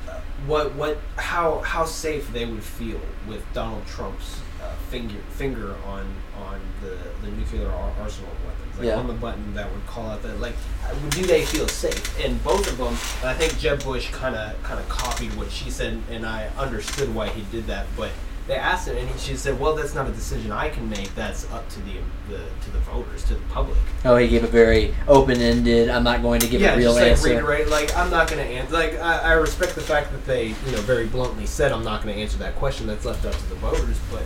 uh, 0.10 0.20
what 0.46 0.76
what 0.76 1.00
how 1.16 1.60
how 1.60 1.86
safe 1.86 2.32
they 2.34 2.46
would 2.46 2.64
feel 2.64 3.00
with 3.28 3.42
Donald 3.54 3.86
Trump's 3.88 4.42
uh, 4.66 4.76
finger 4.90 5.20
finger 5.32 5.76
on 5.86 6.06
on 6.38 6.60
the, 6.82 6.98
the 7.26 7.32
nuclear 7.36 7.68
ar- 7.70 7.94
arsenal 8.02 8.30
weapons, 8.46 8.78
like 8.78 8.88
Yeah. 8.88 8.96
on 8.96 9.08
the 9.08 9.14
button 9.14 9.54
that 9.54 9.72
would 9.72 9.86
call 9.88 10.10
out 10.10 10.22
that 10.24 10.40
like 10.40 10.56
uh, 10.86 10.94
do 11.10 11.24
they 11.24 11.46
feel 11.46 11.68
safe? 11.68 12.20
And 12.24 12.44
both 12.44 12.68
of 12.72 12.78
them, 12.78 12.94
I 13.24 13.34
think 13.34 13.58
Jeb 13.60 13.84
Bush 13.84 14.10
kind 14.12 14.36
of 14.36 14.62
kind 14.64 14.80
of 14.80 14.88
copied 14.90 15.34
what 15.36 15.52
she 15.52 15.70
said, 15.70 16.02
and 16.12 16.26
I 16.26 16.48
understood 16.58 17.14
why 17.14 17.30
he 17.30 17.42
did 17.52 17.68
that, 17.68 17.86
but. 17.98 18.12
They 18.48 18.54
asked 18.58 18.88
him, 18.88 18.96
and 18.96 19.10
he, 19.10 19.18
she 19.18 19.36
said, 19.36 19.60
"Well, 19.60 19.74
that's 19.76 19.96
not 19.96 20.08
a 20.08 20.12
decision 20.12 20.52
I 20.52 20.70
can 20.70 20.88
make. 20.88 21.16
That's 21.16 21.52
up 21.52 21.68
to 21.70 21.80
the, 21.80 21.94
the 22.30 22.38
to 22.38 22.70
the 22.70 22.78
voters, 22.82 23.24
to 23.24 23.34
the 23.34 23.40
public." 23.50 23.76
oh 24.06 24.18
he 24.18 24.28
gave 24.28 24.44
a 24.44 24.48
very 24.48 24.94
open 25.08 25.42
ended. 25.42 25.90
I'm 25.90 26.04
not 26.04 26.22
going 26.22 26.40
to 26.42 26.48
give 26.48 26.62
yeah, 26.62 26.76
a 26.76 26.78
real 26.78 26.92
just 26.94 27.02
like 27.02 27.12
answer. 27.14 27.30
reiterate, 27.30 27.70
like 27.70 27.98
I'm 27.98 28.12
not 28.12 28.30
going 28.30 28.46
to 28.46 28.54
answer. 28.54 28.72
Like 28.72 29.00
I, 29.00 29.18
I 29.18 29.32
respect 29.32 29.74
the 29.74 29.82
fact 29.82 30.12
that 30.12 30.28
they, 30.28 30.50
you 30.50 30.72
know, 30.74 30.82
very 30.82 31.08
bluntly 31.08 31.48
said 31.48 31.72
I'm 31.72 31.84
not 31.84 32.04
going 32.04 32.14
to 32.14 32.22
answer 32.22 32.38
that 32.38 32.56
question. 32.58 32.86
That's 32.86 33.04
left 33.04 33.26
up 33.26 33.34
to 33.34 33.50
the 33.50 33.56
voters. 33.56 33.98
But 34.12 34.22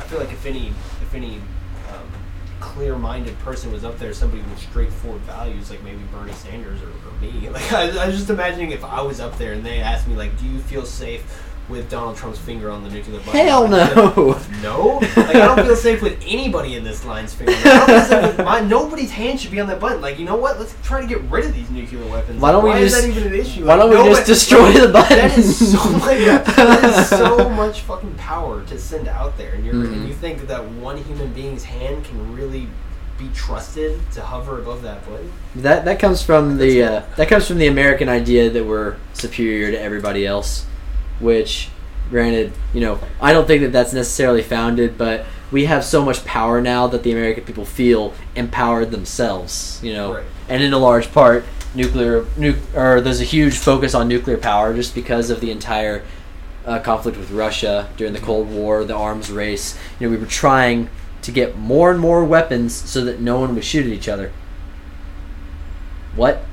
I 0.00 0.04
feel 0.04 0.18
like 0.18 0.32
if 0.32 0.46
any, 0.46 0.68
if 1.02 1.14
any 1.14 1.36
um, 1.92 2.10
clear-minded 2.60 3.38
person 3.40 3.70
was 3.70 3.84
up 3.84 3.98
there, 3.98 4.12
somebody 4.14 4.42
with 4.42 4.58
straightforward 4.58 5.20
values, 5.22 5.70
like 5.70 5.82
maybe 5.82 6.00
Bernie 6.12 6.32
Sanders 6.32 6.80
or, 6.82 6.88
or 6.88 7.20
me. 7.20 7.48
Like 7.52 7.72
I, 7.72 8.04
I 8.04 8.06
was 8.06 8.16
just 8.16 8.30
imagining 8.30 8.70
if 8.70 8.82
I 8.82 9.02
was 9.02 9.20
up 9.20 9.36
there 9.38 9.52
and 9.52 9.64
they 9.64 9.80
asked 9.80 10.08
me, 10.08 10.16
like, 10.16 10.38
do 10.38 10.46
you 10.46 10.58
feel 10.60 10.86
safe? 10.86 11.22
With 11.70 11.88
Donald 11.88 12.16
Trump's 12.16 12.38
finger 12.40 12.68
on 12.70 12.82
the 12.82 12.90
nuclear 12.90 13.18
button. 13.20 13.32
Hell 13.46 13.68
no. 13.68 14.40
no, 14.62 14.98
like 15.16 15.36
I 15.36 15.54
don't 15.54 15.64
feel 15.64 15.76
safe 15.76 16.02
with 16.02 16.20
anybody 16.26 16.74
in 16.74 16.82
this 16.82 17.04
line's 17.04 17.32
finger. 17.32 17.52
Like, 17.52 17.64
I 17.66 17.76
don't 17.78 17.86
feel 17.86 18.00
safe 18.22 18.36
with 18.38 18.44
my, 18.46 18.60
nobody's 18.60 19.10
hand 19.12 19.38
should 19.40 19.52
be 19.52 19.60
on 19.60 19.68
that 19.68 19.78
button. 19.78 20.00
Like 20.00 20.18
you 20.18 20.24
know 20.24 20.34
what? 20.36 20.58
Let's 20.58 20.74
try 20.82 21.00
to 21.00 21.06
get 21.06 21.20
rid 21.30 21.44
of 21.44 21.54
these 21.54 21.70
nuclear 21.70 22.04
weapons. 22.10 22.40
Why 22.40 22.50
don't 22.50 22.64
we 22.64 22.70
Why 22.70 22.80
just- 22.80 22.96
is 22.96 23.02
that 23.04 23.10
even 23.20 23.32
an 23.32 23.38
issue? 23.38 23.64
why 23.66 23.76
don't 23.76 23.88
we 23.90 23.94
nobody- 23.96 24.14
just 24.16 24.26
destroy 24.26 24.72
the 24.72 24.88
button? 24.92 25.16
That 25.20 25.38
is 25.38 25.72
so 25.72 25.90
much. 25.90 26.02
that 26.04 26.84
is 26.84 27.08
so 27.08 27.48
much 27.50 27.80
fucking 27.82 28.14
power 28.14 28.64
to 28.64 28.78
send 28.78 29.06
out 29.06 29.38
there, 29.38 29.52
and 29.54 29.64
you're 29.64 29.74
Mhm. 29.74 29.92
and 29.92 30.08
you 30.08 30.14
think 30.14 30.48
that 30.48 30.64
one 30.72 30.96
human 30.96 31.32
being's 31.32 31.64
hand 31.64 32.04
can 32.04 32.34
really 32.34 32.66
be 33.18 33.28
trusted 33.34 34.00
to 34.12 34.22
hover 34.22 34.58
above 34.58 34.82
that 34.82 35.08
button? 35.08 35.30
That 35.56 35.84
that 35.84 35.98
comes 36.00 36.22
from 36.22 36.56
the 36.58 36.82
uh, 36.82 37.02
that 37.16 37.28
comes 37.28 37.46
from 37.46 37.58
the 37.58 37.66
American 37.68 38.08
idea 38.08 38.50
that 38.50 38.64
we're 38.64 38.96
superior 39.12 39.70
to 39.70 39.80
everybody 39.80 40.26
else, 40.26 40.64
which, 41.20 41.68
granted, 42.10 42.52
you 42.74 42.80
know, 42.80 42.98
I 43.20 43.32
don't 43.32 43.46
think 43.46 43.62
that 43.62 43.72
that's 43.72 43.92
necessarily 43.92 44.42
founded, 44.42 44.98
but 44.98 45.24
we 45.52 45.64
have 45.66 45.84
so 45.84 46.04
much 46.04 46.24
power 46.24 46.60
now 46.60 46.86
that 46.88 47.02
the 47.02 47.12
American 47.12 47.44
people 47.44 47.64
feel 47.64 48.14
empowered 48.36 48.90
themselves, 48.90 49.80
you 49.82 49.92
know, 49.92 50.14
Right. 50.14 50.24
and 50.48 50.62
in 50.62 50.72
a 50.72 50.78
large 50.78 51.12
part, 51.12 51.44
nuclear 51.74 52.24
nu- 52.36 52.56
or 52.74 53.00
there's 53.00 53.20
a 53.20 53.24
huge 53.24 53.54
focus 53.56 53.94
on 53.94 54.08
nuclear 54.08 54.36
power 54.36 54.74
just 54.74 54.94
because 54.94 55.30
of 55.30 55.40
the 55.40 55.50
entire 55.50 56.02
uh, 56.66 56.78
conflict 56.80 57.16
with 57.16 57.30
Russia 57.30 57.88
during 57.96 58.12
the 58.12 58.18
Cold 58.20 58.48
War, 58.50 58.84
the 58.84 58.94
arms 58.94 59.30
race. 59.30 59.78
You 59.98 60.06
know, 60.06 60.10
we 60.10 60.16
were 60.20 60.26
trying 60.26 60.88
to 61.22 61.32
get 61.32 61.56
more 61.56 61.90
and 61.90 61.98
more 62.00 62.24
weapons 62.24 62.74
so 62.74 63.04
that 63.04 63.20
no 63.20 63.38
one 63.40 63.54
would 63.54 63.64
shoot 63.64 63.86
at 63.86 63.92
each 63.92 64.08
other. 64.08 64.30
What? 66.16 66.44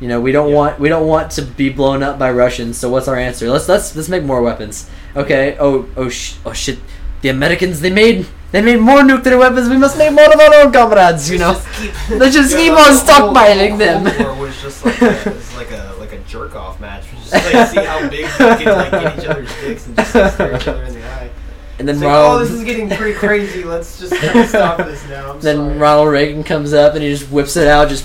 You 0.00 0.08
know, 0.08 0.20
we 0.20 0.32
don't 0.32 0.48
Yeah. 0.50 0.56
want 0.56 0.80
we 0.80 0.88
don't 0.88 1.06
want 1.06 1.30
to 1.32 1.42
be 1.42 1.68
blown 1.68 2.02
up 2.02 2.18
by 2.18 2.30
Russians. 2.30 2.78
So 2.78 2.88
what's 2.88 3.06
our 3.08 3.16
answer? 3.16 3.48
Let's 3.50 3.68
let's 3.68 3.94
let's 3.94 4.08
make 4.08 4.24
more 4.24 4.40
weapons. 4.42 4.88
Okay. 5.14 5.56
Oh 5.60 5.86
oh 5.96 6.08
sh- 6.08 6.34
oh 6.46 6.52
shit. 6.52 6.78
The 7.22 7.28
Americans 7.28 7.80
they 7.80 7.90
made 7.90 8.26
they 8.50 8.62
made 8.62 8.80
more 8.80 9.04
nuclear 9.04 9.36
weapons. 9.38 9.68
We 9.68 9.76
must 9.76 9.98
make 9.98 10.12
more 10.12 10.24
of 10.32 10.40
our 10.40 10.54
own 10.64 10.72
comrades. 10.72 11.30
You 11.30 11.38
know. 11.38 11.60
Let's 12.10 12.34
just 12.34 12.56
keep 12.56 12.72
on 12.72 12.76
the 12.78 12.82
whole- 12.82 13.34
stockpiling 13.34 13.76
the 13.78 13.84
them. 13.84 14.06
Cold 14.06 14.38
War 14.38 14.46
was 14.46 14.60
just 14.62 14.84
like 14.86 15.00
a, 15.02 15.20
it 15.20 15.26
was 15.36 15.54
like 15.56 15.70
a 15.70 15.94
like 16.00 16.12
a 16.12 16.18
jerk 16.20 16.56
off 16.56 16.80
match. 16.80 17.04
Just 17.30 17.32
like 17.32 17.68
see 17.68 17.84
how 17.84 18.08
big 18.08 18.24
they 18.24 18.64
can 18.64 18.76
like 18.78 18.90
get 18.90 19.18
each 19.18 19.26
other's 19.26 19.54
dicks 19.60 19.86
and 19.86 19.96
just 19.96 20.14
like, 20.14 20.32
stare 20.32 20.56
each 20.56 20.66
other 20.68 20.82
in 20.84 20.94
the 20.94 21.04
eye. 21.04 21.30
And 21.78 21.86
then 21.88 21.96
It's 21.96 22.02
like, 22.04 22.10
Ronald, 22.12 22.40
oh, 22.40 22.44
this 22.44 22.50
is 22.50 22.64
getting 22.64 22.88
pretty 22.90 23.14
crazy. 23.18 23.64
Let's 23.64 24.00
just 24.00 24.14
stop 24.48 24.78
this 24.78 25.06
now. 25.08 25.32
I'm 25.32 25.40
then 25.46 25.56
sorry. 25.56 25.78
Ronald 25.78 26.08
Reagan 26.10 26.42
comes 26.42 26.72
up 26.72 26.94
and 26.94 27.02
he 27.02 27.10
just 27.10 27.30
whips 27.30 27.56
it 27.56 27.66
out. 27.68 27.88
Just 27.88 28.04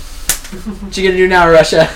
what 0.52 0.96
you 0.96 1.04
gonna 1.08 1.16
do 1.16 1.28
now, 1.28 1.48
Russia? 1.50 1.88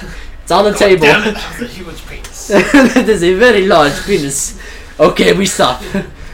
It's 0.42 0.50
on 0.50 0.64
the 0.64 0.72
table. 0.76 1.02
Damn 1.02 1.28
it, 1.28 1.34
that 1.34 1.58
was 1.60 1.70
a 1.70 1.72
huge 1.72 2.06
penis. 2.06 2.48
that 2.48 3.08
is 3.08 3.22
a 3.22 3.34
very 3.34 3.66
large 3.66 4.02
penis. 4.04 4.60
Okay, 4.98 5.32
we 5.32 5.46
stop. 5.46 5.82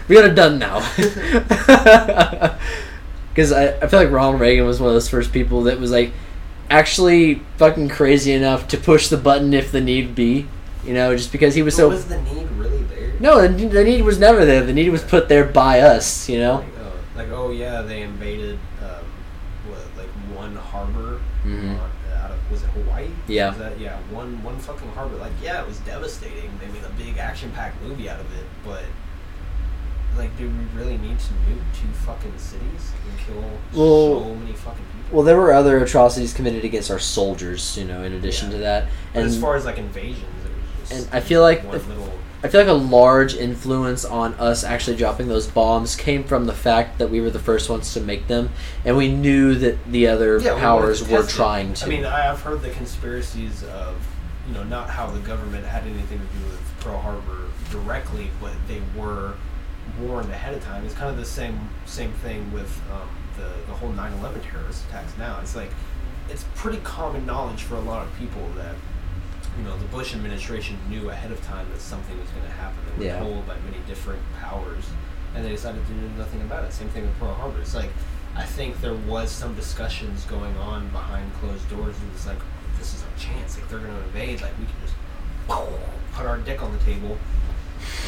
We 0.09 0.17
are 0.19 0.33
done 0.33 0.61
now. 0.61 0.79
Because 3.31 3.53
I, 3.53 3.77
I 3.81 3.87
feel 3.89 4.01
like 4.01 4.11
Ronald 4.11 4.41
Reagan 4.41 4.65
was 4.65 4.81
one 4.81 4.89
of 4.89 4.95
those 4.95 5.09
first 5.11 5.31
people 5.33 5.65
that 5.65 5.79
was 5.79 5.91
like 5.91 6.13
actually 6.71 7.43
fucking 7.59 7.89
crazy 7.91 8.33
enough 8.33 8.67
to 8.69 8.79
push 8.79 9.09
the 9.09 9.19
button 9.19 9.53
if 9.53 9.71
the 9.73 9.81
need 9.81 10.15
be. 10.15 10.47
You 10.87 10.95
know, 10.95 11.15
just 11.17 11.33
because 11.33 11.55
he 11.55 11.63
was 11.63 11.75
But 11.75 11.79
so. 11.79 11.89
was 11.91 12.07
the 12.07 12.23
need 12.23 12.47
really 12.53 12.83
there? 12.85 13.13
no, 13.21 13.47
the, 13.47 13.67
the 13.67 13.85
need 13.85 14.03
was 14.03 14.19
never 14.19 14.45
there. 14.47 14.65
The 14.65 14.73
need 14.73 14.89
was 14.89 15.03
put 15.03 15.29
there 15.29 15.45
by 15.45 15.81
us. 15.81 16.29
You 16.29 16.39
know. 16.39 16.55
Like, 16.55 16.67
oh, 16.79 16.93
like, 17.17 17.29
oh 17.31 17.51
yeah, 17.51 17.83
they 17.83 18.03
invaded, 18.03 18.59
um, 18.81 19.05
what, 19.69 19.81
like 19.99 20.09
one 20.39 20.55
harbor 20.57 21.21
Mhm. 21.45 21.77
uh, 21.79 22.15
out 22.25 22.31
of 22.31 22.51
was 22.51 22.63
it 22.63 22.69
Hawaii? 22.71 23.09
Yeah. 23.29 23.51
That, 23.51 23.79
yeah, 23.81 23.99
one 24.11 24.43
one 24.45 24.59
fucking 24.59 24.89
harbor. 24.91 25.17
Like, 25.17 25.33
yeah, 25.43 25.63
it 25.63 25.67
was 25.69 25.79
devastating. 25.81 26.51
They 26.61 26.69
made 26.69 26.85
a 26.85 26.91
big 26.91 27.19
action-packed 27.19 27.81
movie 27.83 28.09
out 28.09 28.21
of 28.21 28.27
it, 28.39 28.45
but 28.65 28.85
like, 30.17 30.37
do 30.39 30.49
we 30.49 30.81
really 30.81 30.97
need 30.99 31.19
to 31.19 31.27
nuke 31.27 31.61
two 31.75 31.89
fucking 32.07 32.39
cities 32.39 32.93
and 33.09 33.19
kill 33.27 33.43
Well- 33.75 34.21
so 34.25 34.35
many 34.35 34.53
fucking 34.55 34.85
people? 34.97 35.17
Well, 35.17 35.25
there 35.25 35.37
were 35.37 35.53
other 35.53 35.83
atrocities 35.83 36.33
committed 36.33 36.65
against 36.65 36.91
our 36.91 36.99
soldiers. 36.99 37.77
You 37.77 37.85
know, 37.85 38.03
in 38.03 38.13
addition 38.15 38.51
Yeah. 38.51 38.57
to 38.57 38.63
that, 38.63 38.89
but 39.13 39.19
and 39.21 39.29
as 39.29 39.39
far 39.39 39.57
as 39.57 39.65
like 39.65 39.79
invasions, 39.79 40.25
it 40.45 40.51
was 40.81 40.89
just. 40.91 41.07
and 41.07 41.15
I 41.17 41.21
feel 41.21 41.43
like 41.43 41.65
one 41.65 41.77
if- 41.77 41.87
little. 41.89 42.13
I 42.47 42.49
feel 42.49 42.61
like 42.61 42.71
a 42.71 42.75
large 42.75 43.35
influence 43.35 44.05
on 44.05 44.35
us 44.35 44.63
actually 44.63 44.97
dropping 44.97 45.27
those 45.27 45.49
bombs 45.49 45.97
came 45.97 46.23
from 46.23 46.47
the 46.47 46.53
fact 46.53 46.99
that 46.99 47.11
we 47.11 47.21
were 47.21 47.31
the 47.31 47.41
first 47.41 47.69
ones 47.69 47.93
to 47.95 48.01
make 48.01 48.29
them, 48.29 48.51
and 48.85 48.97
we 48.97 49.09
knew 49.09 49.57
that 49.57 49.85
the 49.91 50.07
other 50.07 50.39
Yeah, 50.39 50.57
powers 50.57 51.03
wanted 51.03 51.15
to 51.15 51.23
were 51.23 51.29
trying 51.29 51.75
to. 51.75 51.87
I 51.87 51.89
mean, 51.89 52.05
I 52.05 52.21
have 52.21 52.43
heard 52.43 52.63
the 52.63 52.71
conspiracies 52.71 53.65
of, 53.65 53.97
you 54.47 54.55
know, 54.55 54.63
not 54.63 54.89
how 54.91 55.11
the 55.11 55.19
government 55.19 55.67
had 55.67 55.83
anything 55.89 56.21
to 56.21 56.39
do 56.39 56.45
with 56.45 56.61
Pearl 56.79 57.01
Harbor 57.01 57.51
directly, 57.73 58.31
but 58.41 58.53
they 58.69 58.81
were 58.97 59.35
warned 60.01 60.31
ahead 60.31 60.55
of 60.55 60.63
time. 60.63 60.85
It's 60.85 60.95
kind 60.95 61.11
of 61.11 61.17
the 61.17 61.25
same 61.25 61.69
same 61.85 62.13
thing 62.13 62.53
with 62.53 62.81
um, 62.93 63.09
the 63.37 63.51
the 63.67 63.77
whole 63.77 63.91
9/11 63.91 64.49
terrorist 64.49 64.85
attacks. 64.89 65.19
Now 65.19 65.41
it's 65.41 65.57
like 65.57 65.71
it's 66.31 66.45
pretty 66.55 66.79
common 66.85 67.27
knowledge 67.27 67.63
for 67.63 67.75
a 67.75 67.81
lot 67.81 68.07
of 68.07 68.17
people 68.17 68.49
that 68.55 68.77
you 69.59 69.65
know 69.65 69.77
the 69.79 69.85
Bush 69.87 70.15
administration 70.15 70.79
knew 70.89 71.09
ahead 71.11 71.31
of 71.33 71.43
time 71.45 71.67
that 71.73 71.81
something 71.81 72.19
was 72.19 72.29
going 72.31 72.45
to 72.45 72.53
happen. 72.53 72.79
They 72.99 73.05
were 73.07 73.13
Yeah. 73.13 73.19
told 73.21 73.47
by 73.47 73.55
many 73.65 73.83
different 73.87 74.21
powers, 74.41 74.85
and 75.35 75.45
they 75.45 75.51
decided 75.51 75.87
to 75.87 75.93
do 75.93 76.09
nothing 76.19 76.43
about 76.43 76.65
it. 76.65 76.73
Same 76.73 76.89
thing 76.89 77.03
with 77.03 77.19
Pearl 77.19 77.35
Harbor. 77.35 77.61
It's 77.61 77.75
like 77.75 77.91
I 78.37 78.45
think 78.45 78.81
there 78.83 78.95
was 78.95 79.31
some 79.31 79.55
discussions 79.55 80.25
going 80.25 80.57
on 80.59 80.89
behind 80.89 81.33
closed 81.41 81.69
doors. 81.71 81.95
It 81.97 82.13
was 82.13 82.27
like 82.27 82.39
this 82.79 82.93
is 82.95 83.03
our 83.03 83.19
chance. 83.19 83.57
Like 83.57 83.69
they're 83.71 83.79
going 83.79 83.93
to 83.97 84.03
invade. 84.05 84.43
Like 84.43 84.53
we 84.59 84.67
can 84.67 84.75
just 84.85 84.95
put 86.15 86.27
our 86.27 86.37
dick 86.39 86.63
on 86.63 86.73
the 86.77 86.85
table. 86.85 87.17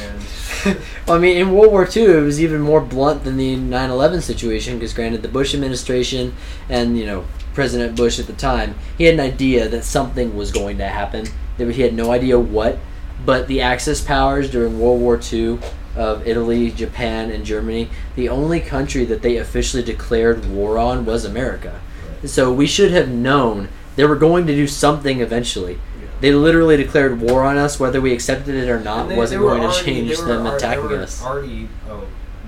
And 0.03 0.21
well, 1.07 1.17
I 1.17 1.21
mean, 1.21 1.37
in 1.37 1.53
World 1.55 1.73
War 1.73 1.87
II, 1.95 2.03
it 2.05 2.21
was 2.21 2.41
even 2.43 2.61
more 2.61 2.81
blunt 2.81 3.25
than 3.25 3.37
the 3.37 3.57
9/11 3.57 4.23
situation. 4.23 4.75
Because 4.79 4.93
granted, 4.93 5.23
the 5.23 5.29
Bush 5.29 5.55
administration 5.55 6.35
and 6.69 6.99
you 6.99 7.07
know 7.07 7.25
President 7.59 7.97
Bush 7.97 8.21
at 8.21 8.29
the 8.29 8.35
time, 8.35 8.77
he 8.97 9.03
had 9.03 9.15
an 9.15 9.21
idea 9.21 9.69
that 9.69 9.83
something 9.83 10.37
was 10.37 10.53
going 10.53 10.79
to 10.79 10.87
happen. 10.87 11.27
He 11.57 11.83
had 11.83 11.93
no 11.93 12.13
idea 12.13 12.39
what, 12.39 12.79
but 13.27 13.49
the 13.49 13.61
Axis 13.63 14.01
powers 14.01 14.49
during 14.49 14.79
World 14.79 15.01
War 15.01 15.19
II 15.33 15.59
of 15.97 16.25
Italy, 16.25 16.71
Japan, 16.71 17.33
and 17.33 17.45
Germany, 17.45 17.91
the 18.15 18.29
only 18.29 18.61
country 18.61 19.05
that 19.07 19.23
they 19.23 19.39
officially 19.39 19.83
declared 19.83 20.49
war 20.49 20.79
on 20.79 21.05
was 21.05 21.25
America. 21.25 21.81
So 22.25 22.53
we 22.53 22.69
should 22.69 22.93
have 22.93 23.09
known 23.09 23.71
they 23.97 24.05
were 24.05 24.15
going 24.15 24.47
to 24.47 24.55
do 24.55 24.69
something 24.69 25.21
eventually. 25.21 25.81
They 26.21 26.31
literally 26.31 26.77
declared 26.77 27.21
war 27.21 27.43
on 27.43 27.59
us, 27.59 27.81
whether 27.81 28.01
we 28.01 28.13
accepted 28.13 28.55
it 28.55 28.69
or 28.69 28.79
not. 28.79 29.09
They- 29.09 29.17
wasn't 29.17 29.43
they 29.43 29.49
going 29.49 29.69
to 29.69 29.85
change 29.85 30.17
them 30.17 30.47
already- 30.47 30.57
attacking 30.65 30.93
us. 30.99 31.25
Already, 31.25 31.69
uh, 31.91 31.95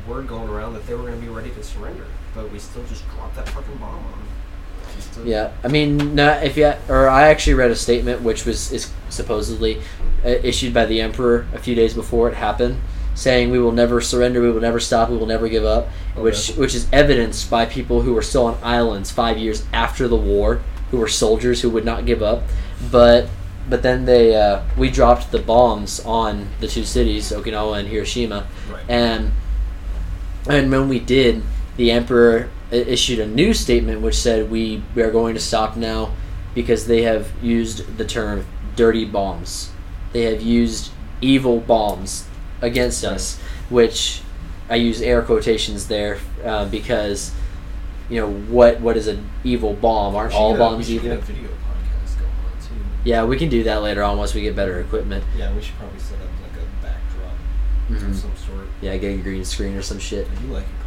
word 0.09 0.29
going 0.29 0.49
around 0.49 0.75
that 0.75 0.87
they 0.87 0.95
were 0.95 1.03
going 1.03 1.19
to 1.19 1.21
be 1.21 1.29
ready 1.29 1.51
to 1.51 1.65
surrender, 1.65 2.05
but 2.33 2.53
we 2.53 2.61
still 2.61 2.85
just 2.89 3.03
dropped 3.11 3.35
that 3.35 3.49
fucking 3.49 3.77
bomb 3.79 3.97
on 3.97 4.03
them. 4.03 4.30
Yeah, 5.25 5.53
I 5.65 5.69
mean, 5.69 6.15
no, 6.15 6.33
if 6.35 6.57
you 6.57 6.73
or 6.89 7.09
I 7.09 7.29
actually 7.29 7.55
read 7.55 7.71
a 7.71 7.77
statement 7.77 8.23
which 8.23 8.47
was 8.47 8.73
is 8.73 8.91
supposedly 9.09 9.81
uh, 10.25 10.29
issued 10.29 10.73
by 10.73 10.87
the 10.87 11.01
emperor 11.01 11.47
a 11.55 11.59
few 11.59 11.75
days 11.75 11.95
before 11.95 12.29
it 12.31 12.35
happened, 12.35 12.81
saying 13.15 13.51
we 13.51 13.59
will 13.59 13.73
never 13.73 14.01
surrender, 14.01 14.41
we 14.41 14.51
will 14.51 14.61
never 14.61 14.81
stop, 14.81 15.11
we 15.11 15.17
will 15.17 15.27
never 15.27 15.49
give 15.49 15.65
up, 15.65 15.89
which 16.17 16.51
Okay. 16.51 16.61
which 16.61 16.75
is 16.75 16.87
evidenced 16.93 17.51
by 17.51 17.67
people 17.67 18.03
who 18.03 18.15
were 18.15 18.23
still 18.23 18.47
on 18.47 18.59
islands 18.63 19.11
five 19.11 19.37
years 19.37 19.65
after 19.73 20.09
the 20.09 20.17
war, 20.17 20.61
who 20.91 20.99
were 20.99 21.09
soldiers 21.09 21.61
who 21.63 21.71
would 21.71 21.85
not 21.85 22.07
give 22.07 22.23
up, 22.23 22.43
but 22.91 23.29
but 23.69 23.83
then 23.83 24.05
they 24.07 24.35
uh, 24.35 24.63
we 24.79 24.91
dropped 24.91 25.33
the 25.33 25.39
bombs 25.39 26.01
on 26.01 26.49
the 26.61 26.67
two 26.69 26.85
cities, 26.85 27.31
Okinawa 27.31 27.79
and 27.81 27.89
Hiroshima, 27.89 28.47
Right. 28.73 28.83
and 28.89 29.33
and 30.49 30.71
when 30.71 30.89
we 30.89 30.99
did, 30.99 31.43
the 31.77 31.91
emperor 31.91 32.49
issued 32.71 33.19
a 33.19 33.27
new 33.27 33.53
statement 33.55 34.01
which 34.01 34.15
said 34.17 34.51
we, 34.51 34.83
we 34.95 35.03
are 35.03 35.11
going 35.11 35.35
to 35.35 35.41
stop 35.41 35.77
now 35.77 36.13
because 36.55 36.87
they 36.87 37.03
have 37.03 37.31
used 37.43 37.97
the 37.99 38.05
term 38.05 38.45
dirty 38.77 39.05
bombs. 39.05 39.71
They 40.13 40.23
have 40.23 40.41
used 40.43 40.91
evil 41.21 41.61
bombs 41.61 42.27
against 42.63 43.05
us, 43.05 43.39
which 43.69 44.23
I 44.69 44.77
use 44.77 45.01
air 45.03 45.23
quotations 45.23 45.89
there 45.89 46.19
uh, 46.45 46.65
because 46.67 47.33
you 48.09 48.21
know 48.21 48.31
what 48.31 48.81
what 48.81 48.97
is 48.97 49.07
an 49.07 49.29
evil 49.45 49.73
bomb? 49.75 50.15
Aren't 50.17 50.35
all 50.35 50.53
get 50.53 50.61
a- 50.61 50.65
we 50.65 50.71
bombs 50.71 50.91
evil? 50.91 51.13
a 51.13 51.17
video 51.19 51.49
podcast 51.49 52.19
going 52.19 52.31
on 52.31 52.61
too. 52.61 52.75
Yeah, 53.05 53.25
we 53.25 53.37
can 53.37 53.49
do 53.49 53.63
that 53.65 53.83
later 53.83 54.03
on 54.03 54.19
once 54.19 54.35
we 54.35 54.41
get 54.43 54.57
better 54.57 54.81
equipment. 54.81 55.23
Yeah, 55.37 55.53
we 55.55 55.63
should 55.63 55.77
probably 55.77 55.99
set 56.01 56.19
up 56.19 56.29
like 56.43 56.63
a 56.63 56.85
backdrop 56.85 57.35
Mhm. 57.89 58.11
of 58.11 58.17
some 58.17 58.33
sort. 58.37 58.67
Yeah, 58.81 58.97
get 58.97 59.19
a 59.19 59.23
green 59.23 59.45
screen 59.45 59.77
or 59.77 59.83
some 59.83 59.99
shit. 60.01 60.27
I 60.27 60.41
do 60.43 60.49
like 60.53 60.65
though. 60.65 60.80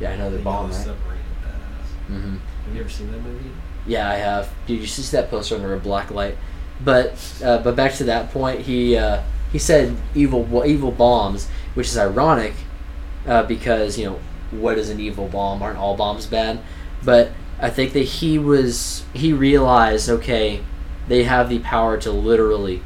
Yeah, 0.00 0.12
I 0.12 0.16
know 0.16 0.30
The 0.30 0.38
the 0.38 0.42
bomb, 0.42 0.70
right? 0.70 0.74
Submarine, 0.74 1.20
badass. 1.42 2.12
Mm-hmm. 2.12 2.36
Have 2.66 2.74
you 2.74 2.80
ever 2.80 2.90
seen 2.90 3.12
that 3.12 3.22
movie? 3.22 3.50
Yeah, 3.86 4.08
I 4.08 4.14
have. 4.14 4.50
Dude, 4.66 4.80
you 4.80 4.86
should 4.86 5.04
see 5.04 5.16
that 5.16 5.30
poster 5.30 5.54
under 5.54 5.74
a 5.74 5.78
black 5.78 6.10
light. 6.10 6.36
But 6.84 7.40
uh, 7.44 7.58
but 7.58 7.76
back 7.76 7.94
to 7.94 8.04
that 8.04 8.30
point, 8.30 8.60
he 8.62 8.96
uh, 8.96 9.22
he 9.52 9.58
said 9.58 9.96
evil 10.14 10.64
evil 10.64 10.90
bombs, 10.90 11.48
which 11.74 11.88
is 11.88 11.98
ironic 11.98 12.54
uh, 13.26 13.42
because 13.44 13.98
you 13.98 14.06
know 14.06 14.20
what 14.50 14.78
is 14.78 14.88
an 14.88 15.00
evil 15.00 15.28
bomb? 15.28 15.62
Aren't 15.62 15.78
all 15.78 15.96
bombs 15.96 16.26
bad? 16.26 16.60
But 17.04 17.32
I 17.58 17.70
think 17.70 17.92
that 17.92 18.00
he 18.04 18.38
was 18.38 19.04
he 19.12 19.32
realized 19.32 20.08
okay, 20.08 20.62
they 21.08 21.24
have 21.24 21.48
the 21.48 21.58
power 21.60 21.98
to 21.98 22.10
literally 22.10 22.82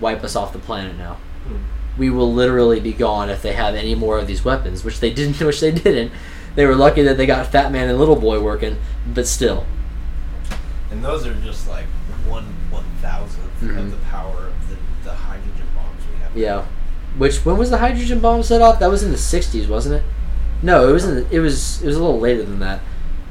wipe 0.00 0.22
us 0.22 0.36
off 0.36 0.52
the 0.52 0.58
planet 0.58 0.96
now. 0.96 1.14
Hmm. 1.44 1.56
We 1.98 2.10
will 2.10 2.32
literally 2.32 2.80
be 2.80 2.92
gone 2.92 3.28
if 3.28 3.42
they 3.42 3.52
have 3.52 3.74
any 3.74 3.94
more 3.94 4.18
of 4.18 4.26
these 4.26 4.44
weapons, 4.44 4.84
which 4.84 5.00
they 5.00 5.12
didn't. 5.12 5.40
Which 5.44 5.60
they 5.60 5.72
didn't. 5.72 6.12
They 6.54 6.66
were 6.66 6.74
lucky 6.74 7.02
that 7.02 7.16
they 7.16 7.26
got 7.26 7.46
Fat 7.46 7.72
Man 7.72 7.88
and 7.88 7.98
Little 7.98 8.16
Boy 8.16 8.40
working, 8.40 8.76
but 9.06 9.26
still. 9.26 9.64
And 10.90 11.02
those 11.04 11.26
are 11.26 11.34
just 11.34 11.68
like 11.68 11.86
one 12.28 12.44
one 12.70 12.84
thousandth 13.00 13.60
Mhm. 13.62 13.78
of 13.78 13.90
the 13.90 13.96
power 14.08 14.48
of 14.48 14.68
the, 14.68 14.76
the 15.04 15.14
hydrogen 15.14 15.66
bombs 15.74 16.02
we 16.12 16.20
have. 16.22 16.36
Yeah. 16.36 16.64
Which 17.16 17.44
when 17.44 17.56
was 17.56 17.70
the 17.70 17.78
hydrogen 17.78 18.20
bomb 18.20 18.42
set 18.42 18.60
off? 18.62 18.78
That 18.78 18.90
was 18.90 19.02
in 19.02 19.10
the 19.10 19.16
'60s, 19.18 19.68
wasn't 19.68 19.96
it? 19.96 20.02
No, 20.62 20.88
it 20.88 20.92
was 20.92 21.04
in. 21.04 21.14
The, 21.16 21.26
it 21.34 21.40
was. 21.40 21.82
It 21.82 21.86
was 21.86 21.96
a 21.96 22.00
little 22.02 22.20
later 22.20 22.42
than 22.42 22.58
that. 22.60 22.80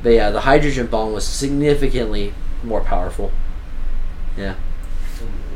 But 0.04 0.10
yeah, 0.14 0.32
the 0.32 0.42
hydrogen 0.42 0.88
bomb 0.88 1.14
was 1.14 1.26
significantly 1.26 2.34
more 2.64 2.82
powerful. 2.82 3.32
Yeah. 4.38 4.56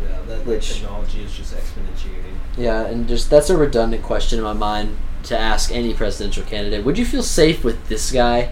Yeah, 0.03 0.09
that, 0.09 0.27
that 0.27 0.45
Which- 0.45 0.73
technology 0.75 1.23
is 1.23 1.33
just 1.33 1.53
exponentiating. 1.55 2.35
Yeah, 2.57 2.85
and 2.85 3.07
just 3.07 3.29
that's 3.29 3.49
a 3.49 3.57
redundant 3.57 4.03
question 4.03 4.37
in 4.39 4.43
my 4.45 4.53
mind 4.53 4.97
to 5.25 5.37
ask 5.37 5.71
any 5.71 5.93
presidential 5.93 6.43
candidate. 6.43 6.83
Would 6.85 6.97
you 6.97 7.05
feel 7.05 7.23
safe 7.23 7.63
with 7.63 7.87
this 7.87 8.11
guy, 8.11 8.51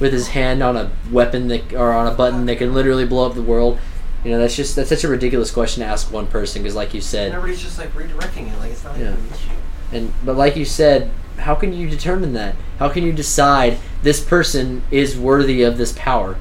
with 0.00 0.12
his 0.12 0.28
hand 0.28 0.62
on 0.62 0.76
a 0.76 0.90
weapon 1.10 1.48
that 1.48 1.72
or 1.72 1.92
on 1.92 2.06
a 2.06 2.14
button 2.14 2.46
that 2.46 2.58
can 2.58 2.74
literally 2.74 3.06
blow 3.06 3.26
up 3.26 3.34
the 3.34 3.42
world? 3.42 3.78
You 4.24 4.30
know, 4.30 4.38
that's 4.38 4.54
just 4.54 4.76
that's 4.76 4.88
such 4.88 5.04
a 5.04 5.08
ridiculous 5.08 5.50
question 5.50 5.82
to 5.82 5.88
ask 5.88 6.12
one 6.12 6.26
person 6.28 6.62
because, 6.62 6.76
like 6.76 6.94
you 6.94 7.00
said, 7.00 7.26
And 7.26 7.32
said, 7.32 7.36
everybody's 7.38 7.62
just 7.62 7.78
like 7.78 7.92
redirecting 7.94 8.52
it, 8.52 8.58
like 8.58 8.70
it's 8.72 8.84
not 8.84 8.96
Yeah. 8.96 9.12
even 9.12 9.14
an 9.14 9.26
issue. 9.34 9.50
And 9.92 10.12
but 10.24 10.36
like 10.36 10.56
you 10.56 10.64
said, 10.64 11.10
how 11.38 11.54
can 11.56 11.72
you 11.72 11.88
determine 11.90 12.32
that? 12.34 12.54
How 12.78 12.88
can 12.88 13.02
you 13.04 13.12
decide 13.12 13.78
this 14.02 14.20
person 14.24 14.82
is 14.90 15.18
worthy 15.18 15.62
of 15.62 15.76
this 15.76 15.92
power? 15.92 16.36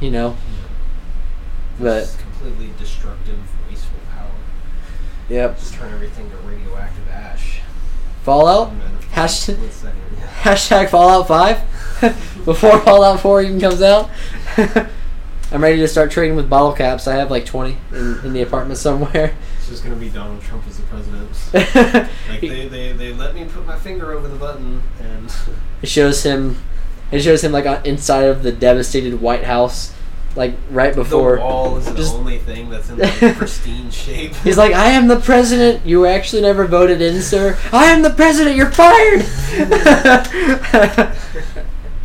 You 0.00 0.10
know. 0.10 0.36
But 1.78 2.04
It's 2.04 2.16
completely 2.16 2.70
destructive, 2.78 3.36
wasteful 3.68 3.98
power. 4.14 4.30
yep. 5.28 5.58
Just 5.58 5.74
turn 5.74 5.92
everything 5.92 6.30
to 6.30 6.36
radioactive 6.48 7.08
ash. 7.10 7.60
Fallout. 8.22 8.72
And 9.16 9.16
then- 9.16 9.22
Hash- 9.22 9.40
Split 9.40 9.72
second, 9.72 10.00
yeah. 10.18 10.26
Hashtag 10.42 10.90
Fallout 10.90 11.28
Five. 11.28 11.58
Before 12.44 12.78
Fallout 12.80 13.20
Four 13.20 13.42
even 13.42 13.60
comes 13.60 13.80
out. 13.82 14.10
I'm 15.52 15.62
ready 15.62 15.78
to 15.78 15.88
start 15.88 16.10
trading 16.10 16.36
with 16.36 16.50
bottle 16.50 16.72
caps. 16.72 17.06
I 17.06 17.14
have 17.16 17.30
like 17.30 17.46
20 17.46 17.76
in, 17.92 18.18
in 18.24 18.32
the 18.32 18.42
apartment 18.42 18.78
somewhere. 18.78 19.34
It's 19.58 19.68
just 19.68 19.84
gonna 19.84 19.94
be 19.96 20.08
Donald 20.10 20.42
Trump 20.42 20.64
as 20.66 20.76
the 20.78 20.82
president. 20.84 21.30
Like 22.28 22.40
they, 22.40 22.66
they, 22.68 22.92
they 22.92 23.12
let 23.14 23.34
me 23.34 23.44
put 23.44 23.64
my 23.64 23.78
finger 23.78 24.12
over 24.12 24.26
the 24.28 24.36
button 24.36 24.82
and 25.00 25.32
It 25.80 25.88
shows 25.88 26.22
him. 26.24 26.58
It 27.12 27.20
shows 27.20 27.44
him 27.44 27.52
like 27.52 27.64
uh, 27.66 27.80
inside 27.84 28.24
of 28.24 28.42
the 28.42 28.50
devastated 28.50 29.20
White 29.20 29.44
House, 29.44 29.94
like 30.36 30.54
right 30.70 30.94
before. 30.94 31.36
The 31.36 31.42
wall 31.42 31.76
is 31.76 31.86
the 31.86 31.94
just- 31.94 32.14
only 32.14 32.38
thing 32.38 32.68
that's 32.70 32.90
in 32.90 32.98
like 32.98 33.12
pristine 33.36 33.90
shape. 33.90 34.34
He's 34.36 34.58
like, 34.58 34.72
I 34.72 34.90
am 34.90 35.06
the 35.08 35.20
president. 35.20 35.86
You 35.86 36.06
actually 36.06 36.42
never 36.42 36.66
voted 36.66 37.00
in, 37.00 37.22
sir. 37.22 37.56
I 37.72 37.86
am 37.92 38.02
the 38.02 38.10
president. 38.10 38.56
You're 38.56 38.70
fired. 38.70 39.22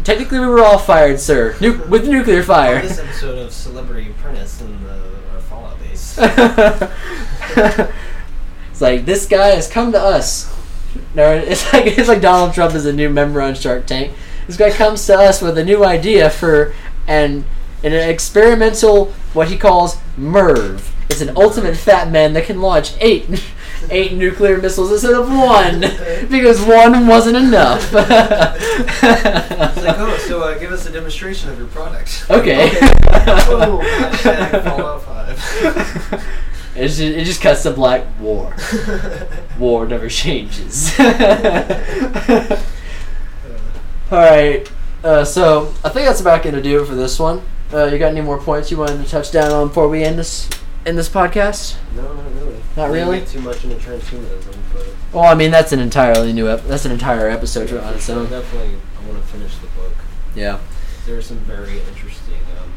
Technically, 0.04 0.40
we 0.40 0.46
were 0.48 0.64
all 0.64 0.78
fired, 0.80 1.20
sir, 1.20 1.56
nu- 1.62 1.84
with 1.90 2.08
nuclear 2.08 2.42
fire. 2.42 2.82
this 2.82 3.00
episode 3.00 3.38
of 3.38 3.52
Celebrity 3.52 4.10
Apprentice 4.12 4.62
in 4.62 4.84
the 4.84 4.92
our 5.34 5.40
Fallout 5.42 5.78
base. 5.80 6.18
it's 8.72 8.82
like 8.82 9.06
this 9.06 9.26
guy 9.28 9.48
has 9.50 9.68
come 9.70 9.92
to 9.92 10.00
us. 10.00 10.56
No, 11.14 11.32
it's 11.34 11.72
like 11.74 11.86
it's 11.86 12.08
like 12.08 12.22
Donald 12.22 12.54
Trump 12.54 12.74
is 12.76 12.86
a 12.86 12.94
new 12.94 13.10
member 13.10 13.42
on 13.42 13.54
Shark 13.56 13.86
Tank. 13.86 14.14
This 14.48 14.58
guy 14.58 14.72
comes 14.72 15.06
to 15.08 15.16
us 15.18 15.42
with 15.42 15.58
a 15.58 15.64
new 15.64 15.84
idea 15.86 16.30
for 16.30 16.74
an 17.84 17.94
an 17.94 18.10
experimental 18.10 19.14
what 19.34 19.48
he 19.50 19.58
calls 19.58 19.98
MIRV. 20.18 20.82
It's 21.10 21.22
an 21.22 21.36
ultimate 21.36 21.76
fat 21.76 22.12
man 22.12 22.34
that 22.34 22.46
can 22.46 22.62
launch 22.62 22.94
eight 23.00 23.44
eight 23.90 24.14
nuclear 24.14 24.58
missiles 24.58 24.92
instead 24.92 25.14
of 25.14 25.28
one 25.28 25.80
because 26.30 26.62
one 26.62 27.08
wasn't 27.08 27.38
enough. 27.38 27.94
It's 29.02 29.86
like, 29.86 29.98
oh, 30.00 30.18
so 30.28 30.42
uh, 30.42 30.58
give 30.58 30.72
us 30.72 30.86
a 30.86 30.92
demonstration 30.92 31.50
of 31.50 31.58
your 31.58 31.68
product. 31.68 32.26
Okay. 32.30 32.70
oh, 32.72 33.80
hashtag 33.82 34.64
Fallout 34.64 35.04
5. 35.04 36.24
It's 36.76 36.98
just, 36.98 37.02
it 37.02 37.26
just 37.26 37.42
cuts 37.42 37.64
to 37.64 37.72
black 37.72 38.06
war. 38.20 38.54
War 39.58 39.86
never 39.86 40.10
changes. 40.10 40.98
All 44.12 44.18
right. 44.18 44.70
Uh, 45.04 45.24
so 45.24 45.74
I 45.84 45.90
think 45.90 46.08
that's 46.08 46.22
about 46.22 46.44
going 46.44 46.56
to 46.56 46.62
do 46.62 46.82
it 46.82 46.86
for 46.86 46.96
this 46.96 47.20
one. 47.20 47.42
Uh, 47.72 47.86
you 47.86 48.00
got 48.00 48.12
any 48.12 48.22
more 48.22 48.40
points 48.40 48.72
you 48.72 48.78
wanted 48.78 49.04
to 49.04 49.10
touch 49.10 49.32
down 49.32 49.52
on 49.52 49.68
before 49.68 49.88
we 49.88 50.04
end 50.04 50.18
this 50.18 50.50
end 50.86 50.98
this 50.98 51.10
podcast? 51.10 51.78
No, 51.96 52.02
not 52.14 52.34
really. 52.34 52.60
Not 52.76 52.90
really? 52.92 53.20
get 53.20 53.28
too 53.28 53.42
much 53.42 53.64
into 53.64 53.76
transhumanism, 53.76 54.56
but 54.74 54.88
Well, 55.14 55.26
I 55.26 55.36
mean 55.36 55.52
that's 55.52 55.72
an 55.72 55.80
entirely 55.80 56.34
new 56.34 56.50
ep- 56.50 56.64
that's 56.64 56.86
an 56.86 56.92
entire 56.92 57.30
episode 57.30 57.72
on 57.74 57.94
its 57.94 58.10
own. 58.10 58.30
definitely, 58.30 58.76
I 59.00 59.08
want 59.08 59.22
to 59.24 59.28
finish 59.32 59.56
the 59.58 59.68
book. 59.68 59.94
Yeah. 60.36 60.60
There 61.06 61.18
are 61.18 61.22
some 61.22 61.38
very 61.40 61.80
interesting 61.80 62.40
um, 62.60 62.72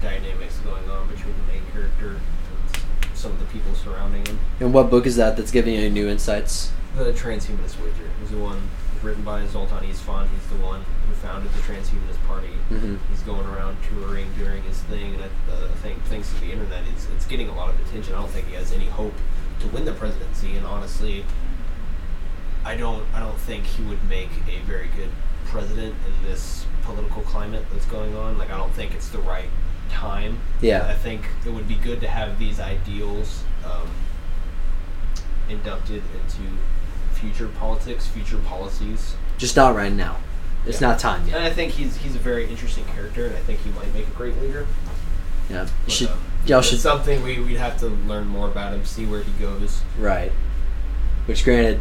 dynamics 0.00 0.56
going 0.58 0.88
on 0.90 1.06
between 1.08 1.34
the 1.36 1.52
main 1.52 1.62
character 1.72 2.10
and 2.10 3.16
some 3.16 3.32
of 3.32 3.38
the 3.38 3.46
people 3.46 3.74
surrounding 3.74 4.24
him. 4.26 4.38
And 4.60 4.74
what 4.74 4.90
book 4.90 5.06
is 5.06 5.16
that 5.16 5.36
that's 5.36 5.50
giving 5.50 5.74
you 5.74 5.90
new 5.90 6.08
insights? 6.08 6.72
The 6.96 7.12
Transhumanist 7.12 7.80
Wager 7.80 8.10
was 8.20 8.30
the 8.30 8.38
one 8.38 8.68
written 9.04 9.22
by 9.22 9.46
Zoltan 9.46 9.84
Istvan. 9.84 10.28
He's 10.28 10.46
the 10.48 10.64
one 10.64 10.82
who 11.06 11.14
founded 11.14 11.52
the 11.52 11.60
Transhumanist 11.60 12.24
Party. 12.26 12.48
Mm-hmm. 12.70 12.96
He's 13.10 13.20
going 13.22 13.46
around 13.46 13.76
touring, 13.88 14.32
doing 14.34 14.62
his 14.62 14.80
thing, 14.84 15.14
and 15.14 15.24
I, 15.24 15.52
uh, 15.52 15.68
think 15.82 16.02
thanks 16.04 16.32
to 16.32 16.40
the 16.40 16.52
internet, 16.52 16.82
it's, 16.92 17.06
it's 17.14 17.26
getting 17.26 17.48
a 17.48 17.54
lot 17.54 17.72
of 17.72 17.80
attention. 17.86 18.14
I 18.14 18.20
don't 18.20 18.30
think 18.30 18.48
he 18.48 18.54
has 18.54 18.72
any 18.72 18.86
hope 18.86 19.14
to 19.60 19.68
win 19.68 19.84
the 19.84 19.92
presidency, 19.92 20.56
and 20.56 20.66
honestly, 20.66 21.24
I 22.64 22.76
don't 22.76 23.04
I 23.14 23.20
don't 23.20 23.38
think 23.38 23.64
he 23.64 23.82
would 23.84 24.02
make 24.08 24.30
a 24.48 24.60
very 24.60 24.88
good 24.96 25.10
president 25.46 25.94
in 26.06 26.28
this 26.28 26.66
political 26.82 27.22
climate 27.22 27.64
that's 27.72 27.86
going 27.86 28.16
on. 28.16 28.38
Like 28.38 28.50
I 28.50 28.56
don't 28.56 28.72
think 28.72 28.94
it's 28.94 29.08
the 29.08 29.18
right 29.18 29.50
time. 29.90 30.38
Yeah. 30.60 30.86
I 30.86 30.94
think 30.94 31.26
it 31.46 31.50
would 31.50 31.68
be 31.68 31.76
good 31.76 32.00
to 32.00 32.08
have 32.08 32.38
these 32.38 32.60
ideals 32.60 33.44
um, 33.64 33.88
inducted 35.48 36.02
into 36.14 36.42
future 37.24 37.48
politics, 37.58 38.06
future 38.06 38.38
policies. 38.38 39.14
Just 39.38 39.56
not 39.56 39.74
right 39.74 39.92
now. 39.92 40.16
It's 40.66 40.80
Yeah. 40.80 40.88
not 40.88 40.98
time 40.98 41.26
yet. 41.26 41.36
And. 41.36 41.44
I 41.44 41.50
think 41.50 41.72
he's 41.72 41.96
he's 41.96 42.14
a 42.14 42.18
very 42.18 42.48
interesting 42.48 42.84
character, 42.94 43.26
and 43.26 43.34
I 43.34 43.40
think 43.40 43.60
he 43.62 43.70
might 43.70 43.92
make 43.94 44.06
a 44.06 44.10
great 44.10 44.40
leader. 44.40 44.66
Yeah. 45.50 45.66
But, 45.84 45.92
should 45.92 46.08
um, 46.08 46.18
y'all 46.46 46.62
should 46.62 46.80
something 46.80 47.22
we 47.22 47.38
we'd 47.40 47.56
have 47.56 47.78
to 47.80 47.86
learn 47.86 48.26
more 48.26 48.48
about 48.48 48.72
him, 48.72 48.84
see 48.84 49.06
where 49.06 49.22
he 49.22 49.32
goes. 49.32 49.82
Right. 49.98 50.32
Which, 51.26 51.44
granted, 51.44 51.80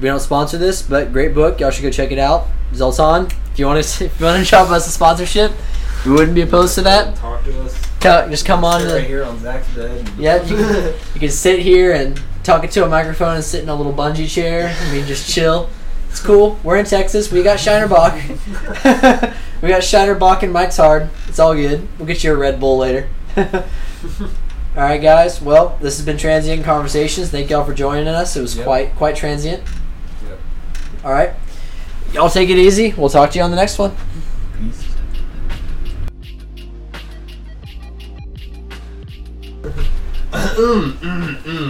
we 0.00 0.08
don't 0.08 0.20
sponsor 0.20 0.56
this, 0.58 0.80
but 0.82 1.12
great 1.12 1.34
book. 1.34 1.60
Y'all 1.60 1.70
should 1.70 1.82
go 1.82 1.90
check 1.90 2.10
it 2.10 2.18
out. 2.18 2.46
Zoltan, 2.74 3.26
if 3.52 3.58
you 3.58 3.66
want 3.66 3.84
to, 3.84 4.04
if 4.06 4.20
you 4.20 4.26
want 4.26 4.38
to 4.38 4.44
shop 4.44 4.70
us 4.70 4.86
a 4.86 4.90
sponsorship, 4.90 5.52
we 6.04 6.12
wouldn't 6.12 6.34
be 6.34 6.42
opposed 6.42 6.74
to 6.76 6.82
that. 6.82 7.16
Talk 7.16 7.44
to 7.44 7.62
us. 7.62 7.80
Just 8.02 8.44
come 8.44 8.64
on. 8.64 8.82
Sit 8.82 8.92
right 8.92 9.06
here 9.06 9.24
on 9.24 9.38
Zach's 9.38 9.68
bed. 9.74 10.10
Yeah, 10.18 10.42
you 10.44 10.56
you 11.14 11.20
can 11.20 11.30
sit 11.30 11.60
here 11.60 11.92
and 11.92 12.20
talk 12.44 12.68
to 12.68 12.84
a 12.84 12.88
microphone 12.88 13.36
and 13.36 13.44
sitting 13.44 13.64
in 13.66 13.70
a 13.70 13.74
little 13.74 13.92
bungee 13.92 14.28
chair. 14.28 14.76
I 14.78 14.92
mean, 14.92 15.06
just 15.06 15.28
chill. 15.32 15.68
It's 16.10 16.20
cool. 16.20 16.58
We're 16.62 16.76
in 16.76 16.84
Texas. 16.84 17.32
We 17.32 17.42
got 17.42 17.58
Shiner 17.58 17.88
Bock. 17.88 18.14
we 19.62 19.68
got 19.68 19.82
Shiner 19.82 20.14
Bock 20.14 20.44
and 20.44 20.52
Mike's 20.52 20.76
Hard. 20.76 21.10
It's 21.26 21.40
all 21.40 21.54
good. 21.54 21.88
We'll 21.98 22.06
get 22.06 22.22
you 22.22 22.32
a 22.32 22.36
Red 22.36 22.60
Bull 22.60 22.78
later. 22.78 23.08
all 23.36 23.42
right, 24.76 24.98
guys. 25.02 25.42
Well, 25.42 25.76
this 25.80 25.96
has 25.96 26.06
been 26.06 26.16
Transient 26.16 26.64
Conversations. 26.64 27.30
Thank 27.30 27.50
y'all 27.50 27.64
for 27.64 27.74
joining 27.74 28.06
us. 28.06 28.36
It 28.36 28.42
was 28.42 28.54
Yep. 28.56 28.64
quite 28.64 28.94
quite 28.96 29.16
transient. 29.16 29.62
Yep. 30.28 30.38
All 31.04 31.12
right. 31.12 31.32
Y'all 32.12 32.30
take 32.30 32.48
it 32.48 32.58
easy. 32.58 32.94
We'll 32.96 33.08
talk 33.08 33.32
to 33.32 33.38
you 33.38 33.44
on 33.44 33.50
the 33.50 33.56
next 33.56 33.78
one. 33.78 33.96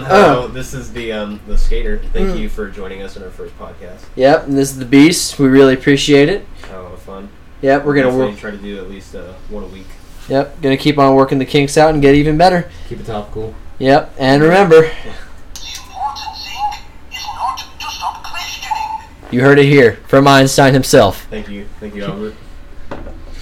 Hello, 0.05 0.47
this 0.47 0.73
is 0.73 0.91
the 0.91 1.11
um, 1.11 1.39
the 1.47 1.57
skater. 1.57 1.99
Thank 2.13 2.29
Mm. 2.29 2.39
you 2.39 2.49
for 2.49 2.69
joining 2.69 3.01
us 3.03 3.15
in 3.15 3.23
our 3.23 3.29
first 3.29 3.57
podcast. 3.59 4.03
Yep. 4.15 4.47
And 4.47 4.57
this 4.57 4.71
is 4.71 4.79
the 4.79 4.85
Beast. 4.85 5.37
We 5.37 5.47
really 5.47 5.73
appreciate 5.75 6.29
it. 6.29 6.45
Had 6.63 6.71
a 6.79 6.81
lot 6.83 6.93
of 6.93 7.01
fun. 7.01 7.29
Yep. 7.61 7.85
We're 7.85 7.93
gonna 7.95 8.07
Definitely 8.07 8.31
work. 8.31 8.39
try 8.39 8.51
to 8.51 8.57
do 8.57 8.77
at 8.79 8.89
least 8.89 9.15
uh, 9.15 9.33
one 9.49 9.63
a 9.63 9.67
week. 9.67 9.85
Yep. 10.29 10.61
Gonna 10.61 10.77
keep 10.77 10.97
on 10.97 11.13
working 11.15 11.37
the 11.37 11.45
kinks 11.45 11.77
out 11.77 11.93
and 11.93 12.01
get 12.01 12.15
even 12.15 12.37
better. 12.37 12.69
Keep 12.89 13.01
it 13.01 13.05
topical. 13.05 13.53
Yep. 13.79 14.15
And 14.17 14.41
remember. 14.41 14.81
The 14.81 14.87
important 14.87 16.37
thing 16.37 16.81
is 17.11 17.25
not 17.35 17.57
to 17.57 17.65
stop 17.91 18.23
questioning. 18.23 19.31
You 19.31 19.41
heard 19.41 19.59
it 19.59 19.65
here 19.65 19.99
from 20.07 20.27
Einstein 20.27 20.73
himself. 20.73 21.27
Thank 21.29 21.49
you. 21.49 21.67
Thank 21.79 21.93
you, 21.95 22.03
Albert. 22.05 22.33